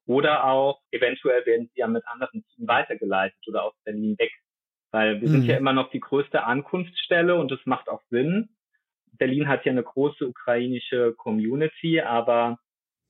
oder 0.07 0.45
auch 0.45 0.81
eventuell 0.91 1.47
werden 1.47 1.71
sie 1.73 1.81
ja 1.81 1.87
mit 1.87 2.07
anderen 2.07 2.45
Teams 2.45 2.69
weitergeleitet 2.69 3.39
oder 3.47 3.65
aus 3.65 3.75
Berlin 3.85 4.19
weg. 4.19 4.33
Weil 4.91 5.21
wir 5.21 5.29
mhm. 5.29 5.33
sind 5.33 5.45
ja 5.47 5.57
immer 5.57 5.73
noch 5.73 5.91
die 5.91 6.01
größte 6.01 6.45
Ankunftsstelle 6.45 7.37
und 7.37 7.51
das 7.51 7.61
macht 7.65 7.89
auch 7.89 8.03
Sinn. 8.11 8.49
Berlin 9.13 9.49
hat 9.49 9.65
ja 9.65 9.73
eine 9.73 9.83
große 9.83 10.27
ukrainische 10.27 11.15
Community, 11.17 12.01
aber 12.01 12.59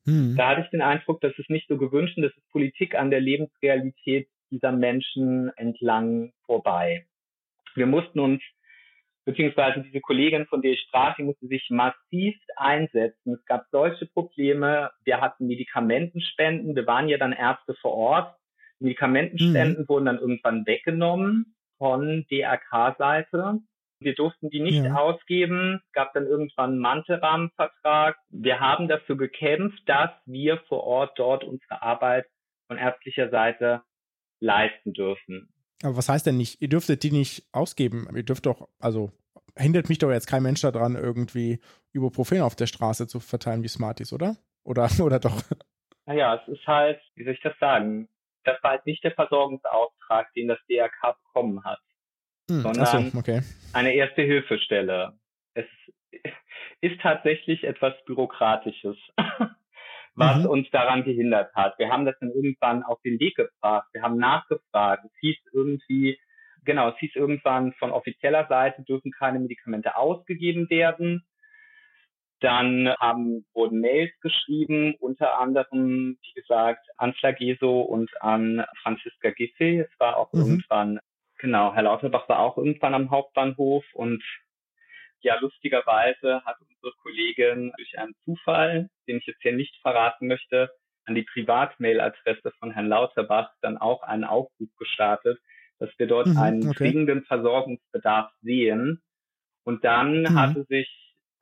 mhm. 0.04 0.36
da 0.36 0.50
hatte 0.50 0.62
ich 0.62 0.70
den 0.70 0.82
Eindruck, 0.82 1.20
dass 1.20 1.32
es 1.38 1.48
nicht 1.48 1.68
so 1.68 1.76
gewünscht 1.76 2.18
ist, 2.18 2.24
dass 2.24 2.36
es 2.36 2.50
Politik 2.50 2.94
an 2.94 3.10
der 3.10 3.20
Lebensrealität 3.20 4.28
dieser 4.50 4.72
Menschen 4.72 5.50
entlang 5.56 6.32
vorbei. 6.44 7.06
Wir 7.74 7.86
mussten 7.86 8.20
uns, 8.20 8.42
beziehungsweise 9.24 9.82
diese 9.82 10.00
Kollegin, 10.00 10.46
von 10.46 10.60
der 10.62 10.72
ich 10.72 10.80
sprach, 10.80 11.16
die 11.16 11.22
musste 11.22 11.46
sich 11.46 11.66
massiv 11.70 12.36
einsetzen. 12.56 13.34
Es 13.34 13.44
gab 13.46 13.66
solche 13.70 14.06
Probleme. 14.06 14.90
Wir 15.04 15.20
hatten 15.20 15.46
Medikamentenspenden. 15.46 16.76
Wir 16.76 16.86
waren 16.86 17.08
ja 17.08 17.18
dann 17.18 17.32
Ärzte 17.32 17.74
vor 17.80 17.94
Ort. 17.94 18.36
Medikamentenspenden 18.78 19.82
mhm. 19.82 19.88
wurden 19.88 20.06
dann 20.06 20.18
irgendwann 20.18 20.66
weggenommen 20.66 21.54
von 21.78 22.26
DRK-Seite. 22.30 23.60
Wir 24.04 24.14
durften 24.14 24.50
die 24.50 24.60
nicht 24.60 24.84
ja. 24.84 24.94
ausgeben. 24.94 25.80
Es 25.86 25.92
gab 25.92 26.12
dann 26.14 26.26
irgendwann 26.26 26.70
einen 26.70 26.78
Mantelrahmenvertrag. 26.78 28.16
Wir 28.30 28.60
haben 28.60 28.88
dafür 28.88 29.16
gekämpft, 29.16 29.82
dass 29.86 30.10
wir 30.26 30.58
vor 30.68 30.84
Ort 30.84 31.18
dort 31.18 31.44
unsere 31.44 31.82
Arbeit 31.82 32.26
von 32.66 32.78
ärztlicher 32.78 33.30
Seite 33.30 33.82
leisten 34.40 34.92
dürfen. 34.92 35.48
Aber 35.82 35.96
was 35.96 36.08
heißt 36.08 36.26
denn 36.26 36.36
nicht? 36.36 36.60
Ihr 36.60 36.68
dürftet 36.68 37.02
die 37.02 37.10
nicht 37.10 37.44
ausgeben. 37.52 38.08
Ihr 38.14 38.22
dürft 38.22 38.46
doch, 38.46 38.68
also 38.78 39.10
hindert 39.56 39.88
mich 39.88 39.98
doch 39.98 40.10
jetzt 40.10 40.26
kein 40.26 40.42
Mensch 40.42 40.60
daran, 40.62 40.94
irgendwie 40.94 41.60
Ibuprofen 41.92 42.40
auf 42.40 42.56
der 42.56 42.66
Straße 42.66 43.06
zu 43.06 43.20
verteilen 43.20 43.62
wie 43.62 43.68
Smarties, 43.68 44.12
oder? 44.12 44.36
Oder, 44.64 44.88
oder 45.02 45.18
doch? 45.18 45.42
Naja, 46.06 46.36
es 46.36 46.48
ist 46.48 46.66
halt, 46.66 47.00
wie 47.14 47.24
soll 47.24 47.34
ich 47.34 47.40
das 47.40 47.58
sagen? 47.58 48.08
Das 48.44 48.62
war 48.62 48.72
halt 48.72 48.86
nicht 48.86 49.04
der 49.04 49.12
Versorgungsauftrag, 49.12 50.32
den 50.34 50.48
das 50.48 50.58
DRK 50.68 51.16
bekommen 51.24 51.62
hat 51.64 51.80
hm, 52.52 52.60
sondern 52.60 53.10
so, 53.10 53.18
okay. 53.18 53.40
eine 53.72 53.94
erste 53.94 54.22
Hilfestelle. 54.22 55.14
Es 55.54 55.66
ist 56.82 57.00
tatsächlich 57.00 57.64
etwas 57.64 57.94
Bürokratisches, 58.04 58.96
was 60.14 60.38
mhm. 60.38 60.46
uns 60.46 60.70
daran 60.70 61.04
gehindert 61.04 61.54
hat. 61.54 61.78
Wir 61.78 61.88
haben 61.88 62.04
das 62.04 62.16
dann 62.20 62.30
irgendwann 62.30 62.82
auf 62.82 63.00
den 63.02 63.18
Weg 63.18 63.36
gebracht. 63.36 63.88
Wir 63.92 64.02
haben 64.02 64.18
nachgefragt. 64.18 65.04
Es 65.04 65.12
hieß 65.20 65.36
irgendwie, 65.52 66.18
genau, 66.64 66.90
es 66.90 66.98
hieß 66.98 67.14
irgendwann 67.14 67.72
von 67.74 67.90
offizieller 67.90 68.46
Seite 68.48 68.82
dürfen 68.82 69.12
keine 69.12 69.38
Medikamente 69.38 69.96
ausgegeben 69.96 70.68
werden. 70.68 71.24
Dann 72.40 72.92
haben, 72.98 73.46
wurden 73.54 73.80
Mails 73.80 74.12
geschrieben, 74.20 74.96
unter 74.98 75.38
anderem, 75.38 76.18
wie 76.20 76.40
gesagt, 76.40 76.84
an 76.96 77.14
Flageso 77.14 77.82
und 77.82 78.10
an 78.20 78.64
Franziska 78.82 79.30
Giffey. 79.30 79.78
Es 79.78 80.00
war 80.00 80.16
auch 80.16 80.32
mhm. 80.32 80.40
irgendwann 80.40 81.00
Genau, 81.42 81.74
Herr 81.74 81.82
Lauterbach 81.82 82.28
war 82.28 82.38
auch 82.38 82.56
irgendwann 82.56 82.94
am 82.94 83.10
Hauptbahnhof 83.10 83.84
und 83.94 84.22
ja, 85.22 85.40
lustigerweise 85.40 86.40
hat 86.44 86.56
unsere 86.60 86.92
Kollegin 87.02 87.72
durch 87.76 87.98
einen 87.98 88.14
Zufall, 88.24 88.90
den 89.08 89.16
ich 89.16 89.26
jetzt 89.26 89.42
hier 89.42 89.52
nicht 89.52 89.76
verraten 89.82 90.28
möchte, 90.28 90.70
an 91.04 91.16
die 91.16 91.24
Privatmail-Adresse 91.24 92.52
von 92.60 92.70
Herrn 92.70 92.86
Lauterbach 92.86 93.50
dann 93.60 93.76
auch 93.76 94.04
einen 94.04 94.22
Aufruf 94.22 94.68
gestartet, 94.78 95.40
dass 95.80 95.90
wir 95.98 96.06
dort 96.06 96.28
mhm, 96.28 96.38
einen 96.38 96.68
okay. 96.68 96.78
dringenden 96.78 97.24
Versorgungsbedarf 97.24 98.30
sehen. 98.42 99.02
Und 99.64 99.84
dann 99.84 100.22
mhm. 100.22 100.38
hatte 100.38 100.64
sich, 100.68 100.88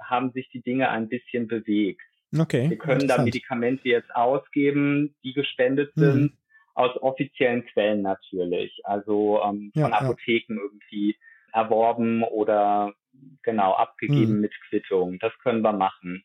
haben 0.01 0.33
sich 0.33 0.49
die 0.49 0.63
Dinge 0.63 0.89
ein 0.89 1.11
bisschen 1.11 1.47
bewegt. 1.47 2.01
Okay. 2.39 2.71
Wir 2.71 2.79
können 2.79 3.07
da 3.07 3.21
Medikamente 3.21 3.87
jetzt 3.87 4.15
ausgeben, 4.15 5.15
die 5.25 5.35
gespendet 5.35 5.95
mhm. 5.95 6.01
sind 6.01 6.40
aus 6.81 6.97
offiziellen 7.03 7.67
Quellen 7.67 8.03
natürlich, 8.03 8.81
also 8.85 9.41
ähm, 9.45 9.71
von 9.75 9.91
ja, 9.91 9.99
Apotheken 9.99 10.55
ja. 10.55 10.63
irgendwie 10.63 11.17
erworben 11.53 12.23
oder 12.23 12.95
genau 13.43 13.75
abgegeben 13.75 14.35
hm. 14.35 14.41
mit 14.41 14.53
Quittung. 14.69 15.19
Das 15.19 15.33
können 15.43 15.63
wir 15.63 15.73
machen. 15.73 16.25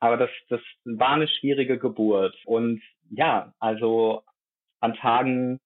Aber 0.00 0.16
das, 0.16 0.30
das 0.48 0.60
war 0.84 1.10
eine 1.10 1.28
schwierige 1.28 1.78
Geburt. 1.78 2.34
Und 2.44 2.82
ja, 3.10 3.54
also 3.60 4.22
an 4.80 4.94
Tagen, 4.94 5.60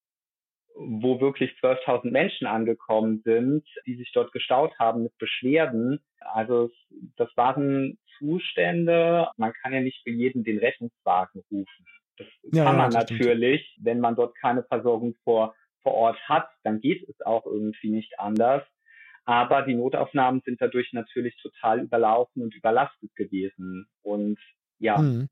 wo 0.74 1.20
wirklich 1.20 1.52
12.000 1.62 2.10
Menschen 2.10 2.46
angekommen 2.46 3.22
sind, 3.24 3.64
die 3.86 3.96
sich 3.96 4.12
dort 4.12 4.32
gestaut 4.32 4.78
haben 4.78 5.04
mit 5.04 5.16
Beschwerden, 5.16 6.00
Also 6.20 6.70
das 7.16 7.34
waren 7.36 7.98
Zustände, 8.18 9.28
man 9.38 9.54
kann 9.62 9.72
ja 9.72 9.80
nicht 9.80 10.02
für 10.02 10.10
jeden 10.10 10.44
den 10.44 10.58
Rettungswagen 10.58 11.42
rufen. 11.50 11.86
Das 12.16 12.26
ja, 12.52 12.64
kann 12.64 12.76
man 12.76 12.90
ja, 12.90 13.00
das 13.00 13.10
natürlich, 13.10 13.66
stimmt. 13.70 13.86
wenn 13.86 14.00
man 14.00 14.16
dort 14.16 14.36
keine 14.36 14.62
Versorgung 14.64 15.14
vor, 15.24 15.54
vor 15.82 15.94
Ort 15.94 16.18
hat, 16.28 16.48
dann 16.64 16.80
geht 16.80 17.08
es 17.08 17.20
auch 17.24 17.46
irgendwie 17.46 17.90
nicht 17.90 18.18
anders. 18.18 18.62
Aber 19.24 19.62
die 19.62 19.74
Notaufnahmen 19.74 20.40
sind 20.44 20.60
dadurch 20.60 20.92
natürlich 20.92 21.36
total 21.42 21.80
überlaufen 21.80 22.42
und 22.42 22.54
überlastet 22.54 23.14
gewesen. 23.16 23.88
Und 24.02 24.38
ja, 24.78 24.98
mhm. 24.98 25.28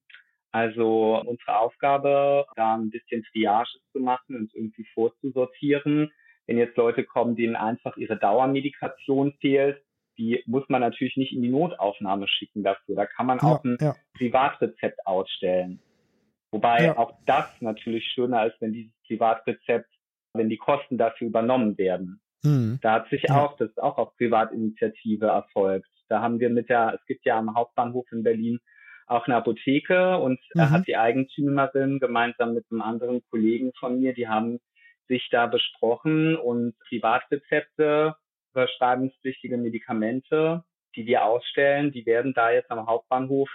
also 0.51 1.23
unsere 1.25 1.59
Aufgabe, 1.59 2.45
da 2.57 2.75
ein 2.75 2.91
bisschen 2.91 3.25
Triage 3.33 3.79
zu 3.93 4.01
machen 4.01 4.37
und 4.37 4.55
irgendwie 4.55 4.85
vorzusortieren. 4.95 6.11
Wenn 6.47 6.59
jetzt 6.59 6.77
Leute 6.77 7.05
kommen, 7.05 7.37
denen 7.37 7.57
einfach 7.57 7.97
ihre 7.97 8.19
Dauermedikation 8.19 9.33
fehlt, 9.41 9.81
die 10.19 10.43
muss 10.47 10.69
man 10.69 10.81
natürlich 10.81 11.17
nicht 11.17 11.33
in 11.33 11.43
die 11.43 11.49
Notaufnahme 11.49 12.29
schicken 12.29 12.63
dafür. 12.63 12.97
Da 12.97 13.07
kann 13.07 13.27
man 13.27 13.39
ja, 13.39 13.45
auch 13.45 13.65
ein 13.65 13.79
ja. 13.81 13.95
Privatrezept 14.17 15.07
ausstellen. 15.07 15.81
Wobei 16.55 16.85
ja. 16.85 16.97
auch 16.97 17.19
das 17.27 17.47
natürlich 17.59 18.05
schöner 18.15 18.47
ist, 18.47 18.61
wenn 18.61 18.73
dieses 18.73 18.95
Privatrezept, 19.09 19.91
wenn 20.35 20.49
die 20.49 20.57
Kosten 20.57 20.99
dafür 20.99 21.27
übernommen 21.27 21.77
werden. 21.79 22.21
Mhm. 22.45 22.79
Da 22.81 22.93
hat 22.93 23.09
sich 23.09 23.29
auch, 23.29 23.57
das 23.57 23.71
ist 23.71 23.83
auch 23.83 23.99
auf 23.99 24.17
Privatinitiative 24.17 25.27
erfolgt. 25.27 25.89
Da 26.09 26.23
haben 26.23 26.39
wir 26.39 26.51
mit 26.51 26.69
der, 26.69 26.95
es 26.95 27.05
gibt 27.07 27.27
ja 27.27 27.37
am 27.37 27.57
Hauptbahnhof 27.57 28.07
in 28.13 28.23
Berlin 28.23 28.61
auch 29.09 29.27
eine 29.27 29.35
Apotheke 29.35 30.17
und 30.19 30.39
mhm. 30.55 30.71
hat 30.71 30.87
die 30.87 30.97
Eigentümerin 30.97 31.99
gemeinsam 31.99 32.55
mit 32.55 32.67
einem 32.71 32.83
anderen 32.83 33.21
Kollegen 33.31 33.73
von 33.77 33.99
mir, 33.99 34.15
die 34.15 34.29
haben 34.29 34.61
sich 35.09 35.29
da 35.33 35.47
besprochen 35.47 36.37
und 36.37 36.79
Privatrezepte 36.89 38.15
verschreibungspflichtige 38.53 39.57
Medikamente, 39.57 40.63
die 40.95 41.05
wir 41.07 41.25
ausstellen, 41.25 41.91
die 41.91 42.07
werden 42.07 42.33
da 42.33 42.53
jetzt 42.53 42.71
am 42.71 42.87
Hauptbahnhof 42.87 43.51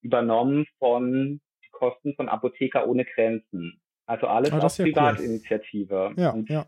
übernommen 0.00 0.66
von 0.78 1.40
Kosten 1.78 2.14
von 2.14 2.28
Apotheker 2.28 2.86
ohne 2.86 3.04
Grenzen. 3.04 3.80
Also 4.06 4.26
alles 4.26 4.52
oh, 4.52 4.58
auf 4.58 4.76
Privatinitiative. 4.76 6.12
Cool. 6.16 6.22
Ja, 6.22 6.30
und 6.30 6.48
ja. 6.48 6.66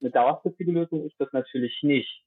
Eine 0.00 0.10
dauerfristige 0.10 0.72
Lösung 0.72 1.06
ist 1.06 1.18
das 1.18 1.32
natürlich 1.32 1.82
nicht. 1.82 2.22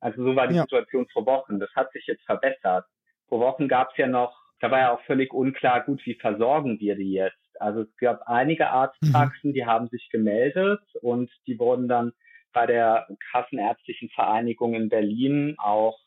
Also 0.00 0.22
so 0.22 0.36
war 0.36 0.48
die 0.48 0.56
ja. 0.56 0.62
Situation 0.62 1.06
vor 1.12 1.26
Wochen. 1.26 1.58
Das 1.58 1.70
hat 1.74 1.92
sich 1.92 2.06
jetzt 2.06 2.24
verbessert. 2.24 2.84
Vor 3.28 3.40
Wochen 3.40 3.68
gab 3.68 3.90
es 3.90 3.96
ja 3.96 4.06
noch, 4.06 4.36
da 4.60 4.70
war 4.70 4.78
ja 4.78 4.94
auch 4.94 5.00
völlig 5.02 5.32
unklar, 5.32 5.84
gut, 5.84 6.04
wie 6.04 6.14
versorgen 6.14 6.78
wir 6.80 6.96
die 6.96 7.12
jetzt? 7.12 7.36
Also 7.60 7.82
es 7.82 7.96
gab 7.96 8.22
einige 8.26 8.68
Arztpraxen, 8.68 9.50
mhm. 9.50 9.54
die 9.54 9.66
haben 9.66 9.88
sich 9.88 10.08
gemeldet 10.10 10.80
und 11.00 11.30
die 11.46 11.58
wurden 11.58 11.88
dann 11.88 12.12
bei 12.52 12.66
der 12.66 13.06
Kassenärztlichen 13.32 14.08
Vereinigung 14.10 14.74
in 14.74 14.88
Berlin 14.88 15.56
auch 15.58 15.98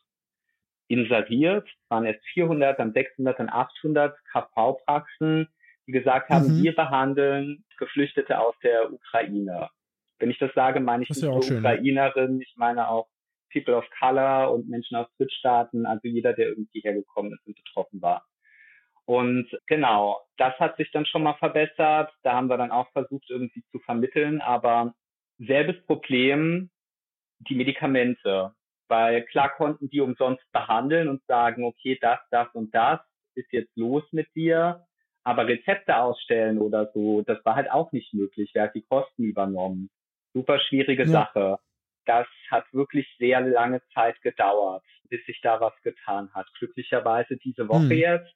inseriert. 0.90 1.66
Es 1.66 1.90
waren 1.90 2.04
jetzt 2.04 2.24
400, 2.34 2.78
dann 2.78 2.92
600, 2.92 3.38
dann 3.38 3.48
800 3.48 4.16
KV-Praxen, 4.32 5.48
die 5.86 5.92
gesagt 5.92 6.30
haben, 6.30 6.58
mhm. 6.58 6.62
wir 6.62 6.74
behandeln 6.74 7.64
Geflüchtete 7.78 8.38
aus 8.38 8.54
der 8.62 8.92
Ukraine. 8.92 9.70
Wenn 10.18 10.30
ich 10.30 10.38
das 10.38 10.52
sage, 10.54 10.80
meine 10.80 11.04
ich 11.04 11.08
nicht 11.08 11.22
ja 11.22 11.28
nur 11.28 11.38
Ukrainerinnen, 11.38 12.40
ich 12.40 12.54
meine 12.56 12.88
auch 12.88 13.08
People 13.52 13.76
of 13.76 13.84
Color 13.98 14.52
und 14.52 14.68
Menschen 14.68 14.96
aus 14.96 15.06
Drittstaaten, 15.16 15.86
also 15.86 16.06
jeder, 16.06 16.32
der 16.34 16.48
irgendwie 16.48 16.80
hergekommen 16.80 17.32
ist 17.32 17.46
und 17.46 17.56
betroffen 17.56 18.02
war. 18.02 18.24
Und 19.06 19.48
genau, 19.66 20.20
das 20.36 20.56
hat 20.60 20.76
sich 20.76 20.90
dann 20.92 21.06
schon 21.06 21.22
mal 21.22 21.34
verbessert. 21.34 22.12
Da 22.22 22.34
haben 22.34 22.48
wir 22.48 22.58
dann 22.58 22.70
auch 22.70 22.90
versucht, 22.92 23.28
irgendwie 23.28 23.64
zu 23.72 23.80
vermitteln, 23.80 24.40
aber 24.40 24.94
selbes 25.38 25.84
Problem, 25.86 26.70
die 27.40 27.54
Medikamente. 27.54 28.52
Weil 28.90 29.22
klar 29.26 29.50
konnten 29.50 29.88
die 29.88 30.00
umsonst 30.00 30.44
behandeln 30.50 31.08
und 31.08 31.24
sagen, 31.26 31.64
okay, 31.64 31.96
das, 32.00 32.18
das 32.32 32.48
und 32.54 32.74
das 32.74 32.98
ist 33.36 33.52
jetzt 33.52 33.76
los 33.76 34.02
mit 34.10 34.26
dir. 34.34 34.84
Aber 35.22 35.46
Rezepte 35.46 35.96
ausstellen 35.96 36.58
oder 36.58 36.90
so, 36.92 37.22
das 37.22 37.38
war 37.44 37.54
halt 37.54 37.70
auch 37.70 37.92
nicht 37.92 38.12
möglich. 38.14 38.50
Wer 38.52 38.64
hat 38.64 38.74
die 38.74 38.82
Kosten 38.82 39.22
übernommen? 39.22 39.90
Super 40.32 40.58
schwierige 40.58 41.04
ja. 41.04 41.08
Sache. 41.08 41.58
Das 42.04 42.26
hat 42.50 42.64
wirklich 42.72 43.06
sehr 43.18 43.40
lange 43.40 43.80
Zeit 43.94 44.20
gedauert, 44.22 44.82
bis 45.08 45.24
sich 45.24 45.40
da 45.40 45.60
was 45.60 45.74
getan 45.82 46.28
hat. 46.34 46.48
Glücklicherweise 46.58 47.36
diese 47.36 47.68
Woche 47.68 47.90
hm. 47.90 47.92
jetzt 47.92 48.34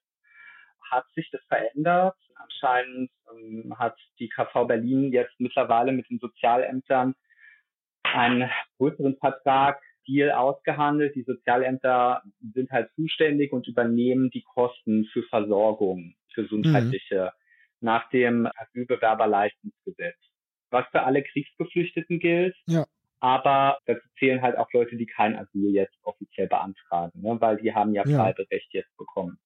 hat 0.89 1.05
sich 1.17 1.29
das 1.33 1.43
verändert. 1.49 2.17
Anscheinend 2.37 3.11
ähm, 3.33 3.75
hat 3.77 3.97
die 4.21 4.29
KV 4.29 4.67
Berlin 4.67 5.13
jetzt 5.13 5.35
mittlerweile 5.41 5.91
mit 5.91 6.09
den 6.11 6.21
Sozialämtern 6.21 7.17
einen 8.05 8.49
größeren 8.77 9.17
Vertrag, 9.17 9.81
Deal 10.07 10.33
ausgehandelt. 10.33 11.15
Die 11.15 11.23
Sozialämter 11.23 12.23
sind 12.55 12.71
halt 12.71 12.91
zuständig 12.95 13.53
und 13.53 13.67
übernehmen 13.67 14.31
die 14.31 14.43
Kosten 14.43 15.05
für 15.13 15.23
Versorgung, 15.25 16.15
gesundheitliche, 16.35 17.33
mhm. 17.33 17.87
nach 17.87 18.09
dem 18.11 18.49
Asylbewerberleistungsgesetz. 18.57 20.17
Was 20.71 20.87
für 20.91 21.03
alle 21.03 21.23
Kriegsgeflüchteten 21.23 22.19
gilt. 22.19 22.57
Ja. 22.67 22.85
Aber 23.21 23.79
dazu 23.87 24.07
zählen 24.19 24.43
halt 24.43 24.59
auch 24.59 24.71
Leute, 24.73 24.97
die 24.97 25.07
kein 25.07 25.35
Asyl 25.35 25.71
jetzt 25.73 25.97
offiziell 26.03 26.47
beantragen, 26.47 27.23
ne? 27.23 27.41
weil 27.41 27.57
die 27.57 27.73
haben 27.73 27.95
ja, 27.95 28.07
ja. 28.07 28.19
Freiberecht 28.19 28.69
jetzt 28.75 28.95
bekommen. 28.99 29.39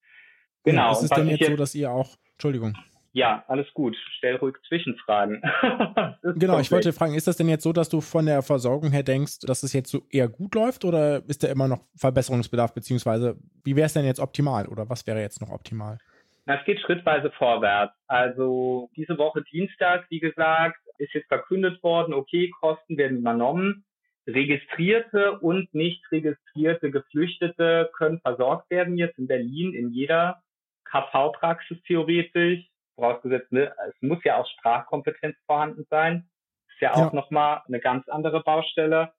Genau. 0.63 0.87
Ja, 0.87 0.91
ist 0.91 1.03
es 1.03 1.09
denn 1.11 1.29
jetzt, 1.29 1.39
jetzt 1.39 1.49
so, 1.51 1.55
dass 1.55 1.75
ihr 1.75 1.89
auch, 1.89 2.15
Entschuldigung. 2.33 2.75
Ja, 3.11 3.43
alles 3.47 3.65
gut. 3.73 3.97
Stell 4.17 4.35
ruhig 4.35 4.55
Zwischenfragen. 4.67 5.41
genau, 6.35 6.59
ich 6.59 6.71
wollte 6.71 6.93
fragen, 6.93 7.15
ist 7.15 7.27
das 7.27 7.37
denn 7.37 7.49
jetzt 7.49 7.63
so, 7.63 7.73
dass 7.73 7.89
du 7.89 8.01
von 8.01 8.25
der 8.25 8.43
Versorgung 8.43 8.91
her 8.91 9.03
denkst, 9.03 9.39
dass 9.41 9.63
es 9.63 9.73
jetzt 9.73 9.89
so 9.89 10.03
eher 10.11 10.27
gut 10.27 10.53
läuft 10.53 10.85
oder 10.85 11.23
ist 11.27 11.43
da 11.43 11.47
immer 11.47 11.67
noch 11.67 11.83
Verbesserungsbedarf, 11.95 12.73
beziehungsweise 12.73 13.35
wie 13.63 13.75
wäre 13.75 13.87
es 13.87 13.93
denn 13.93 14.05
jetzt 14.05 14.19
optimal 14.19 14.67
oder 14.67 14.89
was 14.89 15.07
wäre 15.07 15.21
jetzt 15.21 15.41
noch 15.41 15.49
optimal? 15.49 15.97
Na, 16.45 16.59
es 16.59 16.65
geht 16.65 16.79
schrittweise 16.81 17.31
vorwärts. 17.31 17.93
Also 18.07 18.89
diese 18.95 19.17
Woche 19.17 19.43
Dienstag, 19.51 20.05
wie 20.09 20.19
gesagt, 20.19 20.79
ist 20.99 21.13
jetzt 21.13 21.27
verkündet 21.27 21.81
worden, 21.81 22.13
okay, 22.13 22.51
Kosten 22.59 22.97
werden 22.97 23.19
übernommen. 23.19 23.85
Registrierte 24.27 25.39
und 25.39 25.73
nicht 25.73 26.03
registrierte 26.11 26.91
Geflüchtete 26.91 27.89
können 27.97 28.19
versorgt 28.19 28.69
werden 28.69 28.97
jetzt 28.97 29.17
in 29.17 29.27
Berlin 29.27 29.73
in 29.73 29.91
jeder 29.91 30.43
KV-Praxis 30.85 31.77
theoretisch, 31.85 32.68
vorausgesetzt, 32.99 33.51
ne, 33.51 33.73
es 33.87 34.01
muss 34.01 34.23
ja 34.23 34.37
auch 34.37 34.47
Sprachkompetenz 34.47 35.35
vorhanden 35.45 35.85
sein. 35.89 36.29
Ist 36.69 36.81
ja 36.81 36.93
auch 36.93 37.11
ja. 37.11 37.15
nochmal 37.15 37.61
eine 37.67 37.79
ganz 37.79 38.07
andere 38.09 38.43
Baustelle. 38.43 39.13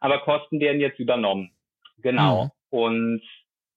Aber 0.00 0.20
Kosten 0.20 0.60
werden 0.60 0.80
jetzt 0.80 0.98
übernommen. 0.98 1.52
Genau. 1.98 2.44
Mhm. 2.44 2.50
Und 2.70 3.22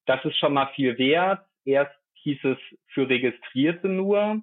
das 0.06 0.24
ist 0.26 0.38
schon 0.38 0.54
mal 0.54 0.68
viel 0.76 0.98
wert. 0.98 1.46
Erst 1.66 1.96
hieß 2.24 2.44
es 2.44 2.58
für 2.88 3.08
Registrierte 3.08 3.88
nur. 3.88 4.42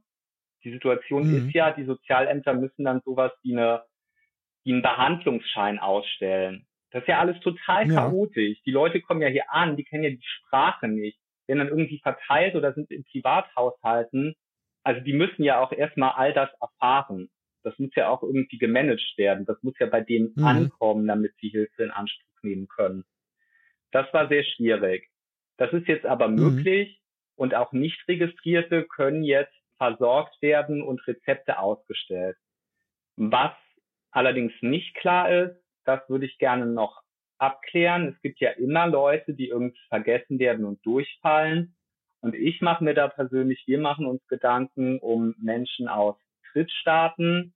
Die 0.63 0.73
Situation 0.73 1.29
mhm. 1.29 1.49
ist 1.49 1.55
ja, 1.55 1.73
die 1.73 1.85
Sozialämter 1.85 2.55
müssen 2.55 2.85
dann 2.85 3.03
sowas 3.05 3.33
wie 3.43 3.53
eine, 3.53 3.83
wie 4.65 4.73
einen 4.73 4.83
Behandlungsschein 4.83 5.79
ausstellen. 5.79 6.67
Das 6.91 7.03
ist 7.03 7.09
ja 7.09 7.19
alles 7.19 7.39
total 7.41 7.89
ja. 7.89 7.95
chaotisch. 7.95 8.63
Die 8.65 8.71
Leute 8.71 9.01
kommen 9.01 9.21
ja 9.21 9.29
hier 9.29 9.53
an, 9.53 9.77
die 9.77 9.85
kennen 9.85 10.05
ja 10.05 10.11
die 10.11 10.23
Sprache 10.23 10.89
nicht 10.89 11.19
werden 11.47 11.59
dann 11.59 11.69
irgendwie 11.69 12.01
verteilt 12.01 12.55
oder 12.55 12.73
sind 12.73 12.91
in 12.91 13.05
Privathaushalten. 13.05 14.35
Also 14.85 15.01
die 15.01 15.15
müssen 15.15 15.43
ja 15.43 15.61
auch 15.61 15.73
erstmal 15.73 16.13
all 16.13 16.33
das 16.33 16.51
erfahren. 16.61 17.31
Das 17.63 17.79
muss 17.79 17.95
ja 17.97 18.09
auch 18.09 18.23
irgendwie 18.23 18.59
gemanagt 18.59 19.15
werden. 19.17 19.47
Das 19.47 19.61
muss 19.63 19.75
ja 19.79 19.87
bei 19.87 20.03
denen 20.03 20.33
mhm. 20.37 20.45
ankommen, 20.45 21.07
damit 21.07 21.35
sie 21.41 21.49
Hilfe 21.49 21.83
in 21.83 21.91
Anspruch 21.91 22.43
nehmen 22.43 22.69
können. 22.69 23.05
Das 23.91 24.13
war 24.13 24.29
sehr 24.29 24.45
schwierig. 24.45 25.09
Das 25.57 25.73
ist 25.73 25.89
jetzt 25.89 26.05
aber 26.05 26.29
mhm. 26.29 26.35
möglich 26.35 27.01
und 27.37 27.55
auch 27.55 27.73
nicht 27.73 28.07
registrierte 28.07 28.85
können 28.85 29.25
jetzt 29.25 29.55
versorgt 29.79 30.41
werden 30.43 30.83
und 30.83 31.07
Rezepte 31.07 31.59
ausgestellt. 31.59 32.37
Was 33.17 33.53
allerdings 34.11 34.53
nicht 34.61 34.95
klar 34.95 35.31
ist, 35.31 35.57
das 35.85 36.01
würde 36.09 36.27
ich 36.27 36.39
gerne 36.39 36.67
noch 36.67 37.03
abklären. 37.39 38.09
Es 38.09 38.21
gibt 38.21 38.41
ja 38.41 38.51
immer 38.51 38.87
Leute, 38.87 39.35
die 39.35 39.49
irgendwie 39.49 39.81
vergessen 39.89 40.39
werden 40.39 40.65
und 40.65 40.85
durchfallen. 40.85 41.77
Und 42.25 42.35
ich 42.35 42.63
mache 42.63 42.83
mir 42.83 42.95
da 42.95 43.09
persönlich, 43.09 43.65
wir 43.67 43.79
machen 43.79 44.07
uns 44.07 44.27
Gedanken 44.29 44.99
um 44.99 45.35
Menschen 45.37 45.89
aus 45.89 46.17
Drittstaaten, 46.53 47.53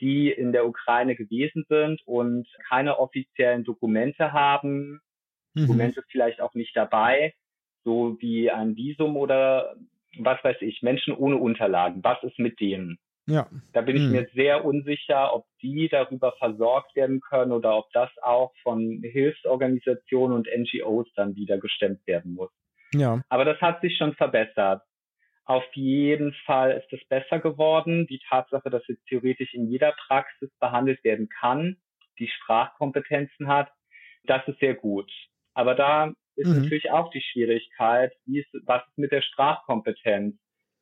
die 0.00 0.30
in 0.30 0.52
der 0.52 0.68
Ukraine 0.68 1.16
gewesen 1.16 1.64
sind 1.68 2.00
und 2.06 2.46
keine 2.68 3.00
offiziellen 3.00 3.64
Dokumente 3.64 4.32
haben, 4.32 5.00
mhm. 5.54 5.66
Dokumente 5.66 6.04
vielleicht 6.08 6.40
auch 6.40 6.54
nicht 6.54 6.76
dabei, 6.76 7.34
so 7.82 8.16
wie 8.20 8.52
ein 8.52 8.76
Visum 8.76 9.16
oder 9.16 9.74
was 10.18 10.38
weiß 10.44 10.58
ich, 10.60 10.80
Menschen 10.82 11.12
ohne 11.12 11.36
Unterlagen. 11.36 12.04
Was 12.04 12.22
ist 12.22 12.38
mit 12.38 12.60
denen? 12.60 13.00
Ja. 13.26 13.48
Da 13.72 13.80
bin 13.80 13.96
ich 13.96 14.02
hm. 14.02 14.12
mir 14.12 14.28
sehr 14.34 14.64
unsicher, 14.64 15.34
ob 15.34 15.46
die 15.60 15.88
darüber 15.88 16.32
versorgt 16.38 16.94
werden 16.94 17.20
können 17.20 17.50
oder 17.50 17.76
ob 17.78 17.90
das 17.92 18.10
auch 18.22 18.52
von 18.62 19.00
Hilfsorganisationen 19.02 20.36
und 20.36 20.46
NGOs 20.46 21.08
dann 21.16 21.34
wieder 21.34 21.58
gestemmt 21.58 22.06
werden 22.06 22.34
muss. 22.34 22.52
Ja. 22.94 23.22
Aber 23.28 23.44
das 23.44 23.60
hat 23.60 23.80
sich 23.80 23.96
schon 23.96 24.14
verbessert. 24.14 24.82
Auf 25.46 25.64
jeden 25.74 26.32
Fall 26.46 26.72
ist 26.72 26.92
es 26.92 27.06
besser 27.08 27.38
geworden. 27.38 28.06
Die 28.06 28.20
Tatsache, 28.28 28.70
dass 28.70 28.82
es 28.88 28.96
theoretisch 29.08 29.52
in 29.52 29.70
jeder 29.70 29.92
Praxis 30.06 30.50
behandelt 30.58 31.04
werden 31.04 31.28
kann, 31.28 31.76
die 32.18 32.28
Sprachkompetenzen 32.28 33.48
hat, 33.48 33.70
das 34.24 34.46
ist 34.48 34.58
sehr 34.60 34.74
gut. 34.74 35.10
Aber 35.52 35.74
da 35.74 36.12
ist 36.36 36.48
mhm. 36.48 36.62
natürlich 36.62 36.90
auch 36.90 37.10
die 37.10 37.20
Schwierigkeit, 37.20 38.12
wie 38.24 38.40
ist, 38.40 38.48
was 38.64 38.82
ist 38.88 38.98
mit 38.98 39.12
der 39.12 39.22
Sprachkompetenz? 39.22 40.36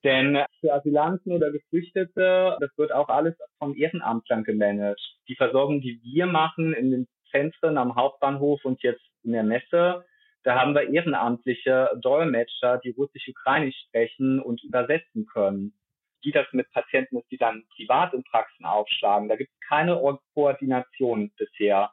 Denn 0.05 0.45
für 0.61 0.73
Asylanten 0.73 1.33
oder 1.33 1.53
Geflüchtete, 1.53 2.57
das 2.61 2.71
wird 2.77 2.93
auch 2.93 3.09
alles 3.09 3.37
von 3.59 3.77
Ehrenamtlern 3.77 4.43
gemanagt. 4.43 5.01
Die 5.29 5.37
Versorgung, 5.37 5.81
die 5.81 6.01
wir 6.03 6.27
machen 6.27 6.73
in 6.73 6.91
den 6.91 7.09
Zentren 7.31 7.79
am 7.79 7.95
Hauptbahnhof 7.95 8.65
und 8.65 8.83
jetzt 8.83 9.03
in 9.23 9.33
der 9.33 9.45
Messe, 9.45 10.05
da 10.45 10.59
haben 10.59 10.75
wir 10.75 10.89
ehrenamtliche 10.93 11.91
Dolmetscher, 12.01 12.79
die 12.79 12.91
russisch-ukrainisch 12.91 13.77
sprechen 13.87 14.41
und 14.41 14.63
übersetzen 14.65 15.27
können. 15.27 15.75
Wie 16.23 16.33
das 16.33 16.47
mit 16.53 16.71
Patienten 16.71 17.19
ist, 17.19 17.31
die 17.31 17.37
dann 17.37 17.65
privat 17.77 18.13
in 18.13 18.25
Praxen 18.25 18.65
aufschlagen, 18.65 19.29
da 19.29 19.37
gibt 19.37 19.51
es 19.53 19.69
keine 19.69 20.01
Koordination 20.35 21.33
bisher. 21.37 21.93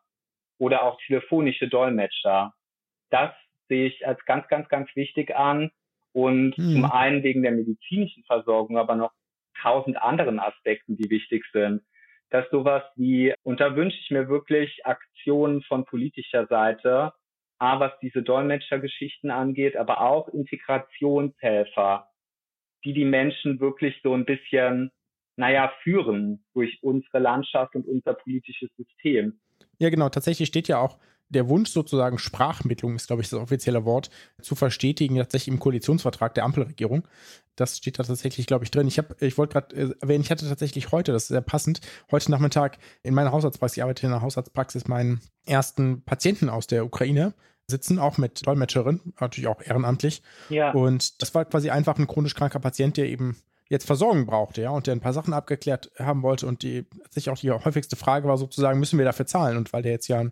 Oder 0.57 0.83
auch 0.83 0.99
telefonische 1.05 1.67
Dolmetscher. 1.67 2.53
Das 3.09 3.31
sehe 3.69 3.87
ich 3.87 4.05
als 4.05 4.23
ganz, 4.25 4.47
ganz, 4.47 4.67
ganz 4.67 4.89
wichtig 4.95 5.35
an. 5.35 5.71
Und 6.11 6.55
hm. 6.57 6.73
zum 6.73 6.85
einen 6.85 7.23
wegen 7.23 7.43
der 7.43 7.51
medizinischen 7.51 8.23
Versorgung, 8.23 8.77
aber 8.77 8.95
noch 8.95 9.11
tausend 9.61 10.01
anderen 10.01 10.39
Aspekten, 10.39 10.97
die 10.97 11.09
wichtig 11.09 11.45
sind. 11.53 11.81
Dass 12.29 12.49
sowas 12.49 12.83
wie, 12.95 13.33
und 13.43 13.59
da 13.59 13.75
wünsche 13.75 13.97
ich 13.99 14.11
mir 14.11 14.27
wirklich 14.27 14.85
Aktionen 14.85 15.61
von 15.63 15.85
politischer 15.85 16.47
Seite, 16.47 17.13
A, 17.59 17.79
was 17.79 17.91
diese 18.01 18.23
Dolmetschergeschichten 18.23 19.31
angeht, 19.31 19.75
aber 19.75 20.01
auch 20.01 20.27
Integrationshelfer, 20.29 22.09
die 22.83 22.93
die 22.93 23.05
Menschen 23.05 23.59
wirklich 23.59 23.95
so 24.01 24.13
ein 24.13 24.25
bisschen, 24.25 24.91
naja, 25.35 25.71
führen 25.83 26.43
durch 26.53 26.79
unsere 26.81 27.19
Landschaft 27.19 27.75
und 27.75 27.85
unser 27.85 28.13
politisches 28.13 28.69
System. 28.77 29.39
Ja, 29.77 29.89
genau. 29.89 30.09
Tatsächlich 30.09 30.47
steht 30.47 30.67
ja 30.67 30.79
auch 30.79 30.97
der 31.29 31.47
Wunsch 31.47 31.69
sozusagen 31.69 32.17
Sprachmittlung 32.17 32.95
ist, 32.95 33.07
glaube 33.07 33.21
ich, 33.21 33.29
das 33.29 33.39
offizielle 33.39 33.85
Wort, 33.85 34.09
zu 34.41 34.55
verstetigen, 34.55 35.15
tatsächlich 35.17 35.53
im 35.53 35.59
Koalitionsvertrag 35.59 36.33
der 36.33 36.43
Ampelregierung. 36.43 37.07
Das 37.55 37.77
steht 37.77 37.99
da 37.99 38.03
tatsächlich, 38.03 38.47
glaube 38.47 38.65
ich, 38.65 38.71
drin. 38.71 38.87
Ich 38.87 38.97
habe, 38.97 39.15
ich 39.19 39.37
wollte 39.37 39.53
gerade 39.53 39.75
äh, 39.75 39.95
erwähnen, 40.01 40.23
ich 40.23 40.31
hatte 40.31 40.47
tatsächlich 40.47 40.91
heute, 40.91 41.11
das 41.11 41.23
ist 41.23 41.29
sehr 41.29 41.41
passend, 41.41 41.81
heute 42.11 42.31
Nachmittag 42.31 42.79
in 43.03 43.13
meiner 43.13 43.31
Hausarztpraxis, 43.31 43.77
ich 43.77 43.83
arbeite 43.83 44.05
in 44.05 44.11
der 44.11 44.21
Hausarztpraxis, 44.21 44.87
meinen 44.87 45.21
ersten 45.45 46.03
Patienten 46.03 46.49
aus 46.49 46.67
der 46.67 46.85
Ukraine 46.85 47.33
sitzen, 47.69 47.99
auch 47.99 48.17
mit 48.17 48.45
Dolmetscherin, 48.45 49.13
natürlich 49.19 49.47
auch 49.47 49.61
ehrenamtlich. 49.61 50.21
Ja. 50.49 50.71
Und 50.71 51.21
das 51.21 51.33
war 51.35 51.45
quasi 51.45 51.69
einfach 51.69 51.97
ein 51.97 52.07
chronisch 52.07 52.35
kranker 52.35 52.59
Patient, 52.59 52.97
der 52.97 53.05
eben 53.05 53.37
jetzt 53.69 53.85
Versorgung 53.85 54.25
brauchte, 54.25 54.61
ja, 54.61 54.71
und 54.71 54.87
der 54.87 54.95
ein 54.95 54.99
paar 54.99 55.13
Sachen 55.13 55.33
abgeklärt 55.33 55.91
haben 55.99 56.23
wollte. 56.23 56.47
Und 56.47 56.63
die 56.63 56.85
sich 57.11 57.29
auch 57.29 57.37
die 57.37 57.51
häufigste 57.51 57.95
Frage 57.95 58.27
war 58.27 58.37
sozusagen, 58.37 58.79
müssen 58.79 58.97
wir 58.97 59.05
dafür 59.05 59.27
zahlen? 59.27 59.57
Und 59.57 59.71
weil 59.71 59.83
der 59.83 59.91
jetzt 59.91 60.07
ja 60.07 60.23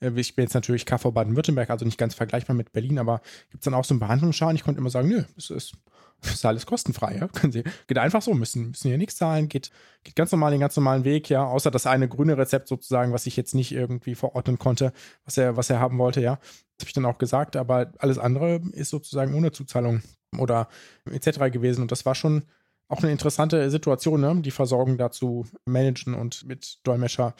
äh, 0.00 0.12
ich 0.16 0.34
bin 0.34 0.44
jetzt 0.44 0.54
natürlich 0.54 0.86
KV 0.86 1.10
Baden-Württemberg, 1.12 1.70
also 1.70 1.84
nicht 1.84 1.98
ganz 1.98 2.14
vergleichbar 2.14 2.56
mit 2.56 2.72
Berlin, 2.72 2.98
aber 2.98 3.20
gibt 3.50 3.62
es 3.62 3.64
dann 3.64 3.74
auch 3.74 3.84
so 3.84 3.94
einen 3.94 4.00
Behandlungsschaden? 4.00 4.56
Ich 4.56 4.64
konnte 4.64 4.80
immer 4.80 4.90
sagen, 4.90 5.08
nö, 5.08 5.24
es 5.36 5.50
ist, 5.50 5.74
es 6.22 6.34
ist 6.34 6.46
alles 6.46 6.66
kostenfrei, 6.66 7.16
ja. 7.16 7.28
Können 7.32 7.52
Sie, 7.52 7.64
geht 7.86 7.98
einfach 7.98 8.22
so, 8.22 8.34
müssen, 8.34 8.70
müssen 8.70 8.88
hier 8.88 8.98
nichts 8.98 9.16
zahlen, 9.16 9.48
geht, 9.48 9.70
geht 10.04 10.16
ganz 10.16 10.32
normal 10.32 10.50
den 10.50 10.60
ganz 10.60 10.76
normalen 10.76 11.04
Weg, 11.04 11.28
ja, 11.28 11.44
außer 11.44 11.70
das 11.70 11.86
eine 11.86 12.08
grüne 12.08 12.36
Rezept 12.36 12.68
sozusagen, 12.68 13.12
was 13.12 13.26
ich 13.26 13.36
jetzt 13.36 13.54
nicht 13.54 13.72
irgendwie 13.72 14.14
verordnen 14.14 14.58
konnte, 14.58 14.92
was 15.24 15.36
er, 15.38 15.56
was 15.56 15.70
er 15.70 15.80
haben 15.80 15.98
wollte, 15.98 16.20
ja. 16.20 16.38
Das 16.76 16.84
habe 16.84 16.88
ich 16.88 16.92
dann 16.94 17.06
auch 17.06 17.18
gesagt, 17.18 17.56
aber 17.56 17.92
alles 17.98 18.18
andere 18.18 18.60
ist 18.72 18.90
sozusagen 18.90 19.34
ohne 19.34 19.52
Zuzahlung 19.52 20.02
oder 20.38 20.68
etc. 21.10 21.50
gewesen. 21.50 21.82
Und 21.82 21.92
das 21.92 22.04
war 22.04 22.14
schon 22.14 22.44
auch 22.88 23.02
eine 23.02 23.12
interessante 23.12 23.70
Situation, 23.70 24.20
ne? 24.20 24.40
die 24.42 24.50
Versorgung 24.50 24.96
dazu 24.98 25.46
managen 25.64 26.14
und 26.14 26.44
mit 26.46 26.78
Dolmetscher 26.84 27.34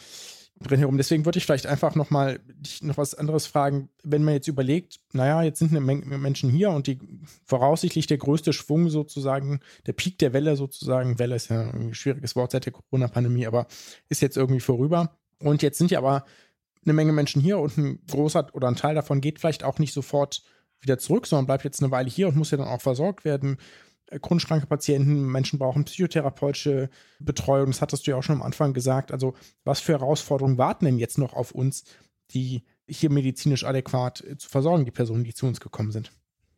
drin 0.60 0.78
herum. 0.78 0.96
Deswegen 0.96 1.24
würde 1.24 1.38
ich 1.38 1.44
vielleicht 1.44 1.66
einfach 1.66 1.94
nochmal 1.94 2.40
dich 2.46 2.82
noch 2.82 2.96
was 2.96 3.14
anderes 3.14 3.46
fragen. 3.46 3.90
Wenn 4.02 4.24
man 4.24 4.34
jetzt 4.34 4.48
überlegt, 4.48 5.00
naja, 5.12 5.42
jetzt 5.42 5.58
sind 5.58 5.70
eine 5.70 5.80
Menge 5.80 6.18
Menschen 6.18 6.50
hier 6.50 6.70
und 6.70 6.86
die 6.86 6.98
voraussichtlich 7.44 8.06
der 8.06 8.18
größte 8.18 8.52
Schwung 8.52 8.88
sozusagen, 8.88 9.60
der 9.86 9.92
Peak 9.92 10.18
der 10.18 10.32
Welle 10.32 10.56
sozusagen, 10.56 11.18
Welle 11.18 11.36
ist 11.36 11.50
ja 11.50 11.70
ein 11.70 11.94
schwieriges 11.94 12.36
Wort 12.36 12.52
seit 12.52 12.64
der 12.64 12.72
Corona-Pandemie, 12.72 13.46
aber 13.46 13.66
ist 14.08 14.22
jetzt 14.22 14.36
irgendwie 14.36 14.60
vorüber. 14.60 15.16
Und 15.38 15.62
jetzt 15.62 15.78
sind 15.78 15.90
ja 15.90 15.98
aber 15.98 16.24
eine 16.86 16.94
Menge 16.94 17.12
Menschen 17.12 17.42
hier 17.42 17.58
und 17.58 17.76
ein 17.76 17.98
großer 18.10 18.48
oder 18.52 18.68
ein 18.68 18.76
Teil 18.76 18.94
davon 18.94 19.20
geht 19.20 19.38
vielleicht 19.38 19.64
auch 19.64 19.78
nicht 19.78 19.92
sofort 19.92 20.42
wieder 20.80 20.98
zurück, 20.98 21.26
sondern 21.26 21.46
bleibt 21.46 21.64
jetzt 21.64 21.82
eine 21.82 21.90
Weile 21.90 22.08
hier 22.08 22.28
und 22.28 22.36
muss 22.36 22.50
ja 22.50 22.58
dann 22.58 22.68
auch 22.68 22.80
versorgt 22.80 23.24
werden. 23.24 23.58
Äh, 24.10 24.18
chronisch 24.20 24.46
kranke 24.46 24.66
Patienten, 24.66 25.26
Menschen 25.26 25.58
brauchen 25.58 25.84
psychotherapeutische 25.84 26.88
Betreuung. 27.18 27.66
Das 27.66 27.82
hattest 27.82 28.06
du 28.06 28.12
ja 28.12 28.16
auch 28.16 28.22
schon 28.22 28.36
am 28.36 28.42
Anfang 28.42 28.72
gesagt. 28.72 29.12
Also, 29.12 29.34
was 29.64 29.80
für 29.80 29.92
Herausforderungen 29.92 30.58
warten 30.58 30.84
denn 30.84 30.98
jetzt 30.98 31.18
noch 31.18 31.34
auf 31.34 31.52
uns, 31.52 31.84
die 32.30 32.62
hier 32.88 33.10
medizinisch 33.10 33.64
adäquat 33.64 34.22
äh, 34.22 34.36
zu 34.36 34.48
versorgen, 34.48 34.84
die 34.84 34.90
Personen, 34.90 35.24
die 35.24 35.34
zu 35.34 35.46
uns 35.46 35.60
gekommen 35.60 35.90
sind? 35.90 36.12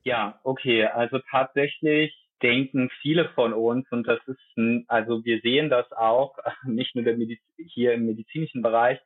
Ja, 0.05 0.41
okay. 0.45 0.85
Also 0.85 1.18
tatsächlich 1.31 2.14
denken 2.43 2.89
viele 3.03 3.29
von 3.35 3.53
uns, 3.53 3.87
und 3.91 4.07
das 4.07 4.20
ist, 4.26 4.87
also 4.87 5.24
wir 5.24 5.41
sehen 5.41 5.70
das 5.70 5.91
auch, 5.93 6.37
nicht 6.64 6.95
nur 6.95 7.05
hier 7.57 7.95
im 7.95 8.07
medizinischen 8.07 8.62
Bereich, 8.62 8.99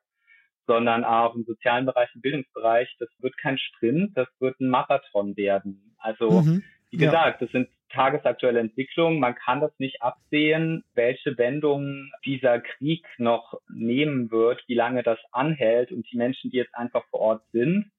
sondern 0.66 1.04
auch 1.04 1.34
im 1.34 1.44
sozialen 1.44 1.86
Bereich, 1.86 2.08
im 2.14 2.20
Bildungsbereich, 2.20 2.94
das 2.98 3.08
wird 3.18 3.36
kein 3.38 3.58
Sprint, 3.58 4.16
das 4.16 4.28
wird 4.38 4.60
ein 4.60 4.68
Marathon 4.68 5.36
werden. 5.36 5.94
Also, 5.98 6.42
mhm. 6.42 6.62
wie 6.90 6.98
gesagt, 6.98 7.40
ja. 7.40 7.46
das 7.46 7.52
sind 7.52 7.68
tagesaktuelle 7.92 8.60
Entwicklung. 8.60 9.18
Man 9.18 9.34
kann 9.34 9.60
das 9.60 9.72
nicht 9.78 10.02
absehen, 10.02 10.84
welche 10.94 11.36
Wendung 11.38 12.10
dieser 12.24 12.60
Krieg 12.60 13.06
noch 13.18 13.60
nehmen 13.68 14.30
wird, 14.30 14.62
wie 14.66 14.74
lange 14.74 15.02
das 15.02 15.18
anhält 15.30 15.92
und 15.92 16.10
die 16.10 16.16
Menschen, 16.16 16.50
die 16.50 16.56
jetzt 16.56 16.74
einfach 16.74 17.04
vor 17.10 17.20
Ort 17.20 17.42
sind. 17.52 17.90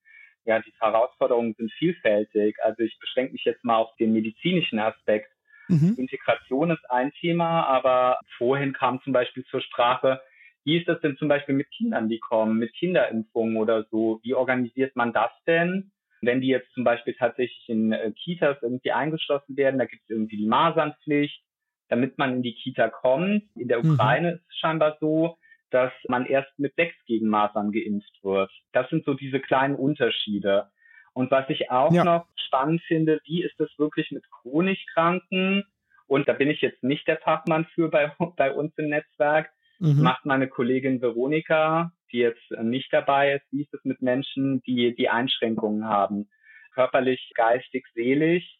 Ja, 0.45 0.59
die 0.59 0.73
Herausforderungen 0.79 1.53
sind 1.57 1.71
vielfältig. 1.73 2.57
Also 2.61 2.83
ich 2.83 2.97
beschränke 2.99 3.33
mich 3.33 3.45
jetzt 3.45 3.63
mal 3.63 3.77
auf 3.77 3.95
den 3.97 4.11
medizinischen 4.11 4.79
Aspekt. 4.79 5.31
Mhm. 5.69 5.95
Integration 5.97 6.71
ist 6.71 6.89
ein 6.91 7.11
Thema, 7.13 7.65
aber 7.67 8.19
vorhin 8.37 8.73
kam 8.73 9.01
zum 9.03 9.13
Beispiel 9.13 9.45
zur 9.45 9.61
Sprache, 9.61 10.21
wie 10.65 10.77
ist 10.77 10.87
das 10.87 10.99
denn 11.01 11.17
zum 11.17 11.27
Beispiel 11.27 11.55
mit 11.55 11.69
Kindern, 11.71 12.09
die 12.09 12.19
kommen, 12.19 12.57
mit 12.57 12.73
Kinderimpfungen 12.73 13.57
oder 13.57 13.85
so? 13.91 14.19
Wie 14.23 14.33
organisiert 14.33 14.95
man 14.95 15.13
das 15.13 15.31
denn? 15.45 15.91
Wenn 16.21 16.39
die 16.39 16.47
jetzt 16.47 16.71
zum 16.73 16.83
Beispiel 16.83 17.15
tatsächlich 17.15 17.67
in 17.67 17.91
äh, 17.91 18.11
Kitas 18.11 18.57
irgendwie 18.61 18.91
eingeschlossen 18.91 19.57
werden, 19.57 19.77
da 19.77 19.85
gibt 19.85 20.03
es 20.03 20.09
irgendwie 20.09 20.37
die 20.37 20.47
Masernpflicht, 20.47 21.43
damit 21.89 22.17
man 22.17 22.35
in 22.35 22.43
die 22.43 22.55
Kita 22.55 22.89
kommt. 22.89 23.43
In 23.55 23.67
der 23.67 23.83
mhm. 23.83 23.91
Ukraine 23.91 24.31
mhm. 24.31 24.35
ist 24.37 24.45
es 24.49 24.57
scheinbar 24.57 24.97
so, 25.01 25.37
dass 25.69 25.91
man 26.07 26.25
erst 26.25 26.57
mit 26.57 26.75
sechs 26.75 26.95
gegen 27.05 27.27
Masern 27.27 27.71
geimpft 27.71 28.23
wird. 28.23 28.51
Das 28.71 28.89
sind 28.89 29.03
so 29.05 29.15
diese 29.15 29.39
kleinen 29.39 29.75
Unterschiede. 29.75 30.69
Und 31.13 31.29
was 31.31 31.49
ich 31.49 31.71
auch 31.71 31.91
ja. 31.91 32.03
noch 32.03 32.27
spannend 32.35 32.81
finde, 32.83 33.19
wie 33.25 33.43
ist 33.43 33.59
das 33.59 33.69
wirklich 33.77 34.11
mit 34.11 34.23
chronisch 34.29 34.85
Kranken? 34.93 35.63
Und 36.07 36.27
da 36.27 36.33
bin 36.33 36.49
ich 36.49 36.61
jetzt 36.61 36.83
nicht 36.83 37.07
der 37.07 37.17
Fachmann 37.17 37.65
für 37.73 37.89
bei, 37.89 38.11
bei 38.37 38.53
uns 38.53 38.73
im 38.77 38.89
Netzwerk. 38.89 39.49
Mhm. 39.79 40.01
Macht 40.01 40.25
meine 40.25 40.47
Kollegin 40.47 41.01
Veronika, 41.01 41.91
die 42.11 42.19
jetzt 42.19 42.51
nicht 42.61 42.91
dabei 42.93 43.35
ist, 43.35 43.45
wie 43.51 43.63
ist 43.63 43.73
es 43.73 43.83
mit 43.83 44.01
Menschen, 44.01 44.61
die 44.63 44.95
die 44.95 45.09
Einschränkungen 45.09 45.85
haben? 45.85 46.29
Körperlich, 46.73 47.31
geistig, 47.35 47.85
seelisch. 47.93 48.59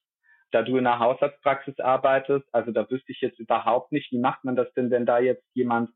Da 0.51 0.61
du 0.61 0.77
in 0.77 0.85
einer 0.85 0.99
Hausarztpraxis 0.99 1.79
arbeitest, 1.79 2.45
also 2.53 2.71
da 2.71 2.87
wüsste 2.89 3.11
ich 3.11 3.21
jetzt 3.21 3.39
überhaupt 3.39 3.91
nicht, 3.91 4.11
wie 4.11 4.19
macht 4.19 4.43
man 4.43 4.55
das 4.55 4.71
denn, 4.73 4.91
wenn 4.91 5.05
da 5.05 5.19
jetzt 5.19 5.45
jemand 5.53 5.89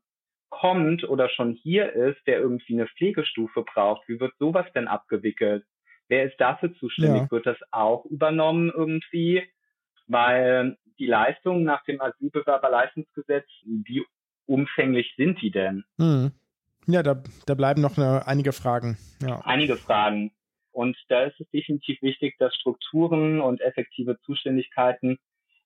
kommt 0.48 1.08
oder 1.08 1.28
schon 1.28 1.52
hier 1.52 1.92
ist, 1.92 2.18
der 2.26 2.38
irgendwie 2.38 2.74
eine 2.74 2.88
Pflegestufe 2.88 3.62
braucht? 3.62 4.08
Wie 4.08 4.18
wird 4.18 4.32
sowas 4.38 4.66
denn 4.74 4.88
abgewickelt? 4.88 5.64
Wer 6.08 6.24
ist 6.24 6.40
dafür 6.40 6.74
zuständig? 6.74 7.22
Ja. 7.22 7.30
Wird 7.30 7.46
das 7.46 7.58
auch 7.70 8.04
übernommen 8.06 8.72
irgendwie? 8.74 9.42
Weil 10.06 10.76
die 10.98 11.06
Leistungen 11.06 11.64
nach 11.64 11.84
dem 11.84 12.00
Asylbewerberleistungsgesetz, 12.00 13.46
wie 13.64 14.04
umfänglich 14.48 15.14
sind 15.16 15.40
die 15.42 15.50
denn? 15.50 15.84
Mhm. 15.98 16.32
Ja, 16.86 17.02
da, 17.02 17.22
da 17.46 17.54
bleiben 17.54 17.82
noch 17.82 17.98
eine, 17.98 18.26
einige 18.26 18.52
Fragen. 18.52 18.96
Ja. 19.20 19.40
Einige 19.44 19.76
Fragen. 19.76 20.32
Und 20.72 20.96
da 21.08 21.24
ist 21.24 21.38
es 21.38 21.48
definitiv 21.50 22.00
wichtig, 22.02 22.36
dass 22.38 22.54
Strukturen 22.54 23.40
und 23.40 23.60
effektive 23.60 24.18
Zuständigkeiten 24.20 25.18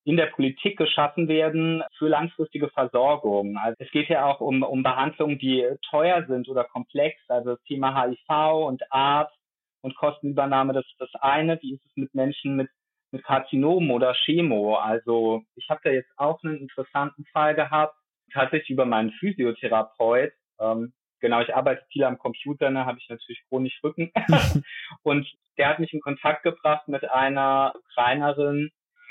in 0.05 0.17
der 0.17 0.27
Politik 0.27 0.77
geschaffen 0.79 1.29
werden 1.29 1.83
für 1.97 2.09
langfristige 2.09 2.69
Versorgung. 2.71 3.57
Also 3.57 3.77
es 3.79 3.91
geht 3.93 4.09
ja 4.09 4.27
auch 4.27 4.41
um, 4.41 4.63
um 4.63 4.83
Behandlungen, 4.83 5.39
die 5.39 5.65
teuer 5.89 6.27
sind 6.27 6.49
oder 6.49 6.65
komplex. 6.65 7.21
Also 7.29 7.51
das 7.51 7.63
Thema 7.65 8.03
HIV 8.03 8.67
und 8.67 8.83
Arzt 8.91 9.37
und 9.81 9.95
Kostenübernahme, 9.95 10.73
das 10.73 10.87
ist 10.87 11.01
das 11.01 11.15
eine. 11.21 11.61
Wie 11.63 11.75
ist 11.75 11.85
es 11.87 11.93
mit 11.95 12.13
Menschen 12.15 12.57
mit, 12.57 12.69
mit 13.13 13.23
Karzinomen 13.23 13.93
oder 13.93 14.15
Chemo? 14.15 14.77
Also 14.77 15.43
ich 15.55 15.69
habe 15.71 15.81
da 15.85 15.91
jetzt 15.91 16.11
auch 16.17 16.43
einen 16.43 16.59
interessanten 16.59 17.25
Fall 17.27 17.55
gehabt, 17.55 17.95
tatsächlich 18.33 18.71
über 18.71 18.87
meinen 18.87 19.13
Physiotherapeut. 19.13 20.33
Ähm, 20.61 20.93
genau, 21.21 21.41
ich 21.41 21.55
arbeite 21.55 21.85
viel 21.93 22.05
am 22.05 22.19
Computer, 22.19 22.71
ne, 22.71 22.87
habe 22.87 22.99
ich 22.99 23.09
natürlich 23.09 23.43
chronisch 23.49 23.81
Rücken. 23.83 24.13
und 25.03 25.27
der 25.59 25.69
hat 25.69 25.79
mich 25.79 25.93
in 25.93 26.01
Kontakt 26.01 26.43
gebracht 26.43 26.89
mit 26.89 27.09
einer 27.11 27.75
Ukrainerin, 27.77 28.71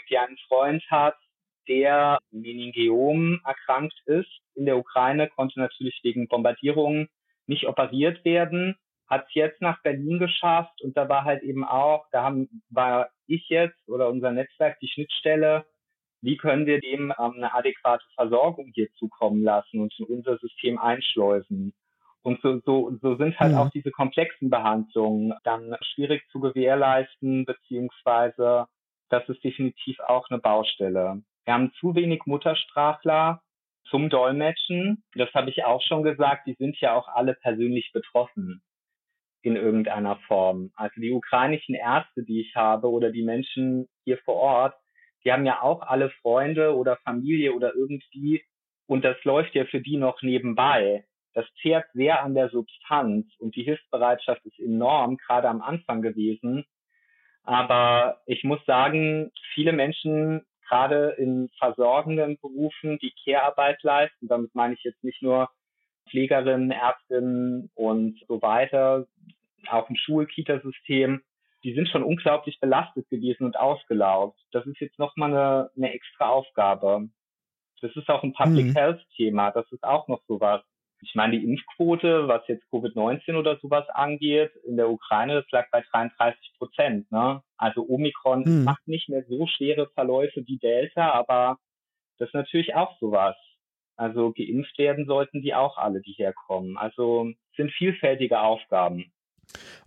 die 0.09 0.17
einen 0.17 0.38
Freund 0.47 0.84
hat, 0.89 1.15
der 1.67 2.19
Meningiom 2.32 3.39
erkrankt 3.45 3.97
ist 4.05 4.30
in 4.55 4.65
der 4.65 4.78
Ukraine, 4.78 5.30
konnte 5.30 5.59
natürlich 5.59 5.99
wegen 6.03 6.28
Bombardierungen 6.28 7.09
nicht 7.47 7.67
operiert 7.67 8.26
werden, 8.26 8.76
hat 9.07 9.26
es 9.28 9.34
jetzt 9.34 9.61
nach 9.61 9.82
Berlin 9.82 10.19
geschafft 10.19 10.82
und 10.82 10.97
da 10.97 11.09
war 11.09 11.24
halt 11.24 11.43
eben 11.43 11.63
auch, 11.63 12.05
da 12.11 12.24
haben, 12.24 12.63
war 12.69 13.09
ich 13.28 13.47
jetzt 13.49 13.88
oder 13.88 14.09
unser 14.09 14.32
Netzwerk 14.32 14.80
die 14.80 14.88
Schnittstelle, 14.88 15.65
wie 16.22 16.38
können 16.38 16.65
wir 16.65 16.80
dem 16.80 17.13
ähm, 17.17 17.34
eine 17.36 17.53
adäquate 17.53 18.05
Versorgung 18.15 18.72
hier 18.74 18.91
zukommen 18.93 19.43
lassen 19.43 19.80
und 19.80 19.93
in 19.99 20.05
unser 20.05 20.38
System 20.38 20.78
einschleusen. 20.78 21.74
Und 22.24 22.39
so, 22.41 22.59
so, 22.65 22.91
so 23.01 23.15
sind 23.15 23.39
halt 23.39 23.53
mhm. 23.53 23.57
auch 23.57 23.69
diese 23.72 23.91
komplexen 23.91 24.49
Behandlungen 24.49 25.34
dann 25.43 25.76
schwierig 25.82 26.24
zu 26.32 26.39
gewährleisten, 26.39 27.45
beziehungsweise 27.45 28.67
das 29.09 29.28
ist 29.28 29.43
definitiv 29.43 29.99
auch 29.99 30.30
eine 30.30 30.39
Baustelle. 30.39 31.24
Wir 31.45 31.53
haben 31.53 31.74
zu 31.80 31.95
wenig 31.95 32.22
Muttersprachler 32.26 33.41
zum 33.89 34.09
Dolmetschen. 34.09 35.03
Das 35.15 35.34
habe 35.34 35.49
ich 35.49 35.65
auch 35.65 35.82
schon 35.82 36.03
gesagt. 36.03 36.47
Die 36.47 36.53
sind 36.53 36.80
ja 36.80 36.93
auch 36.93 37.07
alle 37.07 37.34
persönlich 37.34 37.91
betroffen 37.91 38.61
in 39.41 39.55
irgendeiner 39.55 40.17
Form. 40.28 40.72
Also 40.76 41.01
die 41.01 41.11
ukrainischen 41.11 41.74
Ärzte, 41.76 42.24
die 42.24 42.41
ich 42.41 42.55
habe 42.55 42.89
oder 42.89 43.11
die 43.11 43.24
Menschen 43.24 43.89
hier 44.03 44.19
vor 44.19 44.36
Ort, 44.36 44.76
die 45.24 45.32
haben 45.32 45.45
ja 45.45 45.61
auch 45.61 45.82
alle 45.82 46.09
Freunde 46.22 46.76
oder 46.76 46.97
Familie 46.97 47.53
oder 47.53 47.74
irgendwie 47.76 48.43
und 48.88 49.05
das 49.05 49.15
läuft 49.24 49.55
ja 49.55 49.63
für 49.65 49.80
die 49.80 49.95
noch 49.95 50.22
nebenbei. 50.22 51.05
Das 51.34 51.45
zehrt 51.61 51.86
sehr 51.93 52.22
an 52.24 52.34
der 52.34 52.49
Substanz 52.49 53.26
und 53.39 53.55
die 53.55 53.63
Hilfsbereitschaft 53.63 54.45
ist 54.45 54.59
enorm, 54.59 55.15
gerade 55.15 55.47
am 55.47 55.61
Anfang 55.61 56.01
gewesen. 56.01 56.65
Aber 57.43 58.22
ich 58.26 58.43
muss 58.43 58.59
sagen, 58.65 59.32
viele 59.53 59.72
Menschen, 59.72 60.41
gerade 60.67 61.15
in 61.17 61.49
versorgenden 61.57 62.38
Berufen, 62.39 62.99
die 62.99 63.13
Care-Arbeit 63.24 63.82
leisten, 63.84 64.28
damit 64.28 64.53
meine 64.55 64.74
ich 64.74 64.84
jetzt 64.84 65.03
nicht 65.03 65.22
nur 65.22 65.49
Pflegerinnen, 66.09 66.72
Ärztinnen 66.72 67.72
und 67.76 68.19
so 68.28 68.41
weiter, 68.41 69.07
auch 69.69 69.89
im 69.89 69.95
Schul-Kita-System, 69.95 71.22
die 71.64 71.74
sind 71.74 71.88
schon 71.89 72.03
unglaublich 72.03 72.59
belastet 72.59 73.07
gewesen 73.09 73.45
und 73.45 73.57
ausgelaugt. 73.57 74.39
Das 74.51 74.66
ist 74.66 74.80
jetzt 74.80 74.97
nochmal 74.99 75.32
eine, 75.32 75.70
eine 75.76 75.93
extra 75.93 76.30
Aufgabe. 76.30 77.09
Das 77.82 77.95
ist 77.95 78.09
auch 78.09 78.24
ein 78.24 78.34
Public 78.34 78.68
mhm. 78.68 78.74
Health 78.74 79.01
Thema. 79.16 79.51
Das 79.51 79.72
ist 79.72 79.84
auch 79.84 80.07
noch 80.07 80.22
sowas. 80.28 80.62
Ich 81.03 81.16
meine, 81.16 81.39
die 81.39 81.45
Impfquote, 81.45 82.28
was 82.28 82.47
jetzt 82.47 82.66
Covid-19 82.72 83.36
oder 83.36 83.57
sowas 83.59 83.89
angeht, 83.89 84.51
in 84.68 84.78
der 84.78 84.89
Ukraine, 84.89 85.41
das 85.41 85.51
lag 85.51 85.66
bei 85.72 85.84
33 85.91 86.53
Prozent. 86.57 87.12
Ne? 87.12 87.41
Also 87.57 87.88
Omikron 87.88 88.43
mhm. 88.43 88.64
macht 88.64 88.88
nicht 88.88 89.09
mehr 89.09 89.24
so 89.28 89.47
schwere 89.47 89.88
Verläufe 89.95 90.43
wie 90.45 90.59
Delta, 90.59 91.12
aber 91.12 91.57
das 92.20 92.30
ist 92.30 92.36
natürlich 92.36 92.76
auch 92.76 92.99
sowas. 92.99 93.36
Also 93.95 94.32
geimpft 94.32 94.78
werden 94.78 95.05
sollten 95.05 95.41
die 95.41 95.55
auch 95.55 95.78
alle, 95.78 96.01
die 96.01 96.14
herkommen. 96.14 96.78
Also 96.78 97.32
sind 97.55 97.72
vielfältige 97.72 98.39
Aufgaben. 98.39 99.12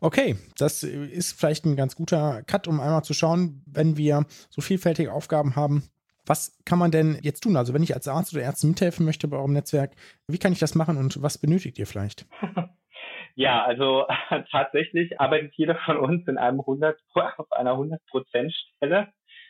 Okay, 0.01 0.37
das 0.59 0.83
ist 0.83 1.39
vielleicht 1.39 1.65
ein 1.65 1.77
ganz 1.77 1.97
guter 1.97 2.43
Cut, 2.43 2.69
um 2.69 2.81
einmal 2.81 3.05
zu 3.05 3.15
schauen, 3.15 3.63
wenn 3.67 3.97
wir 3.97 4.27
so 4.51 4.61
vielfältige 4.61 5.13
Aufgaben 5.13 5.57
haben, 5.57 5.85
was 6.27 6.59
kann 6.65 6.79
man 6.79 6.91
denn 6.91 7.19
jetzt 7.23 7.43
tun? 7.43 7.57
Also 7.57 7.75
wenn 7.75 7.83
ich 7.83 7.95
als 7.95 8.09
Arzt 8.09 8.35
oder 8.35 8.43
Ärztin 8.43 8.71
mithelfen 8.71 9.05
möchte 9.05 9.29
bei 9.29 9.37
eurem 9.37 9.53
Netzwerk, 9.53 9.93
wie 10.27 10.39
kann 10.39 10.53
ich 10.53 10.59
das 10.59 10.75
machen 10.75 10.97
und 10.97 11.23
was 11.23 11.39
benötigt 11.39 11.79
ihr 11.79 11.87
vielleicht? 11.87 12.27
Ja, 13.37 13.65
also 13.65 14.07
tatsächlich 14.51 15.21
arbeitet 15.21 15.55
jeder 15.57 15.77
von 15.85 15.97
uns 15.97 16.27
in 16.29 16.39
einem 16.39 16.61
100, 16.61 16.99
auf 17.15 17.51
einer 17.53 17.73
100% 17.73 17.99
Stelle. 18.77 19.09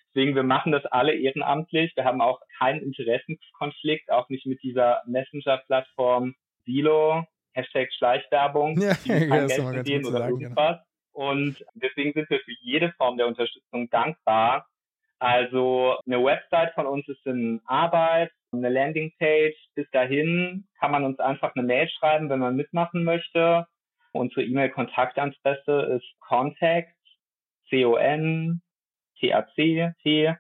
Deswegen, 0.09 0.35
wir 0.35 0.43
machen 0.43 0.73
das 0.73 0.87
alle 0.87 1.15
ehrenamtlich. 1.15 1.93
Wir 1.97 2.05
haben 2.05 2.21
auch 2.21 2.41
keinen 2.59 2.81
Interessenskonflikt, 2.81 4.11
auch 4.11 4.29
nicht 4.29 4.47
mit 4.47 4.63
dieser 4.63 5.03
Messenger-Plattform 5.07 6.35
Silo, 6.65 7.25
Hashtag 7.55 7.93
Schleichwerbung, 7.93 8.81
ja, 8.81 8.95
die 9.05 9.09
kein 9.29 9.49
Geld 9.49 9.63
verdienen 9.63 10.07
oder 10.07 10.19
sagen, 10.19 10.41
irgendwas. 10.41 10.79
Genau. 10.79 11.31
Und 11.31 11.65
deswegen 11.75 12.13
sind 12.13 12.29
wir 12.29 12.41
für 12.41 12.53
jede 12.61 12.93
Form 12.93 13.17
der 13.17 13.29
Unterstützung 13.29 13.89
dankbar. 13.91 14.67
Also 15.21 15.97
eine 16.05 16.23
Website 16.23 16.75
von 16.75 16.87
uns 16.87 17.09
ist 17.09 17.25
in 17.25 17.63
Arbeit, 17.67 18.33
eine 18.53 18.69
Landingpage. 18.69 19.57
Bis 19.75 19.89
dahin 19.93 20.67
kann 20.81 20.91
man 20.91 21.05
uns 21.05 21.21
einfach 21.21 21.55
eine 21.55 21.65
Mail 21.65 21.89
schreiben, 21.89 22.29
wenn 22.29 22.41
man 22.41 22.57
mitmachen 22.57 23.05
möchte. 23.05 23.67
Unsere 24.13 24.43
E-Mail-Kontaktadresse 24.45 25.97
ist 25.97 26.21
contact, 26.21 26.95
C-O-N, 27.69 28.61
T-A-C-T, 29.19 30.37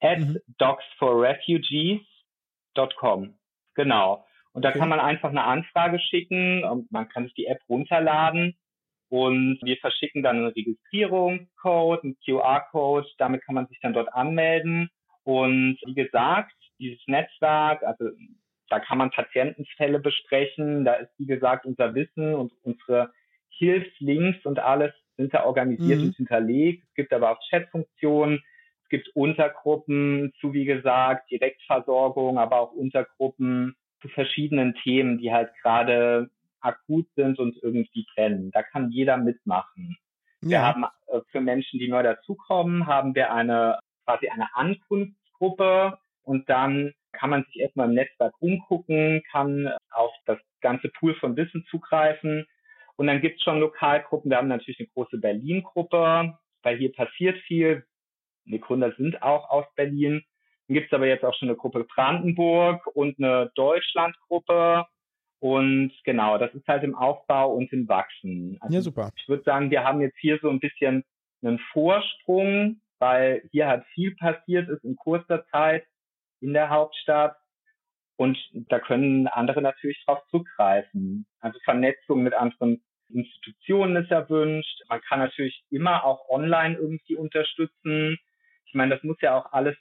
at 0.00 0.18
mhm. 0.18 0.38
docsforrefugees.com. 0.58 3.38
Genau. 3.74 4.25
Und 4.56 4.64
da 4.64 4.70
okay. 4.70 4.78
kann 4.78 4.88
man 4.88 5.00
einfach 5.00 5.28
eine 5.28 5.44
Anfrage 5.44 6.00
schicken 6.00 6.64
und 6.64 6.90
man 6.90 7.10
kann 7.10 7.24
sich 7.24 7.34
die 7.34 7.44
App 7.44 7.60
runterladen 7.68 8.56
und 9.10 9.58
wir 9.62 9.76
verschicken 9.76 10.22
dann 10.22 10.36
einen 10.36 10.46
Registrierungscode, 10.46 12.02
einen 12.02 12.16
QR-Code. 12.24 13.06
Damit 13.18 13.44
kann 13.44 13.54
man 13.54 13.66
sich 13.66 13.78
dann 13.82 13.92
dort 13.92 14.14
anmelden. 14.14 14.88
Und 15.24 15.76
wie 15.84 15.92
gesagt, 15.92 16.54
dieses 16.78 17.06
Netzwerk, 17.06 17.82
also 17.82 18.06
da 18.70 18.80
kann 18.80 18.96
man 18.96 19.10
Patientenfälle 19.10 19.98
besprechen. 19.98 20.86
Da 20.86 20.94
ist, 20.94 21.12
wie 21.18 21.26
gesagt, 21.26 21.66
unser 21.66 21.94
Wissen 21.94 22.34
und 22.34 22.50
unsere 22.62 23.12
Hilfslinks 23.58 24.46
und 24.46 24.58
alles 24.58 24.94
sind 25.18 25.34
da 25.34 25.44
organisiert 25.44 25.98
mhm. 25.98 26.06
und 26.06 26.16
hinterlegt. 26.16 26.82
Es 26.88 26.94
gibt 26.94 27.12
aber 27.12 27.32
auch 27.32 27.40
Chatfunktionen. 27.50 28.42
Es 28.84 28.88
gibt 28.88 29.08
Untergruppen 29.14 30.32
zu, 30.40 30.54
wie 30.54 30.64
gesagt, 30.64 31.30
Direktversorgung, 31.30 32.38
aber 32.38 32.58
auch 32.58 32.72
Untergruppen 32.72 33.76
zu 34.00 34.08
verschiedenen 34.08 34.74
Themen, 34.82 35.18
die 35.18 35.32
halt 35.32 35.50
gerade 35.62 36.30
akut 36.60 37.06
sind 37.14 37.38
und 37.38 37.56
irgendwie 37.62 38.06
brennen. 38.14 38.50
Da 38.50 38.62
kann 38.62 38.90
jeder 38.90 39.16
mitmachen. 39.16 39.96
Ja. 40.42 40.48
Wir 40.48 40.62
haben 40.62 40.84
äh, 41.06 41.20
für 41.30 41.40
Menschen, 41.40 41.78
die 41.78 41.88
neu 41.88 42.02
dazukommen, 42.02 42.86
haben 42.86 43.14
wir 43.14 43.32
eine 43.32 43.78
quasi 44.04 44.28
eine 44.28 44.54
Ankunftsgruppe 44.54 45.98
und 46.22 46.48
dann 46.48 46.92
kann 47.12 47.30
man 47.30 47.44
sich 47.44 47.60
erstmal 47.60 47.88
im 47.88 47.94
Netzwerk 47.94 48.34
umgucken, 48.40 49.22
kann 49.30 49.72
auf 49.90 50.12
das 50.26 50.38
ganze 50.60 50.88
Pool 50.88 51.14
von 51.14 51.36
Wissen 51.36 51.64
zugreifen. 51.70 52.46
Und 52.96 53.06
dann 53.06 53.20
gibt 53.20 53.38
es 53.38 53.42
schon 53.42 53.60
Lokalgruppen. 53.60 54.30
Wir 54.30 54.38
haben 54.38 54.48
natürlich 54.48 54.78
eine 54.78 54.88
große 54.88 55.18
Berlin-Gruppe, 55.18 56.38
weil 56.62 56.76
hier 56.76 56.92
passiert 56.92 57.38
viel. 57.46 57.84
Die 58.44 58.60
Gründer 58.60 58.92
sind 58.96 59.22
auch 59.22 59.50
aus 59.50 59.66
Berlin. 59.74 60.24
Dann 60.68 60.74
gibt 60.74 60.86
es 60.86 60.92
aber 60.92 61.06
jetzt 61.06 61.24
auch 61.24 61.34
schon 61.34 61.48
eine 61.48 61.56
Gruppe 61.56 61.84
Brandenburg 61.84 62.86
und 62.94 63.18
eine 63.18 63.50
Deutschland-Gruppe 63.54 64.86
und 65.38 65.92
genau, 66.04 66.38
das 66.38 66.52
ist 66.54 66.66
halt 66.66 66.82
im 66.82 66.94
Aufbau 66.94 67.52
und 67.52 67.72
im 67.72 67.88
Wachsen. 67.88 68.56
Also 68.60 68.74
ja, 68.74 68.80
super. 68.80 69.12
Ich 69.16 69.28
würde 69.28 69.42
sagen, 69.44 69.70
wir 69.70 69.84
haben 69.84 70.00
jetzt 70.00 70.18
hier 70.18 70.38
so 70.40 70.48
ein 70.48 70.60
bisschen 70.60 71.04
einen 71.42 71.58
Vorsprung, 71.72 72.80
weil 72.98 73.42
hier 73.52 73.68
halt 73.68 73.84
viel 73.94 74.14
passiert 74.16 74.68
ist 74.68 74.82
in 74.84 74.96
kurzer 74.96 75.46
Zeit 75.48 75.86
in 76.40 76.52
der 76.52 76.70
Hauptstadt. 76.70 77.36
Und 78.16 78.38
da 78.70 78.78
können 78.78 79.26
andere 79.26 79.60
natürlich 79.60 80.02
drauf 80.06 80.20
zugreifen. 80.30 81.26
Also 81.40 81.58
Vernetzung 81.64 82.22
mit 82.22 82.32
anderen 82.32 82.82
Institutionen 83.10 84.02
ist 84.02 84.10
erwünscht. 84.10 84.82
Man 84.88 85.02
kann 85.02 85.18
natürlich 85.18 85.62
immer 85.70 86.04
auch 86.04 86.28
online 86.30 86.76
irgendwie 86.76 87.14
unterstützen. 87.16 88.16
Ich 88.64 88.74
meine, 88.74 88.94
das 88.94 89.04
muss 89.04 89.20
ja 89.20 89.38
auch 89.38 89.52
alles, 89.52 89.76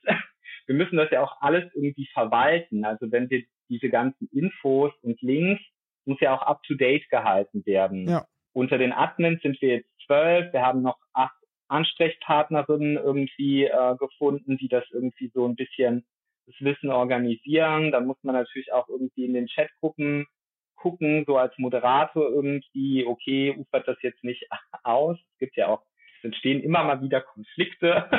wir 0.67 0.75
müssen 0.75 0.97
das 0.97 1.11
ja 1.11 1.23
auch 1.23 1.41
alles 1.41 1.63
irgendwie 1.73 2.07
verwalten. 2.13 2.85
Also 2.85 3.11
wenn 3.11 3.29
wir 3.29 3.43
diese 3.69 3.89
ganzen 3.89 4.27
Infos 4.31 4.91
und 5.01 5.21
Links 5.21 5.61
muss 6.05 6.19
ja 6.19 6.35
auch 6.35 6.43
up 6.43 6.61
to 6.63 6.75
date 6.75 7.09
gehalten 7.09 7.65
werden. 7.65 8.07
Ja. 8.07 8.25
Unter 8.53 8.77
den 8.77 8.93
Admins 8.93 9.41
sind 9.41 9.61
wir 9.61 9.77
jetzt 9.77 9.89
zwölf. 10.05 10.53
Wir 10.53 10.61
haben 10.61 10.81
noch 10.81 10.97
acht 11.13 11.35
Ansprechpartnerinnen 11.67 12.95
irgendwie 12.95 13.65
äh, 13.65 13.95
gefunden, 13.97 14.57
die 14.57 14.67
das 14.67 14.85
irgendwie 14.91 15.31
so 15.33 15.47
ein 15.47 15.55
bisschen 15.55 16.05
das 16.45 16.55
Wissen 16.59 16.91
organisieren. 16.91 17.91
Dann 17.91 18.05
muss 18.05 18.17
man 18.21 18.35
natürlich 18.35 18.71
auch 18.71 18.87
irgendwie 18.87 19.25
in 19.25 19.33
den 19.33 19.47
Chatgruppen 19.47 20.27
gucken, 20.75 21.23
so 21.25 21.37
als 21.37 21.57
Moderator 21.57 22.29
irgendwie, 22.29 23.05
okay, 23.05 23.55
ufert 23.57 23.87
das 23.87 23.97
jetzt 24.01 24.23
nicht 24.23 24.47
aus. 24.83 25.17
Es 25.33 25.37
gibt 25.39 25.57
ja 25.57 25.67
auch, 25.67 25.83
es 26.19 26.25
entstehen 26.25 26.61
immer 26.61 26.83
mal 26.83 27.01
wieder 27.01 27.21
Konflikte. 27.21 28.09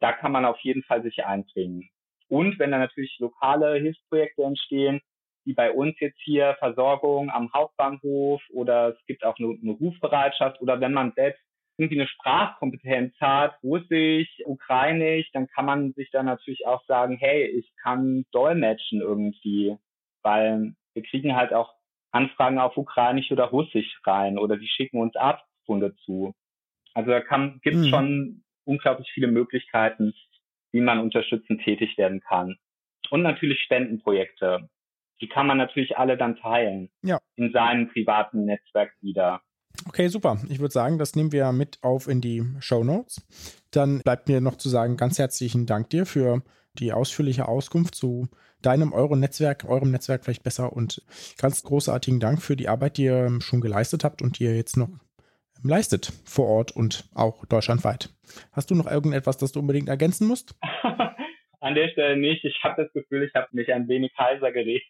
Da 0.00 0.12
kann 0.12 0.32
man 0.32 0.44
auf 0.44 0.58
jeden 0.60 0.82
Fall 0.82 1.02
sich 1.02 1.24
einbringen. 1.24 1.88
Und 2.28 2.58
wenn 2.58 2.72
da 2.72 2.78
natürlich 2.78 3.16
lokale 3.18 3.74
Hilfsprojekte 3.74 4.42
entstehen, 4.42 5.00
wie 5.44 5.54
bei 5.54 5.70
uns 5.70 5.94
jetzt 6.00 6.18
hier 6.22 6.56
Versorgung 6.58 7.30
am 7.30 7.52
Hauptbahnhof 7.52 8.42
oder 8.50 8.88
es 8.88 9.06
gibt 9.06 9.24
auch 9.24 9.38
eine, 9.38 9.56
eine 9.62 9.72
Rufbereitschaft 9.72 10.60
oder 10.60 10.80
wenn 10.80 10.92
man 10.92 11.12
selbst 11.14 11.40
irgendwie 11.78 12.00
eine 12.00 12.08
Sprachkompetenz 12.08 13.14
hat, 13.20 13.56
Russisch, 13.62 14.28
Ukrainisch, 14.44 15.30
dann 15.32 15.46
kann 15.48 15.66
man 15.66 15.92
sich 15.92 16.10
dann 16.10 16.26
natürlich 16.26 16.66
auch 16.66 16.84
sagen, 16.86 17.16
hey, 17.18 17.46
ich 17.46 17.70
kann 17.82 18.24
dolmetschen 18.32 19.00
irgendwie, 19.00 19.76
weil 20.22 20.74
wir 20.94 21.02
kriegen 21.02 21.36
halt 21.36 21.52
auch 21.52 21.74
Anfragen 22.10 22.58
auf 22.58 22.76
Ukrainisch 22.76 23.30
oder 23.30 23.44
Russisch 23.44 24.00
rein 24.04 24.38
oder 24.38 24.56
die 24.56 24.68
schicken 24.68 25.00
uns 25.00 25.14
Arztfunde 25.16 25.94
zu. 26.04 26.34
Also 26.94 27.10
da 27.10 27.20
gibt 27.20 27.76
es 27.76 27.86
mhm. 27.86 27.90
schon 27.90 28.44
unglaublich 28.66 29.10
viele 29.12 29.28
Möglichkeiten, 29.28 30.12
wie 30.72 30.80
man 30.80 31.00
unterstützend 31.00 31.62
tätig 31.62 31.96
werden 31.96 32.20
kann. 32.20 32.56
Und 33.10 33.22
natürlich 33.22 33.60
Spendenprojekte. 33.60 34.68
Die 35.20 35.28
kann 35.28 35.46
man 35.46 35.56
natürlich 35.56 35.96
alle 35.96 36.18
dann 36.18 36.36
teilen. 36.36 36.90
Ja. 37.02 37.18
In 37.36 37.52
seinem 37.52 37.88
privaten 37.88 38.44
Netzwerk 38.44 38.92
wieder. 39.00 39.40
Okay, 39.88 40.08
super. 40.08 40.38
Ich 40.48 40.58
würde 40.58 40.72
sagen, 40.72 40.98
das 40.98 41.14
nehmen 41.14 41.32
wir 41.32 41.52
mit 41.52 41.78
auf 41.82 42.08
in 42.08 42.20
die 42.20 42.44
Show 42.60 42.84
Notes. 42.84 43.24
Dann 43.70 44.00
bleibt 44.00 44.28
mir 44.28 44.40
noch 44.40 44.56
zu 44.56 44.68
sagen, 44.68 44.96
ganz 44.96 45.18
herzlichen 45.18 45.66
Dank 45.66 45.90
dir 45.90 46.06
für 46.06 46.42
die 46.74 46.92
ausführliche 46.92 47.48
Auskunft 47.48 47.94
zu 47.94 48.28
deinem, 48.62 48.92
eurem 48.92 49.20
Netzwerk, 49.20 49.64
eurem 49.66 49.90
Netzwerk 49.90 50.24
vielleicht 50.24 50.42
besser 50.42 50.72
und 50.72 51.02
ganz 51.38 51.62
großartigen 51.62 52.20
Dank 52.20 52.42
für 52.42 52.56
die 52.56 52.68
Arbeit, 52.68 52.96
die 52.96 53.04
ihr 53.04 53.38
schon 53.40 53.60
geleistet 53.60 54.04
habt 54.04 54.22
und 54.22 54.38
die 54.38 54.44
ihr 54.44 54.56
jetzt 54.56 54.76
noch 54.76 54.88
leistet 55.68 56.12
vor 56.24 56.46
Ort 56.46 56.72
und 56.72 57.04
auch 57.14 57.44
deutschlandweit. 57.46 58.10
Hast 58.52 58.70
du 58.70 58.74
noch 58.74 58.90
irgendetwas, 58.90 59.38
das 59.38 59.52
du 59.52 59.60
unbedingt 59.60 59.88
ergänzen 59.88 60.26
musst? 60.26 60.58
An 61.60 61.74
der 61.74 61.88
Stelle 61.88 62.16
nicht. 62.16 62.44
Ich 62.44 62.62
habe 62.62 62.82
das 62.82 62.92
Gefühl, 62.92 63.24
ich 63.24 63.34
habe 63.34 63.48
mich 63.52 63.72
ein 63.72 63.88
wenig 63.88 64.12
heiser 64.18 64.52
geredet. 64.52 64.86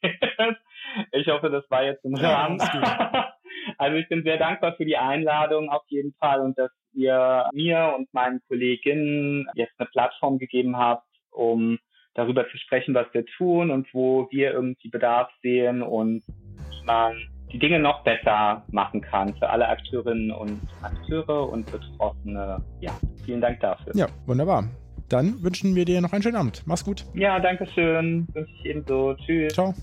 Ich 1.13 1.27
hoffe, 1.29 1.51
das 1.51 1.69
war 1.71 1.85
jetzt 1.85 2.05
im 2.05 2.15
Rahmen. 2.15 2.59
Ja, 2.59 3.35
also 3.79 3.97
ich 3.97 4.09
bin 4.09 4.23
sehr 4.23 4.39
dankbar 4.39 4.77
für 4.77 4.85
die 4.85 4.97
Einladung 4.97 5.69
auf 5.69 5.83
jeden 5.89 6.15
Fall 6.15 6.41
und 6.41 6.59
dass 6.59 6.71
ihr 6.93 7.49
mir 7.53 7.95
und 7.97 8.13
meinen 8.15 8.41
Kolleginnen 8.49 9.47
jetzt 9.55 9.75
eine 9.79 9.89
Plattform 9.89 10.39
gegeben 10.39 10.77
habt, 10.77 11.07
um 11.31 11.79
darüber 12.15 12.49
zu 12.49 12.57
sprechen, 12.57 12.95
was 12.95 13.07
wir 13.13 13.27
tun 13.37 13.71
und 13.71 13.93
wo 13.93 14.29
wir 14.31 14.53
irgendwie 14.53 14.89
Bedarf 14.89 15.31
sehen 15.43 15.83
und 15.83 16.23
man 16.85 17.17
die 17.53 17.59
Dinge 17.59 17.79
noch 17.79 18.03
besser 18.03 18.65
machen 18.71 19.01
kann 19.01 19.35
für 19.37 19.49
alle 19.49 19.69
Akteurinnen 19.69 20.31
und 20.31 20.61
Akteure 20.83 21.49
und 21.49 21.71
Betroffene. 21.71 22.63
Ja, 22.81 22.93
vielen 23.25 23.41
Dank 23.41 23.61
dafür. 23.61 23.95
Ja, 23.95 24.09
wunderbar. 24.27 24.69
Dann 25.09 25.43
wünschen 25.43 25.77
wir 25.77 25.85
dir 25.85 26.01
noch 26.01 26.13
einen 26.13 26.23
schönen 26.23 26.37
Abend. 26.37 26.63
Mach's 26.67 26.85
gut. 26.85 27.05
Ja, 27.15 27.39
danke 27.39 27.67
schön. 27.75 28.27
Wünsche 28.33 28.51
ich 28.59 28.65
ebenso. 28.67 29.15
Tschüss. 29.15 29.53
Ciao. 29.53 29.75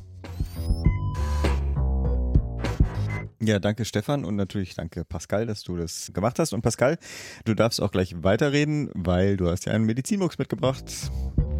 Ja, 3.46 3.60
danke 3.60 3.84
Stefan 3.84 4.24
und 4.24 4.38
natürlich 4.38 4.74
danke 4.76 5.04
Pascal, 5.04 5.46
dass 5.46 5.64
du 5.64 5.76
das 5.76 6.12
gemacht 6.14 6.40
hast. 6.40 6.54
Und 6.54 6.62
Pascal, 6.62 6.98
du 7.44 7.54
darfst 7.54 7.82
auch 7.82 7.92
gleich 7.92 8.24
weiterreden, 8.24 8.90
weil 8.94 9.36
du 9.36 9.50
hast 9.50 9.66
ja 9.66 9.74
einen 9.74 9.86
Medizinbox 9.86 10.38
mitgebracht. 10.38 10.86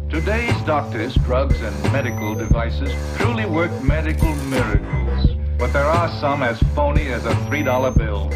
Today's 0.08 0.64
doctors, 0.64 1.14
drugs 1.26 1.56
and 1.62 1.92
medical 1.92 2.34
devices 2.36 2.90
truly 3.18 3.44
work 3.44 3.70
medical 3.82 4.34
miracles. 4.48 5.33
But 5.58 5.72
there 5.72 5.84
are 5.84 6.08
some 6.20 6.44
as 6.44 6.58
phony 6.74 7.12
as 7.12 7.24
a 7.26 7.32
$3 7.50 7.96
bill. 7.96 8.30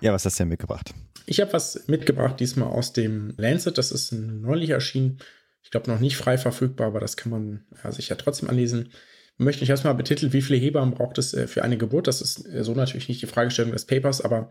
Ja, 0.00 0.12
was 0.12 0.24
hast 0.24 0.38
du 0.38 0.42
denn 0.42 0.48
mitgebracht? 0.48 0.94
Ich 1.26 1.40
habe 1.40 1.52
was 1.52 1.86
mitgebracht, 1.88 2.40
diesmal 2.40 2.68
aus 2.68 2.92
dem 2.92 3.34
Lancet. 3.36 3.78
Das 3.78 3.92
ist 3.92 4.12
neulich 4.12 4.70
erschienen. 4.70 5.18
Ich 5.62 5.70
glaube, 5.70 5.90
noch 5.90 6.00
nicht 6.00 6.16
frei 6.16 6.38
verfügbar, 6.38 6.86
aber 6.86 7.00
das 7.00 7.16
kann 7.16 7.30
man 7.30 7.64
ja, 7.84 7.92
sich 7.92 8.08
ja 8.08 8.16
trotzdem 8.16 8.48
anlesen 8.48 8.90
möchte 9.38 9.62
ich 9.62 9.70
erstmal 9.70 9.94
betiteln, 9.94 10.32
wie 10.32 10.42
viele 10.42 10.58
Hebammen 10.58 10.94
braucht 10.94 11.16
es 11.16 11.32
äh, 11.32 11.46
für 11.46 11.62
eine 11.62 11.78
Geburt. 11.78 12.08
Das 12.08 12.20
ist 12.20 12.46
äh, 12.46 12.64
so 12.64 12.74
natürlich 12.74 13.08
nicht 13.08 13.22
die 13.22 13.26
Fragestellung 13.26 13.72
des 13.72 13.86
Papers, 13.86 14.20
aber 14.20 14.50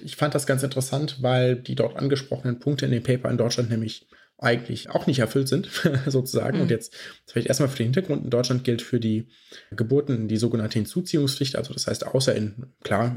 ich 0.00 0.16
fand 0.16 0.34
das 0.34 0.46
ganz 0.46 0.62
interessant, 0.62 1.22
weil 1.22 1.56
die 1.56 1.74
dort 1.74 1.96
angesprochenen 1.96 2.58
Punkte 2.58 2.84
in 2.84 2.92
dem 2.92 3.02
Paper 3.02 3.30
in 3.30 3.38
Deutschland 3.38 3.70
nämlich 3.70 4.06
eigentlich 4.38 4.90
auch 4.90 5.06
nicht 5.06 5.20
erfüllt 5.20 5.48
sind, 5.48 5.68
sozusagen. 6.06 6.56
Mhm. 6.56 6.62
Und 6.62 6.70
jetzt 6.70 6.94
vielleicht 7.26 7.48
erstmal 7.48 7.68
für 7.68 7.78
den 7.78 7.86
Hintergrund. 7.86 8.24
In 8.24 8.30
Deutschland 8.30 8.64
gilt 8.64 8.82
für 8.82 9.00
die 9.00 9.28
Geburten 9.70 10.28
die 10.28 10.36
sogenannte 10.36 10.78
Hinzuziehungspflicht. 10.78 11.56
Also 11.56 11.72
das 11.72 11.86
heißt, 11.86 12.06
außer 12.06 12.34
in, 12.34 12.66
klar, 12.82 13.16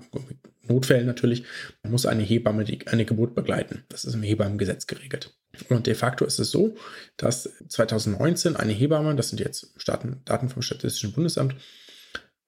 Notfällen 0.67 1.05
natürlich, 1.05 1.43
muss 1.83 2.05
eine 2.05 2.23
Hebamme 2.23 2.63
die, 2.63 2.87
eine 2.87 3.05
Geburt 3.05 3.35
begleiten. 3.35 3.83
Das 3.89 4.05
ist 4.05 4.13
im 4.13 4.23
Hebammengesetz 4.23 4.87
geregelt. 4.87 5.33
Und 5.67 5.87
de 5.87 5.95
facto 5.95 6.25
ist 6.25 6.39
es 6.39 6.51
so, 6.51 6.75
dass 7.17 7.49
2019 7.67 8.55
eine 8.55 8.71
Hebamme, 8.71 9.15
das 9.15 9.29
sind 9.29 9.39
jetzt 9.39 9.73
Daten 9.85 10.49
vom 10.49 10.61
Statistischen 10.61 11.11
Bundesamt, 11.11 11.55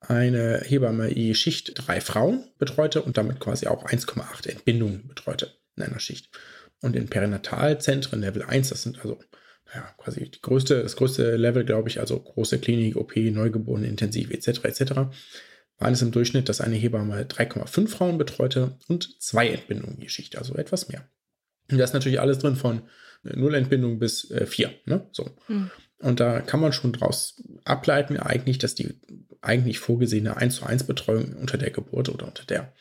eine 0.00 0.62
Hebamme 0.64 1.12
je 1.12 1.34
Schicht 1.34 1.72
drei 1.74 2.00
Frauen 2.00 2.44
betreute 2.58 3.02
und 3.02 3.16
damit 3.16 3.38
quasi 3.38 3.66
auch 3.66 3.84
1,8 3.86 4.48
Entbindungen 4.48 5.06
betreute 5.06 5.52
in 5.76 5.82
einer 5.82 6.00
Schicht. 6.00 6.30
Und 6.82 6.96
in 6.96 7.08
Perinatalzentren 7.08 8.20
Level 8.20 8.42
1, 8.42 8.68
das 8.68 8.82
sind 8.82 9.00
also 9.00 9.18
ja, 9.74 9.94
quasi 9.96 10.28
die 10.28 10.42
größte, 10.42 10.82
das 10.82 10.96
größte 10.96 11.36
Level, 11.36 11.64
glaube 11.64 11.88
ich, 11.88 12.00
also 12.00 12.18
große 12.18 12.58
Klinik, 12.58 12.96
OP, 12.96 13.16
Neugeborene, 13.16 13.86
Intensiv 13.86 14.30
etc. 14.30 14.64
etc., 14.64 14.92
waren 15.78 15.94
es 15.94 16.02
im 16.02 16.12
Durchschnitt, 16.12 16.48
dass 16.48 16.60
eine 16.60 16.76
Hebamme 16.76 17.22
3,5 17.22 17.88
Frauen 17.88 18.18
betreute 18.18 18.76
und 18.88 19.20
zwei 19.20 19.48
Entbindungen 19.48 20.00
je 20.00 20.08
Schicht, 20.08 20.36
also 20.36 20.54
etwas 20.54 20.88
mehr. 20.88 21.08
Und 21.70 21.78
da 21.78 21.84
ist 21.84 21.94
natürlich 21.94 22.20
alles 22.20 22.38
drin 22.38 22.56
von 22.56 22.82
Nullentbindung 23.22 23.98
bis 23.98 24.30
äh, 24.30 24.46
4. 24.46 24.72
Ne? 24.84 25.08
So. 25.12 25.30
Mhm. 25.48 25.70
Und 26.00 26.20
da 26.20 26.40
kann 26.40 26.60
man 26.60 26.72
schon 26.72 26.92
daraus 26.92 27.42
ableiten, 27.64 28.18
eigentlich, 28.18 28.58
dass 28.58 28.74
die 28.74 29.00
eigentlich 29.40 29.78
vorgesehene 29.78 30.36
1 30.36 30.56
zu 30.56 30.66
1 30.66 30.84
Betreuung 30.84 31.34
unter 31.36 31.56
der 31.56 31.70
Geburt 31.70 32.08
oder 32.08 32.26
unter 32.26 32.44
der 32.44 32.72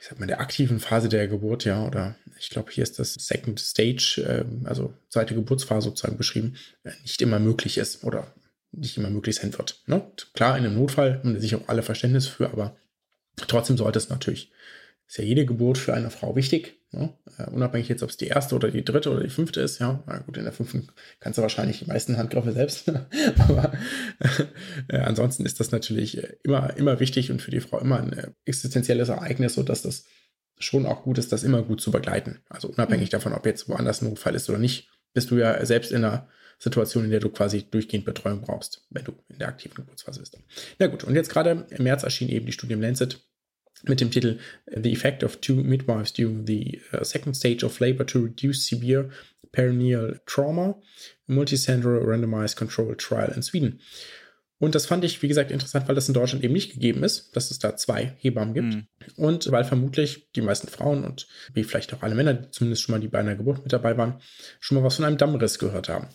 ich 0.00 0.06
sag 0.06 0.18
mal, 0.18 0.26
der 0.26 0.40
aktiven 0.40 0.80
Phase 0.80 1.10
der 1.10 1.28
Geburt, 1.28 1.66
ja, 1.66 1.86
oder 1.86 2.16
ich 2.40 2.50
glaube, 2.50 2.72
hier 2.72 2.82
ist 2.82 2.98
das 2.98 3.14
Second 3.14 3.60
Stage, 3.60 4.24
äh, 4.26 4.66
also 4.66 4.94
zweite 5.08 5.34
Geburtsphase 5.34 5.88
sozusagen 5.88 6.16
beschrieben, 6.16 6.56
äh, 6.84 6.92
nicht 7.02 7.20
immer 7.20 7.38
möglich 7.38 7.78
ist 7.78 8.02
oder 8.02 8.34
nicht 8.72 8.96
immer 8.96 9.10
möglich 9.10 9.36
sein 9.36 9.56
wird. 9.56 9.82
Ne? 9.86 10.10
Klar, 10.32 10.56
in 10.56 10.64
einem 10.64 10.76
Notfall 10.76 11.18
haben 11.18 11.38
sich 11.38 11.54
auch 11.54 11.68
alle 11.68 11.82
Verständnis 11.82 12.26
für, 12.26 12.50
aber 12.50 12.76
trotzdem 13.36 13.76
sollte 13.76 13.98
es 13.98 14.08
natürlich, 14.08 14.52
ist 15.06 15.18
ja 15.18 15.24
jede 15.24 15.44
Geburt 15.44 15.76
für 15.76 15.92
eine 15.92 16.10
Frau 16.10 16.36
wichtig, 16.36 16.80
ne? 16.92 17.12
uh, 17.38 17.50
unabhängig 17.50 17.88
jetzt, 17.88 18.02
ob 18.02 18.10
es 18.10 18.16
die 18.16 18.28
erste 18.28 18.54
oder 18.54 18.70
die 18.70 18.84
dritte 18.84 19.10
oder 19.10 19.22
die 19.22 19.28
fünfte 19.28 19.60
ist, 19.60 19.80
ja, 19.80 20.02
na 20.06 20.18
gut, 20.18 20.36
in 20.36 20.44
der 20.44 20.52
fünften 20.52 20.88
kannst 21.18 21.38
du 21.38 21.42
wahrscheinlich 21.42 21.80
die 21.80 21.86
meisten 21.86 22.16
Handgriffe 22.16 22.52
selbst, 22.52 22.88
aber 23.38 23.72
äh, 24.88 24.98
ansonsten 24.98 25.44
ist 25.44 25.58
das 25.60 25.72
natürlich 25.72 26.18
äh, 26.18 26.36
immer, 26.44 26.76
immer 26.76 27.00
wichtig 27.00 27.30
und 27.30 27.42
für 27.42 27.50
die 27.50 27.60
Frau 27.60 27.80
immer 27.80 27.98
ein 27.98 28.12
äh, 28.12 28.30
existenzielles 28.44 29.08
Ereignis, 29.08 29.54
sodass 29.54 29.82
das 29.82 30.04
schon 30.60 30.86
auch 30.86 31.02
gut 31.02 31.18
ist, 31.18 31.32
das 31.32 31.42
immer 31.42 31.62
gut 31.62 31.80
zu 31.80 31.90
begleiten. 31.90 32.40
Also 32.48 32.68
unabhängig 32.68 33.08
mhm. 33.08 33.12
davon, 33.12 33.32
ob 33.32 33.46
jetzt 33.46 33.68
woanders 33.68 34.02
ein 34.02 34.08
Notfall 34.08 34.34
ist 34.34 34.48
oder 34.48 34.58
nicht, 34.58 34.88
bist 35.12 35.30
du 35.30 35.36
ja 35.36 35.64
selbst 35.66 35.90
in 35.90 36.04
einer 36.04 36.28
Situation, 36.58 37.04
in 37.04 37.10
der 37.10 37.20
du 37.20 37.30
quasi 37.30 37.64
durchgehend 37.68 38.04
Betreuung 38.04 38.42
brauchst, 38.42 38.86
wenn 38.90 39.04
du 39.04 39.12
in 39.28 39.38
der 39.38 39.48
aktiven 39.48 39.74
Geburtsphase 39.74 40.20
bist. 40.20 40.38
Na 40.78 40.86
gut, 40.86 41.04
und 41.04 41.14
jetzt 41.14 41.30
gerade 41.30 41.66
im 41.70 41.82
März 41.82 42.02
erschien 42.02 42.28
eben 42.28 42.46
die 42.46 42.52
Studie 42.52 42.74
im 42.74 42.82
Lancet 42.82 43.18
mit 43.84 44.00
dem 44.00 44.10
Titel 44.10 44.38
The 44.66 44.92
Effect 44.92 45.24
of 45.24 45.38
Two 45.38 45.54
Midwives 45.54 46.12
During 46.12 46.46
the 46.46 46.80
uh, 46.92 47.02
Second 47.02 47.34
Stage 47.34 47.64
of 47.64 47.80
Labor 47.80 48.06
to 48.06 48.20
Reduce 48.20 48.68
Severe 48.68 49.08
Perineal 49.52 50.20
Trauma, 50.26 50.76
Multicenter 51.28 52.04
Randomized 52.04 52.56
Controlled 52.56 52.98
Trial 52.98 53.32
in 53.34 53.42
Sweden. 53.42 53.80
Und 54.60 54.74
das 54.74 54.84
fand 54.84 55.04
ich, 55.04 55.22
wie 55.22 55.28
gesagt, 55.28 55.50
interessant, 55.50 55.88
weil 55.88 55.94
das 55.94 56.06
in 56.06 56.14
Deutschland 56.14 56.44
eben 56.44 56.52
nicht 56.52 56.74
gegeben 56.74 57.02
ist, 57.02 57.34
dass 57.34 57.50
es 57.50 57.58
da 57.58 57.76
zwei 57.76 58.12
Hebammen 58.18 58.52
gibt. 58.52 58.74
Mhm. 58.74 58.86
Und 59.16 59.50
weil 59.50 59.64
vermutlich 59.64 60.30
die 60.36 60.42
meisten 60.42 60.68
Frauen 60.68 61.02
und 61.02 61.26
wie 61.54 61.64
vielleicht 61.64 61.94
auch 61.94 62.02
alle 62.02 62.14
Männer, 62.14 62.34
die 62.34 62.50
zumindest 62.50 62.82
schon 62.82 62.92
mal 62.92 63.00
die 63.00 63.08
bei 63.08 63.20
einer 63.20 63.34
Geburt 63.34 63.62
mit 63.62 63.72
dabei 63.72 63.96
waren, 63.96 64.20
schon 64.60 64.76
mal 64.76 64.84
was 64.84 64.96
von 64.96 65.06
einem 65.06 65.16
Dammriss 65.16 65.58
gehört 65.58 65.88
haben. 65.88 66.08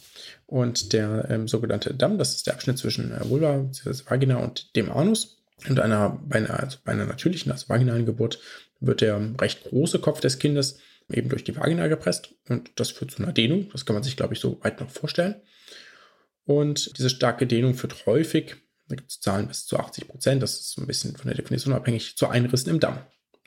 Und 0.45 0.93
der 0.93 1.27
ähm, 1.31 1.47
sogenannte 1.47 1.95
Damm, 1.95 2.19
das 2.19 2.35
ist 2.35 2.45
der 2.45 2.53
Abschnitt 2.53 2.77
zwischen 2.77 3.11
äh, 3.11 3.27
Vulva, 3.27 3.67
Vagina 4.07 4.37
und 4.37 4.75
dem 4.75 4.91
Anus. 4.91 5.41
Und 5.67 5.79
einer, 5.79 6.21
bei, 6.23 6.37
einer, 6.37 6.59
also 6.59 6.77
bei 6.85 6.91
einer 6.91 7.07
natürlichen, 7.07 7.51
also 7.51 7.67
vaginalen 7.67 8.05
Geburt, 8.05 8.39
wird 8.79 9.01
der 9.01 9.19
recht 9.41 9.63
große 9.63 9.97
Kopf 9.97 10.19
des 10.19 10.37
Kindes 10.37 10.77
eben 11.09 11.29
durch 11.29 11.43
die 11.43 11.55
Vagina 11.55 11.87
gepresst. 11.87 12.35
Und 12.47 12.69
das 12.75 12.91
führt 12.91 13.09
zu 13.09 13.23
einer 13.23 13.33
Dehnung. 13.33 13.69
Das 13.71 13.87
kann 13.87 13.95
man 13.95 14.03
sich, 14.03 14.15
glaube 14.15 14.35
ich, 14.35 14.39
so 14.39 14.59
weit 14.61 14.79
noch 14.79 14.91
vorstellen. 14.91 15.35
Und 16.45 16.97
diese 16.97 17.09
starke 17.09 17.47
Dehnung 17.47 17.73
führt 17.73 18.05
häufig, 18.05 18.55
da 18.87 18.95
gibt 18.95 19.11
es 19.11 19.19
Zahlen 19.19 19.47
bis 19.47 19.65
zu 19.65 19.77
80 19.77 20.07
Prozent, 20.07 20.43
das 20.43 20.59
ist 20.59 20.77
ein 20.77 20.87
bisschen 20.87 21.15
von 21.15 21.27
der 21.27 21.35
Definition 21.35 21.73
abhängig, 21.73 22.17
zu 22.17 22.27
Einrissen 22.27 22.69
im 22.69 22.79
Damm. 22.79 22.99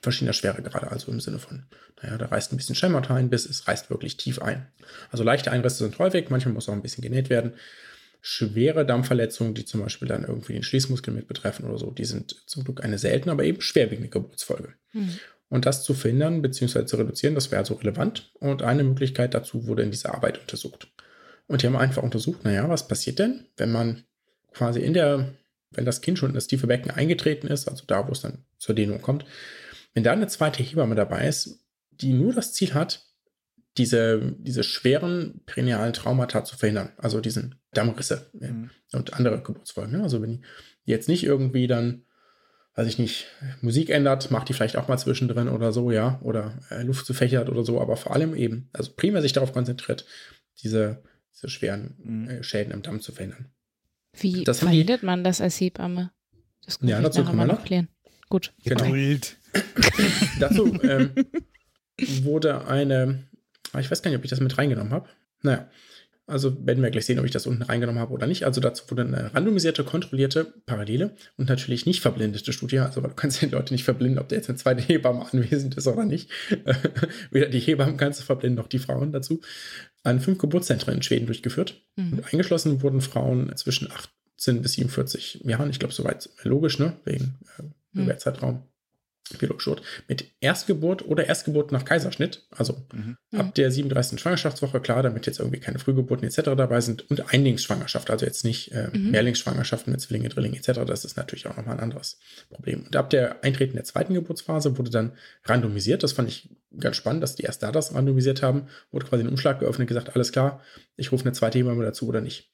Verschiedener 0.02 0.32
Schweregrade, 0.32 0.90
also 0.90 1.10
im 1.10 1.20
Sinne 1.20 1.38
von, 1.38 1.66
naja, 2.02 2.18
da 2.18 2.26
reißt 2.26 2.52
ein 2.52 2.56
bisschen 2.56 2.76
Schemmata 2.76 3.14
ein, 3.14 3.30
bis 3.30 3.46
es 3.46 3.66
reißt 3.66 3.90
wirklich 3.90 4.16
tief 4.16 4.40
ein. 4.40 4.68
Also 5.10 5.24
leichte 5.24 5.50
Einrisse 5.50 5.78
sind 5.84 5.98
häufig, 5.98 6.30
manchmal 6.30 6.54
muss 6.54 6.68
auch 6.68 6.72
ein 6.72 6.82
bisschen 6.82 7.02
genäht 7.02 7.30
werden. 7.30 7.54
Schwere 8.20 8.84
Dammverletzungen, 8.84 9.54
die 9.54 9.64
zum 9.64 9.80
Beispiel 9.80 10.06
dann 10.06 10.24
irgendwie 10.24 10.52
den 10.52 10.62
Schließmuskel 10.62 11.12
mit 11.12 11.26
betreffen 11.26 11.66
oder 11.66 11.78
so, 11.78 11.90
die 11.90 12.04
sind 12.04 12.36
zum 12.46 12.64
Glück 12.64 12.84
eine 12.84 12.98
seltene, 12.98 13.32
aber 13.32 13.44
eben 13.44 13.60
schwerwiegende 13.60 14.10
Geburtsfolge. 14.10 14.74
Mhm. 14.92 15.18
Und 15.48 15.66
das 15.66 15.82
zu 15.82 15.94
verhindern 15.94 16.42
bzw. 16.42 16.84
zu 16.84 16.96
reduzieren, 16.96 17.34
das 17.34 17.50
wäre 17.50 17.60
also 17.60 17.74
relevant. 17.74 18.30
Und 18.34 18.62
eine 18.62 18.84
Möglichkeit 18.84 19.34
dazu 19.34 19.66
wurde 19.66 19.82
in 19.82 19.90
dieser 19.90 20.14
Arbeit 20.14 20.38
untersucht. 20.38 20.88
Und 21.48 21.62
die 21.62 21.66
haben 21.66 21.76
einfach 21.76 22.02
untersucht, 22.02 22.44
naja, 22.44 22.68
was 22.68 22.86
passiert 22.86 23.18
denn, 23.18 23.46
wenn 23.56 23.72
man 23.72 24.04
quasi 24.52 24.80
in 24.80 24.92
der, 24.92 25.34
wenn 25.70 25.84
das 25.84 26.02
Kind 26.02 26.18
schon 26.18 26.28
in 26.28 26.34
das 26.34 26.46
tiefe 26.46 26.66
Becken 26.66 26.90
eingetreten 26.90 27.48
ist, 27.48 27.68
also 27.68 27.84
da, 27.86 28.06
wo 28.06 28.12
es 28.12 28.20
dann 28.20 28.44
zur 28.58 28.74
Dehnung 28.74 29.02
kommt, 29.02 29.24
wenn 29.94 30.04
da 30.04 30.12
eine 30.12 30.26
zweite 30.28 30.62
Hebamme 30.62 30.94
dabei 30.94 31.26
ist, 31.26 31.64
die 31.90 32.12
nur 32.12 32.32
das 32.32 32.52
Ziel 32.52 32.74
hat, 32.74 33.02
diese, 33.78 34.34
diese 34.38 34.62
schweren 34.62 35.40
perinealen 35.46 35.92
Traumata 35.92 36.44
zu 36.44 36.56
verhindern, 36.56 36.92
also 36.98 37.20
diesen 37.20 37.54
Dammrisse 37.72 38.30
mhm. 38.32 38.70
und 38.92 39.14
andere 39.14 39.40
Geburtsfolgen. 39.40 40.02
Also 40.02 40.20
wenn 40.20 40.44
die 40.86 40.90
jetzt 40.90 41.08
nicht 41.08 41.24
irgendwie 41.24 41.66
dann, 41.66 42.02
weiß 42.74 42.88
ich 42.88 42.98
nicht, 42.98 43.26
Musik 43.60 43.90
ändert, 43.90 44.30
macht 44.30 44.48
die 44.48 44.52
vielleicht 44.52 44.76
auch 44.76 44.88
mal 44.88 44.98
zwischendrin 44.98 45.48
oder 45.48 45.72
so, 45.72 45.90
ja, 45.90 46.20
oder 46.22 46.58
äh, 46.70 46.82
Luft 46.82 47.06
zu 47.06 47.14
fächert 47.14 47.48
oder 47.48 47.64
so, 47.64 47.80
aber 47.80 47.96
vor 47.96 48.12
allem 48.12 48.34
eben, 48.34 48.68
also 48.72 48.92
primär 48.94 49.22
sich 49.22 49.32
darauf 49.32 49.52
konzentriert, 49.52 50.04
diese 50.62 51.02
diese 51.34 51.48
schweren 51.48 51.94
mhm. 52.02 52.28
äh, 52.28 52.42
Schäden 52.42 52.72
im 52.72 52.82
Damm 52.82 53.00
zu 53.00 53.12
verhindern. 53.12 53.46
Wie 54.18 54.44
das 54.44 54.60
verhindert 54.60 55.02
man 55.02 55.22
das 55.24 55.40
als 55.40 55.60
Hebamme? 55.60 56.10
Das 56.64 56.78
ja, 56.82 57.00
dazu 57.00 57.24
kann 57.24 57.36
man 57.36 57.48
noch, 57.48 57.64
gut. 58.28 58.52
Genau. 58.64 58.84
Geduld. 58.84 59.36
Dazu 60.40 60.78
ähm, 60.82 61.10
wurde 62.22 62.66
eine, 62.66 63.24
ah, 63.72 63.80
ich 63.80 63.90
weiß 63.90 64.02
gar 64.02 64.10
nicht, 64.10 64.18
ob 64.18 64.24
ich 64.24 64.30
das 64.30 64.40
mit 64.40 64.58
reingenommen 64.58 64.92
habe. 64.92 65.08
Naja, 65.42 65.70
also 66.28 66.54
werden 66.66 66.82
wir 66.82 66.90
gleich 66.90 67.06
sehen, 67.06 67.18
ob 67.18 67.24
ich 67.24 67.30
das 67.30 67.46
unten 67.46 67.62
reingenommen 67.62 68.00
habe 68.00 68.12
oder 68.12 68.26
nicht. 68.26 68.44
Also 68.44 68.60
dazu 68.60 68.84
wurde 68.90 69.02
eine 69.02 69.34
randomisierte, 69.34 69.82
kontrollierte, 69.82 70.52
parallele 70.66 71.16
und 71.38 71.48
natürlich 71.48 71.86
nicht 71.86 72.02
verblindete 72.02 72.52
Studie. 72.52 72.80
Also 72.80 73.00
du 73.00 73.08
kannst 73.08 73.40
die 73.40 73.46
Leute 73.46 73.72
nicht 73.72 73.84
verblinden, 73.84 74.18
ob 74.18 74.28
da 74.28 74.36
jetzt 74.36 74.50
eine 74.50 74.58
zweite 74.58 74.82
Hebamme 74.82 75.26
anwesend 75.32 75.76
ist 75.76 75.86
oder 75.86 76.04
nicht. 76.04 76.30
Weder 77.30 77.48
die 77.48 77.60
Hebammen 77.60 77.96
kannst 77.96 78.20
du 78.20 78.24
verblinden, 78.24 78.58
noch 78.58 78.68
die 78.68 78.78
Frauen 78.78 79.10
dazu. 79.10 79.40
An 80.04 80.20
fünf 80.20 80.38
Geburtszentren 80.38 80.94
in 80.94 81.02
Schweden 81.02 81.26
durchgeführt. 81.26 81.82
Mhm. 81.96 82.14
Und 82.14 82.32
eingeschlossen 82.32 82.82
wurden 82.82 83.00
Frauen 83.00 83.54
zwischen 83.56 83.90
18 83.90 84.62
bis 84.62 84.74
47 84.74 85.42
Jahren. 85.44 85.70
Ich 85.70 85.78
glaube, 85.78 85.94
soweit 85.94 86.30
logisch, 86.42 86.78
ne? 86.78 86.96
Wegen 87.04 87.38
äh, 87.58 87.62
Mhm. 87.92 88.02
Gewährzeitraum. 88.02 88.62
Biologischot. 89.36 89.82
Mit 90.08 90.24
Erstgeburt 90.40 91.04
oder 91.06 91.26
Erstgeburt 91.26 91.72
nach 91.72 91.84
Kaiserschnitt. 91.84 92.46
Also 92.50 92.86
Mhm. 92.92 93.16
ab 93.36 93.54
der 93.54 93.70
37. 93.70 94.18
Schwangerschaftswoche, 94.18 94.80
klar, 94.80 95.02
damit 95.02 95.26
jetzt 95.26 95.40
irgendwie 95.40 95.60
keine 95.60 95.78
Frühgeburten 95.78 96.26
etc. 96.26 96.54
dabei 96.56 96.80
sind. 96.80 97.10
Und 97.10 97.32
Einlingsschwangerschaft, 97.34 98.10
also 98.10 98.24
jetzt 98.24 98.44
nicht 98.44 98.72
äh, 98.72 98.88
Mhm. 98.92 99.10
Mehrlingsschwangerschaften 99.10 99.90
mit 99.92 100.00
Zwillinge, 100.00 100.28
Drillinge 100.30 100.56
etc. 100.56 100.80
Das 100.86 101.04
ist 101.04 101.16
natürlich 101.16 101.46
auch 101.46 101.56
nochmal 101.56 101.74
ein 101.76 101.80
anderes 101.82 102.18
Problem. 102.48 102.84
Und 102.86 102.96
ab 102.96 103.10
der 103.10 103.44
Eintreten 103.44 103.74
der 103.74 103.84
zweiten 103.84 104.14
Geburtsphase 104.14 104.78
wurde 104.78 104.90
dann 104.90 105.12
randomisiert. 105.44 106.02
Das 106.02 106.12
fand 106.12 106.28
ich 106.28 106.48
ganz 106.78 106.96
spannend, 106.96 107.22
dass 107.22 107.34
die 107.34 107.42
erst 107.42 107.62
da 107.62 107.72
das 107.72 107.94
randomisiert 107.94 108.42
haben. 108.42 108.68
Wurde 108.90 109.06
quasi 109.06 109.24
ein 109.24 109.28
Umschlag 109.28 109.60
geöffnet, 109.60 109.88
gesagt, 109.88 110.14
alles 110.14 110.32
klar, 110.32 110.62
ich 110.96 111.12
rufe 111.12 111.24
eine 111.24 111.32
zweite 111.32 111.58
Hebamme 111.58 111.84
dazu 111.84 112.06
oder 112.08 112.20
nicht. 112.20 112.50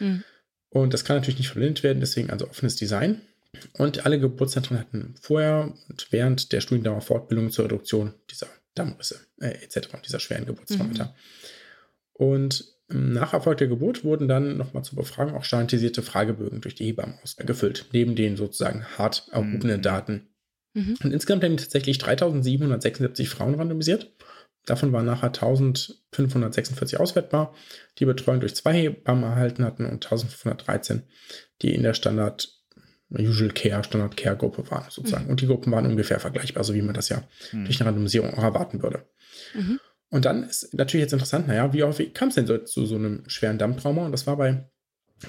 Mhm. 0.00 0.22
Und 0.70 0.92
das 0.92 1.04
kann 1.04 1.16
natürlich 1.16 1.38
nicht 1.38 1.48
verblindet 1.48 1.82
werden, 1.84 2.00
deswegen 2.00 2.30
also 2.30 2.48
offenes 2.48 2.74
Design. 2.76 3.20
Und 3.74 4.04
alle 4.04 4.18
Geburtszentren 4.18 4.78
hatten 4.78 5.14
vorher 5.20 5.72
und 5.88 6.06
während 6.10 6.52
der 6.52 6.60
Studiendauer 6.60 7.00
Fortbildung 7.00 7.50
zur 7.50 7.66
Reduktion 7.66 8.14
dieser 8.30 8.48
Dammrisse 8.74 9.20
äh, 9.40 9.50
etc., 9.64 9.88
dieser 10.04 10.20
schweren 10.20 10.46
Geburtstraumata. 10.46 11.14
Und 12.12 12.74
nach 12.88 13.32
Erfolg 13.32 13.58
der 13.58 13.68
Geburt 13.68 14.04
wurden 14.04 14.28
dann 14.28 14.56
nochmal 14.56 14.84
zur 14.84 14.96
Befragung 14.96 15.34
auch 15.34 15.44
standardisierte 15.44 16.02
Fragebögen 16.02 16.60
durch 16.60 16.74
die 16.74 16.84
Hebammen 16.84 17.18
ausgefüllt, 17.22 17.86
neben 17.92 18.14
den 18.14 18.36
sozusagen 18.36 18.84
hart 18.98 19.28
erhobenen 19.32 19.78
Mhm. 19.78 19.82
Daten. 19.82 20.28
Mhm. 20.74 20.96
Und 21.02 21.12
insgesamt 21.12 21.44
haben 21.44 21.56
die 21.56 21.62
tatsächlich 21.62 21.98
3776 21.98 23.28
Frauen 23.28 23.54
randomisiert. 23.54 24.12
Davon 24.66 24.92
waren 24.92 25.06
nachher 25.06 25.28
1546 25.28 26.98
auswertbar, 26.98 27.54
die 27.98 28.06
Betreuung 28.06 28.40
durch 28.40 28.54
zwei 28.54 28.74
Hebammen 28.74 29.24
erhalten 29.24 29.64
hatten 29.64 29.84
und 29.84 30.04
1513, 30.04 31.02
die 31.62 31.74
in 31.74 31.82
der 31.82 31.94
Standard 31.94 32.53
Usual 33.20 33.50
Care, 33.50 33.84
Standard 33.84 34.16
Care 34.16 34.36
Gruppe 34.36 34.68
waren 34.70 34.84
sozusagen. 34.90 35.26
Und 35.26 35.40
die 35.40 35.46
Gruppen 35.46 35.72
waren 35.72 35.86
ungefähr 35.86 36.20
vergleichbar, 36.20 36.64
so 36.64 36.74
wie 36.74 36.82
man 36.82 36.94
das 36.94 37.08
ja 37.08 37.22
Mhm. 37.52 37.64
durch 37.64 37.80
eine 37.80 37.88
Randomisierung 37.88 38.34
auch 38.34 38.42
erwarten 38.42 38.82
würde. 38.82 39.04
Mhm. 39.54 39.80
Und 40.10 40.24
dann 40.24 40.44
ist 40.44 40.72
natürlich 40.74 41.02
jetzt 41.04 41.12
interessant, 41.12 41.48
naja, 41.48 41.72
wie 41.72 41.82
häufig 41.82 42.14
kam 42.14 42.28
es 42.28 42.34
denn 42.36 42.46
so, 42.46 42.58
zu 42.58 42.86
so 42.86 42.94
einem 42.96 43.22
schweren 43.28 43.58
Dammtrauma? 43.58 44.04
Und 44.06 44.12
das 44.12 44.26
war 44.26 44.36
bei 44.36 44.68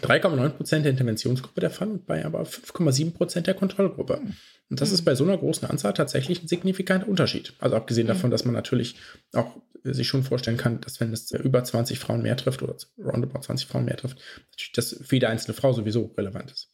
3,9% 0.01 0.83
der 0.83 0.91
Interventionsgruppe 0.91 1.61
der 1.61 1.69
Fall 1.71 1.88
und 1.89 2.05
bei 2.05 2.25
aber 2.25 2.45
5,7% 2.45 3.47
der 3.47 3.53
Kontrollgruppe. 3.53 4.21
Und 4.69 4.81
das 4.81 4.89
Mhm. 4.89 4.95
ist 4.95 5.01
bei 5.03 5.15
so 5.15 5.23
einer 5.23 5.38
großen 5.38 5.67
Anzahl 5.69 5.93
tatsächlich 5.93 6.43
ein 6.43 6.47
signifikanter 6.47 7.07
Unterschied. 7.07 7.53
Also 7.59 7.75
abgesehen 7.75 8.05
Mhm. 8.05 8.09
davon, 8.09 8.31
dass 8.31 8.45
man 8.45 8.53
natürlich 8.53 8.95
auch 9.33 9.55
sich 9.83 10.07
schon 10.07 10.23
vorstellen 10.23 10.57
kann, 10.57 10.81
dass 10.81 10.99
wenn 10.99 11.13
es 11.13 11.31
über 11.31 11.63
20 11.63 11.99
Frauen 11.99 12.23
mehr 12.23 12.36
trifft 12.36 12.63
oder 12.63 12.75
roundabout 12.97 13.41
20 13.41 13.67
Frauen 13.67 13.86
mehr 13.86 13.97
trifft, 13.97 14.17
natürlich 14.51 14.71
das 14.73 14.99
für 15.03 15.15
jede 15.15 15.29
einzelne 15.29 15.53
Frau 15.53 15.73
sowieso 15.73 16.11
relevant 16.17 16.51
ist. 16.51 16.71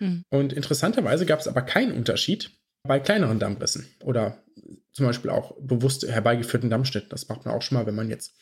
Mhm. 0.00 0.24
Und 0.30 0.52
interessanterweise 0.52 1.26
gab 1.26 1.40
es 1.40 1.48
aber 1.48 1.62
keinen 1.62 1.92
Unterschied 1.92 2.50
bei 2.82 3.00
kleineren 3.00 3.38
Dammrissen 3.38 3.86
oder 4.02 4.42
zum 4.92 5.06
Beispiel 5.06 5.30
auch 5.30 5.54
bewusst 5.60 6.06
herbeigeführten 6.06 6.70
Dammschnitten. 6.70 7.10
Das 7.10 7.28
macht 7.28 7.44
man 7.44 7.54
auch 7.54 7.62
schon 7.62 7.76
mal, 7.76 7.86
wenn 7.86 7.94
man 7.94 8.10
jetzt 8.10 8.34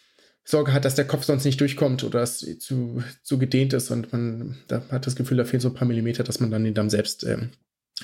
Sorge 0.44 0.72
hat, 0.72 0.84
dass 0.84 0.94
der 0.94 1.06
Kopf 1.06 1.24
sonst 1.24 1.44
nicht 1.44 1.60
durchkommt 1.60 2.04
oder 2.04 2.22
es 2.22 2.40
zu, 2.58 3.02
zu 3.22 3.38
gedehnt 3.38 3.72
ist 3.72 3.90
und 3.90 4.12
man 4.12 4.58
da 4.68 4.82
hat 4.90 5.06
das 5.06 5.16
Gefühl, 5.16 5.38
da 5.38 5.44
fehlen 5.44 5.60
so 5.60 5.68
ein 5.68 5.74
paar 5.74 5.88
Millimeter, 5.88 6.22
dass 6.22 6.40
man 6.40 6.50
dann 6.50 6.64
den 6.64 6.74
Damm 6.74 6.90
selbst 6.90 7.24
ähm, 7.24 7.52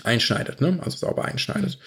einschneidet, 0.05 0.61
ne? 0.61 0.79
also 0.83 0.97
sauber 0.97 1.27
einschneidet. 1.27 1.79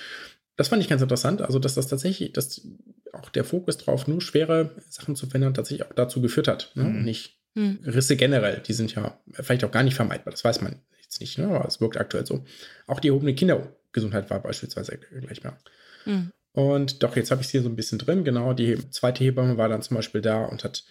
Das 0.55 0.67
fand 0.67 0.83
ich 0.83 0.89
ganz 0.89 1.01
interessant, 1.01 1.41
also 1.41 1.57
dass 1.57 1.73
das 1.73 1.87
tatsächlich, 1.87 2.33
dass 2.33 2.67
auch 3.13 3.29
der 3.29 3.43
Fokus 3.43 3.77
drauf, 3.79 4.07
nur 4.07 4.21
schwere 4.21 4.75
Sachen 4.89 5.15
zu 5.15 5.25
verändern, 5.25 5.55
tatsächlich 5.55 5.87
auch 5.87 5.93
dazu 5.95 6.21
geführt 6.21 6.47
hat. 6.47 6.71
Ne? 6.75 6.83
Mhm. 6.83 7.03
Nicht 7.03 7.39
Mhm. 7.55 7.79
Risse 7.85 8.15
generell, 8.15 8.61
die 8.61 8.73
sind 8.73 8.95
ja 8.95 9.19
vielleicht 9.31 9.63
auch 9.63 9.71
gar 9.71 9.83
nicht 9.83 9.95
vermeidbar, 9.95 10.31
das 10.31 10.43
weiß 10.43 10.61
man 10.61 10.81
jetzt 11.13 11.21
nicht, 11.21 11.37
ne? 11.37 11.47
aber 11.47 11.67
es 11.67 11.81
wirkt 11.81 11.97
aktuell 11.97 12.25
so. 12.25 12.43
Auch 12.87 12.99
die 12.99 13.09
erhobene 13.09 13.35
Kindergesundheit 13.35 14.29
war 14.29 14.41
beispielsweise 14.41 14.97
gleich 14.97 15.43
mehr. 15.43 15.57
Mhm. 16.05 16.31
Und 16.53 17.01
doch, 17.01 17.15
jetzt 17.15 17.31
habe 17.31 17.41
ich 17.41 17.47
es 17.47 17.51
hier 17.51 17.63
so 17.63 17.69
ein 17.69 17.75
bisschen 17.75 17.99
drin. 17.99 18.23
Genau, 18.23 18.53
die 18.53 18.77
zweite 18.91 19.23
Hebamme 19.23 19.57
war 19.57 19.69
dann 19.69 19.81
zum 19.81 19.95
Beispiel 19.95 20.21
da 20.21 20.45
und 20.45 20.63
hat 20.63 20.83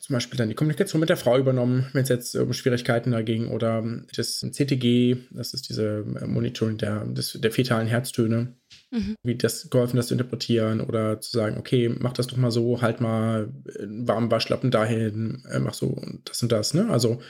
zum 0.00 0.14
Beispiel 0.14 0.36
dann 0.36 0.48
die 0.48 0.54
Kommunikation 0.54 1.00
mit 1.00 1.08
der 1.08 1.16
Frau 1.16 1.38
übernommen, 1.38 1.88
wenn 1.92 2.02
es 2.02 2.08
jetzt 2.08 2.34
um 2.36 2.52
Schwierigkeiten 2.52 3.10
da 3.12 3.22
ging 3.22 3.48
oder 3.48 3.84
das 4.14 4.40
CTG, 4.40 5.16
das 5.30 5.54
ist 5.54 5.68
diese 5.68 6.04
Monitoring 6.04 6.78
der, 6.78 7.04
des, 7.04 7.32
der 7.40 7.52
fetalen 7.52 7.88
Herztöne, 7.88 8.54
Mhm. 8.90 9.16
wie 9.22 9.36
das 9.36 9.68
geholfen, 9.68 9.96
das 9.98 10.06
zu 10.06 10.14
interpretieren 10.14 10.80
oder 10.80 11.20
zu 11.20 11.30
sagen, 11.30 11.58
okay, 11.58 11.90
mach 11.90 12.14
das 12.14 12.26
doch 12.26 12.38
mal 12.38 12.50
so, 12.50 12.80
halt 12.80 13.02
mal 13.02 13.52
einen 13.78 14.08
warmen 14.08 14.30
Waschlappen 14.30 14.70
dahin, 14.70 15.42
äh, 15.50 15.58
mach 15.58 15.74
so 15.74 15.88
und 15.88 16.22
das 16.24 16.42
und 16.42 16.50
das, 16.52 16.72
ne? 16.72 16.88
Also, 16.88 17.20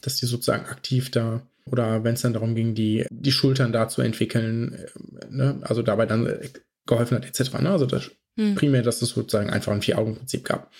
dass 0.00 0.16
die 0.16 0.26
sozusagen 0.26 0.66
aktiv 0.66 1.10
da 1.10 1.42
oder 1.70 2.04
wenn 2.04 2.14
es 2.14 2.22
dann 2.22 2.32
darum 2.32 2.54
ging, 2.54 2.74
die, 2.74 3.06
die 3.10 3.32
Schultern 3.32 3.72
da 3.72 3.88
zu 3.88 4.02
entwickeln, 4.02 4.74
äh, 4.74 4.86
ne? 5.30 5.58
also 5.62 5.82
dabei 5.82 6.06
dann 6.06 6.26
äh, 6.26 6.48
geholfen 6.86 7.16
hat, 7.16 7.26
etc. 7.26 7.60
Ne? 7.60 7.70
Also 7.70 7.86
das 7.86 8.10
Mhm. 8.36 8.54
primär, 8.54 8.82
dass 8.82 9.02
es 9.02 9.08
sozusagen 9.10 9.50
einfach 9.50 9.72
ein 9.72 9.82
Vier-Augen-Prinzip 9.82 10.44
gab. 10.44 10.70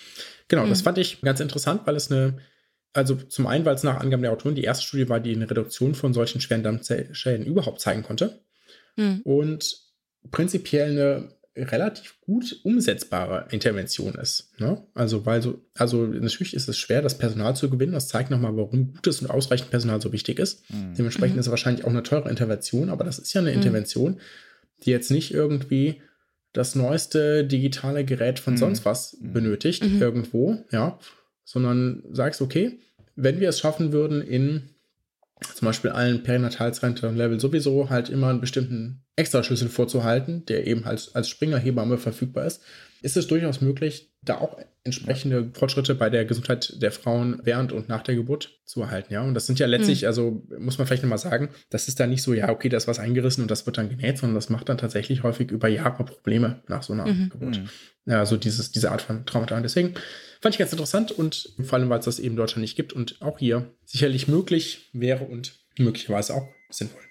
Genau, 0.47 0.65
das 0.65 0.79
Mhm. 0.79 0.83
fand 0.85 0.97
ich 0.97 1.19
ganz 1.21 1.41
interessant, 1.41 1.81
weil 1.85 1.97
es 1.97 2.09
eine, 2.09 2.37
also 2.93 3.15
zum 3.15 3.47
einen, 3.47 3.65
weil 3.65 3.75
es 3.75 3.83
nach 3.83 3.99
Angaben 3.99 4.23
der 4.23 4.31
Autoren 4.31 4.55
die 4.55 4.63
erste 4.63 4.85
Studie 4.85 5.09
war, 5.09 5.19
die 5.19 5.35
eine 5.35 5.49
Reduktion 5.49 5.93
von 5.93 6.13
solchen 6.13 6.39
schweren 6.39 6.63
Dammschäden 6.63 7.45
überhaupt 7.45 7.81
zeigen 7.81 8.03
konnte 8.03 8.39
Mhm. 8.95 9.21
und 9.25 9.75
prinzipiell 10.31 10.91
eine 10.91 11.38
relativ 11.63 12.19
gut 12.21 12.59
umsetzbare 12.63 13.47
Intervention 13.51 14.15
ist. 14.15 14.51
Ne? 14.59 14.83
Also, 14.93 15.25
weil 15.25 15.41
so, 15.41 15.61
also 15.75 16.05
natürlich 16.05 16.53
ist 16.53 16.67
es 16.69 16.77
schwer, 16.77 17.01
das 17.01 17.17
Personal 17.17 17.55
zu 17.55 17.69
gewinnen. 17.69 17.93
Das 17.93 18.07
zeigt 18.07 18.29
nochmal, 18.31 18.55
warum 18.57 18.93
gutes 18.93 19.21
und 19.21 19.29
ausreichend 19.29 19.69
Personal 19.71 20.01
so 20.01 20.11
wichtig 20.13 20.39
ist. 20.39 20.63
Mhm. 20.71 20.93
Dementsprechend 20.97 21.35
Mhm. 21.35 21.39
ist 21.39 21.45
es 21.47 21.51
wahrscheinlich 21.51 21.85
auch 21.85 21.89
eine 21.89 22.03
teure 22.03 22.29
Intervention, 22.29 22.89
aber 22.89 23.03
das 23.03 23.19
ist 23.19 23.33
ja 23.33 23.41
eine 23.41 23.51
Mhm. 23.51 23.57
Intervention, 23.57 24.19
die 24.83 24.91
jetzt 24.91 25.11
nicht 25.11 25.33
irgendwie 25.33 26.01
das 26.53 26.73
neueste 26.75 27.45
digitale 27.45 28.05
Gerät 28.05 28.39
von 28.39 28.53
Mhm. 28.53 28.57
sonst 28.57 28.85
was 28.85 29.17
Mhm. 29.21 29.33
benötigt, 29.33 29.83
Mhm. 29.83 30.01
irgendwo, 30.01 30.63
ja, 30.71 30.97
sondern 31.43 32.03
sagst, 32.11 32.41
okay, 32.41 32.79
wenn 33.15 33.39
wir 33.39 33.49
es 33.49 33.59
schaffen 33.59 33.91
würden, 33.91 34.21
in 34.21 34.69
zum 35.55 35.65
Beispiel 35.65 35.91
allen 35.91 36.23
Perinatalzentren-Level 36.23 37.39
sowieso 37.39 37.89
halt 37.89 38.09
immer 38.09 38.27
einen 38.29 38.41
bestimmten 38.41 39.03
Extraschlüssel 39.15 39.69
vorzuhalten, 39.69 40.45
der 40.45 40.67
eben 40.67 40.85
als, 40.85 41.15
als 41.15 41.29
Springerhebamme 41.29 41.97
verfügbar 41.97 42.45
ist, 42.45 42.61
ist 43.01 43.15
es 43.15 43.27
durchaus 43.27 43.61
möglich, 43.61 44.11
da 44.21 44.39
auch 44.39 44.57
entsprechende 44.83 45.51
Fortschritte 45.53 45.95
bei 45.95 46.09
der 46.09 46.25
Gesundheit 46.25 46.81
der 46.81 46.91
Frauen 46.91 47.39
während 47.43 47.71
und 47.71 47.87
nach 47.87 48.01
der 48.01 48.15
Geburt 48.15 48.59
zu 48.65 48.81
erhalten. 48.81 49.13
Ja, 49.13 49.21
und 49.21 49.33
das 49.33 49.45
sind 49.45 49.59
ja 49.59 49.67
letztlich, 49.67 50.07
also 50.07 50.45
muss 50.57 50.77
man 50.77 50.87
vielleicht 50.87 51.03
nochmal 51.03 51.17
sagen, 51.17 51.49
das 51.69 51.87
ist 51.87 51.99
da 51.99 52.07
nicht 52.07 52.21
so, 52.21 52.33
ja, 52.33 52.49
okay, 52.49 52.67
da 52.67 52.75
ist 52.75 52.87
was 52.87 52.99
eingerissen 52.99 53.41
und 53.41 53.51
das 53.51 53.65
wird 53.65 53.77
dann 53.77 53.89
genäht, 53.89 54.17
sondern 54.17 54.35
das 54.35 54.49
macht 54.49 54.67
dann 54.67 54.77
tatsächlich 54.77 55.23
häufig 55.23 55.51
über 55.51 55.69
Jahre 55.69 56.03
Probleme 56.03 56.61
nach 56.67 56.83
so 56.83 56.91
einer 56.91 57.05
Mhm. 57.05 57.29
Geburt. 57.29 57.59
Mhm. 57.59 57.69
Ja, 58.09 58.19
also 58.19 58.37
dieses, 58.37 58.71
diese 58.71 58.91
Art 58.91 59.03
von 59.03 59.25
Traumata. 59.25 59.55
Und 59.55 59.61
deswegen 59.63 59.93
fand 60.41 60.55
ich 60.55 60.59
ganz 60.59 60.71
interessant 60.71 61.11
und 61.11 61.53
vor 61.63 61.77
allem, 61.77 61.89
weil 61.89 61.99
es 61.99 62.05
das 62.05 62.17
eben 62.19 62.31
in 62.31 62.37
Deutschland 62.37 62.61
nicht 62.61 62.75
gibt 62.75 62.91
und 62.91 63.21
auch 63.21 63.37
hier 63.37 63.71
sicherlich 63.85 64.27
möglich 64.27 64.89
wäre 64.93 65.25
und 65.25 65.53
möglicherweise 65.77 66.33
auch 66.33 66.47
sinnvoll. 66.71 67.01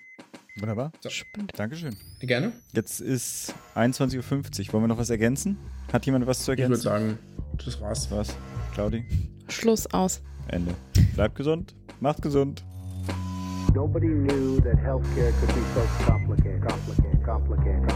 Wunderbar. 0.59 0.91
So. 1.01 1.09
Spannend. 1.09 1.53
Dankeschön. 1.57 1.97
Gerne. 2.21 2.51
Jetzt 2.73 3.01
ist 3.01 3.55
21.50 3.77 4.17
Uhr. 4.19 4.73
Wollen 4.73 4.83
wir 4.85 4.89
noch 4.89 4.99
was 4.99 5.11
ergänzen? 5.11 5.57
Hat 5.93 6.05
jemand 6.05 6.27
was 6.27 6.39
zu 6.45 6.51
Ich 6.51 6.59
würde 6.59 6.63
ergänzen? 6.75 6.83
sagen, 6.83 7.19
das 7.65 7.81
war's. 7.81 8.11
was? 8.11 8.35
Claudi? 8.75 9.05
Schluss 9.49 9.87
aus. 9.87 10.21
Ende. 10.49 10.75
Bleibt 11.15 11.37
gesund. 11.37 11.77
Macht 12.01 12.23
gesund. 12.23 12.65
Nobody 13.73 14.09
knew 14.09 14.61
that 14.63 14.77
healthcare 14.79 15.31
could 15.39 15.55
be 15.55 15.63
so 15.75 16.05
complicated. 16.11 16.61
complicated. 17.25 17.89